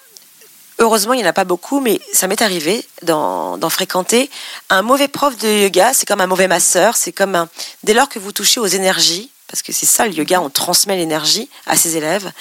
heureusement, 0.84 1.14
il 1.14 1.18
n'y 1.18 1.24
en 1.26 1.30
a 1.30 1.34
pas 1.34 1.44
beaucoup, 1.46 1.80
mais 1.80 2.00
ça 2.14 2.28
m'est 2.28 2.42
arrivé 2.42 2.86
d'en 3.02 3.70
fréquenter. 3.70 4.30
Un 4.70 4.82
mauvais 4.82 5.08
prof 5.08 5.36
de 5.38 5.48
yoga, 5.64 5.94
c'est 5.94 6.06
comme 6.06 6.22
un 6.22 6.28
mauvais 6.28 6.48
masseur, 6.48 6.96
c'est 6.96 7.12
comme 7.12 7.36
un... 7.36 7.50
Dès 7.84 7.94
lors 7.94 8.10
que 8.10 8.20
vous 8.20 8.32
touchez 8.32 8.60
aux 8.60 8.66
énergies, 8.68 9.30
parce 9.48 9.62
que 9.62 9.72
c'est 9.72 9.86
ça 9.86 10.06
le 10.08 10.14
yoga, 10.14 10.42
on 10.42 10.50
transmet 10.50 10.96
l'énergie 10.98 11.50
à 11.68 11.76
ses 11.78 11.98
élèves. 11.98 12.32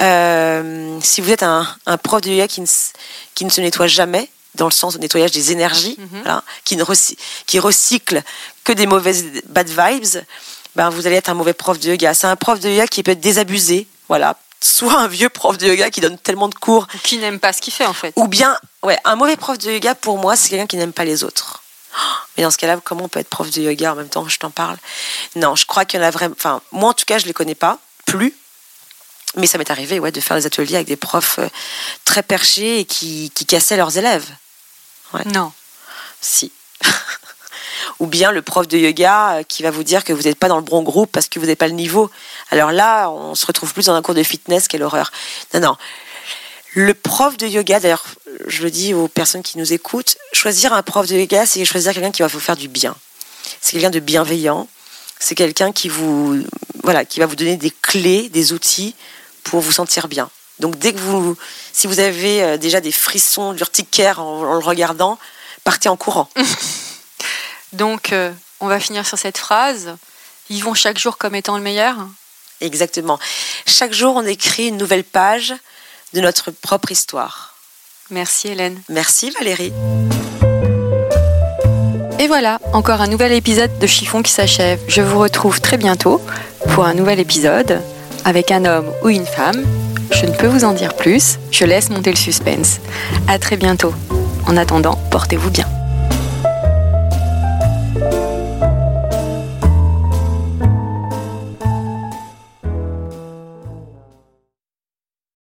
Euh, 0.00 0.98
si 1.02 1.20
vous 1.20 1.30
êtes 1.30 1.42
un, 1.42 1.66
un 1.86 1.96
prof 1.96 2.20
de 2.20 2.30
yoga 2.30 2.48
qui 2.48 2.60
ne, 2.60 2.66
s- 2.66 2.92
qui 3.34 3.44
ne 3.44 3.50
se 3.50 3.60
nettoie 3.60 3.86
jamais, 3.86 4.28
dans 4.54 4.66
le 4.66 4.72
sens 4.72 4.94
du 4.94 5.00
nettoyage 5.00 5.32
des 5.32 5.50
énergies, 5.52 5.96
voilà, 6.22 6.42
qui, 6.64 6.76
ne 6.76 6.84
recy- 6.84 7.16
qui 7.46 7.58
recycle 7.58 8.22
que 8.62 8.72
des 8.72 8.86
mauvaises 8.86 9.24
bad 9.48 9.68
vibes, 9.68 10.22
ben 10.76 10.90
vous 10.90 11.06
allez 11.06 11.16
être 11.16 11.28
un 11.28 11.34
mauvais 11.34 11.54
prof 11.54 11.78
de 11.78 11.90
yoga. 11.90 12.14
C'est 12.14 12.26
un 12.28 12.36
prof 12.36 12.60
de 12.60 12.68
yoga 12.68 12.86
qui 12.86 13.02
peut 13.02 13.12
être 13.12 13.20
désabusé, 13.20 13.86
voilà. 14.08 14.36
Soit 14.64 14.98
un 14.98 15.08
vieux 15.08 15.28
prof 15.28 15.58
de 15.58 15.66
yoga 15.66 15.90
qui 15.90 16.00
donne 16.00 16.16
tellement 16.16 16.48
de 16.48 16.54
cours, 16.54 16.86
Ou 16.94 16.98
qui 16.98 17.18
n'aime 17.18 17.38
pas 17.38 17.52
ce 17.52 17.60
qu'il 17.60 17.72
fait 17.72 17.84
en 17.84 17.92
fait 17.92 18.14
ou 18.16 18.28
bien, 18.28 18.56
ouais, 18.82 18.96
un 19.04 19.14
mauvais 19.14 19.36
prof 19.36 19.58
de 19.58 19.70
yoga 19.70 19.94
pour 19.94 20.16
moi, 20.16 20.36
c'est 20.36 20.48
quelqu'un 20.48 20.66
qui 20.66 20.78
n'aime 20.78 20.94
pas 20.94 21.04
les 21.04 21.22
autres. 21.22 21.62
Mais 22.36 22.44
dans 22.44 22.50
ce 22.50 22.56
cas-là, 22.56 22.80
comment 22.82 23.04
on 23.04 23.08
peut 23.08 23.20
être 23.20 23.28
prof 23.28 23.50
de 23.50 23.60
yoga 23.60 23.92
en 23.92 23.96
même 23.96 24.08
temps 24.08 24.24
que 24.24 24.30
je 24.30 24.38
t'en 24.38 24.50
parle? 24.50 24.78
Non, 25.36 25.54
je 25.54 25.66
crois 25.66 25.84
qu'il 25.84 26.00
y 26.00 26.02
en 26.02 26.06
a 26.06 26.10
vraiment. 26.10 26.34
Enfin, 26.34 26.62
moi 26.72 26.88
en 26.88 26.94
tout 26.94 27.04
cas, 27.04 27.18
je 27.18 27.26
les 27.26 27.34
connais 27.34 27.54
pas, 27.54 27.78
plus. 28.06 28.34
Mais 29.36 29.46
ça 29.46 29.58
m'est 29.58 29.70
arrivé, 29.70 30.00
ouais, 30.00 30.12
de 30.12 30.20
faire 30.20 30.38
des 30.38 30.46
ateliers 30.46 30.76
avec 30.76 30.88
des 30.88 30.96
profs 30.96 31.38
euh, 31.40 31.48
très 32.06 32.22
perchés 32.22 32.80
et 32.80 32.84
qui, 32.86 33.30
qui 33.34 33.44
cassaient 33.44 33.76
leurs 33.76 33.98
élèves. 33.98 34.28
Non. 35.26 35.52
Si. 36.22 36.52
Ou 37.98 38.06
bien 38.06 38.30
le 38.30 38.42
prof 38.42 38.68
de 38.68 38.76
yoga 38.78 39.36
euh, 39.36 39.42
qui 39.42 39.62
va 39.62 39.70
vous 39.70 39.82
dire 39.82 40.04
que 40.04 40.12
vous 40.12 40.22
n'êtes 40.22 40.38
pas 40.38 40.48
dans 40.48 40.56
le 40.56 40.62
bon 40.62 40.82
groupe 40.82 41.10
parce 41.12 41.28
que 41.28 41.38
vous 41.38 41.46
n'avez 41.46 41.56
pas 41.56 41.68
le 41.68 41.74
niveau. 41.74 42.10
Alors 42.50 42.72
là, 42.72 43.10
on 43.10 43.34
se 43.34 43.46
retrouve 43.46 43.72
plus 43.72 43.86
dans 43.86 43.94
un 43.94 44.02
cours 44.02 44.14
de 44.14 44.22
fitness, 44.22 44.68
quelle 44.68 44.82
horreur. 44.82 45.12
Non, 45.54 45.60
non. 45.60 45.76
Le 46.74 46.92
prof 46.92 47.36
de 47.36 47.46
yoga, 47.46 47.78
d'ailleurs, 47.78 48.04
je 48.46 48.62
le 48.64 48.70
dis 48.70 48.94
aux 48.94 49.06
personnes 49.08 49.42
qui 49.42 49.58
nous 49.58 49.72
écoutent, 49.72 50.16
choisir 50.32 50.72
un 50.72 50.82
prof 50.82 51.06
de 51.06 51.16
yoga, 51.16 51.46
c'est 51.46 51.64
choisir 51.64 51.92
quelqu'un 51.92 52.10
qui 52.10 52.22
va 52.22 52.28
vous 52.28 52.40
faire 52.40 52.56
du 52.56 52.68
bien. 52.68 52.96
C'est 53.60 53.72
quelqu'un 53.72 53.90
de 53.90 54.00
bienveillant. 54.00 54.68
C'est 55.20 55.34
quelqu'un 55.34 55.72
qui 55.72 55.88
vous, 55.88 56.42
voilà, 56.82 57.04
qui 57.04 57.20
va 57.20 57.26
vous 57.26 57.36
donner 57.36 57.56
des 57.56 57.70
clés, 57.70 58.28
des 58.28 58.52
outils 58.52 58.94
pour 59.44 59.60
vous 59.60 59.72
sentir 59.72 60.08
bien. 60.08 60.28
Donc 60.58 60.78
dès 60.78 60.92
que 60.92 60.98
vous, 60.98 61.36
si 61.72 61.86
vous 61.86 62.00
avez 62.00 62.42
euh, 62.42 62.56
déjà 62.56 62.80
des 62.80 62.92
frissons, 62.92 63.52
l'urticaire 63.52 64.20
en, 64.20 64.42
en 64.42 64.54
le 64.54 64.64
regardant, 64.64 65.18
partez 65.64 65.88
en 65.88 65.96
courant. 65.96 66.28
Donc, 67.74 68.12
euh, 68.12 68.32
On 68.60 68.68
va 68.68 68.80
finir 68.80 69.06
sur 69.06 69.18
cette 69.18 69.36
phrase. 69.36 69.96
Vivons 70.48 70.74
chaque 70.74 70.98
jour 70.98 71.18
comme 71.18 71.34
étant 71.34 71.56
le 71.56 71.62
meilleur. 71.62 71.96
Exactement. 72.60 73.18
Chaque 73.66 73.92
jour, 73.92 74.14
on 74.16 74.24
écrit 74.24 74.68
une 74.68 74.78
nouvelle 74.78 75.04
page 75.04 75.52
de 76.14 76.20
notre 76.20 76.50
propre 76.50 76.92
histoire. 76.92 77.56
Merci 78.10 78.48
Hélène. 78.48 78.80
Merci 78.88 79.30
Valérie. 79.30 79.72
Et 82.18 82.26
voilà, 82.26 82.60
encore 82.72 83.00
un 83.00 83.08
nouvel 83.08 83.32
épisode 83.32 83.78
de 83.78 83.86
Chiffon 83.86 84.22
qui 84.22 84.32
s'achève. 84.32 84.80
Je 84.88 85.02
vous 85.02 85.18
retrouve 85.18 85.60
très 85.60 85.76
bientôt 85.76 86.22
pour 86.72 86.86
un 86.86 86.94
nouvel 86.94 87.18
épisode 87.20 87.82
avec 88.24 88.50
un 88.50 88.64
homme 88.64 88.90
ou 89.02 89.08
une 89.08 89.26
femme. 89.26 89.62
Je 90.12 90.24
ne 90.24 90.34
peux 90.34 90.46
vous 90.46 90.64
en 90.64 90.72
dire 90.72 90.94
plus, 90.96 91.38
je 91.50 91.64
laisse 91.64 91.90
monter 91.90 92.10
le 92.10 92.16
suspense. 92.16 92.78
À 93.28 93.38
très 93.38 93.56
bientôt. 93.56 93.92
En 94.46 94.56
attendant, 94.56 94.96
portez-vous 95.10 95.50
bien. 95.50 95.66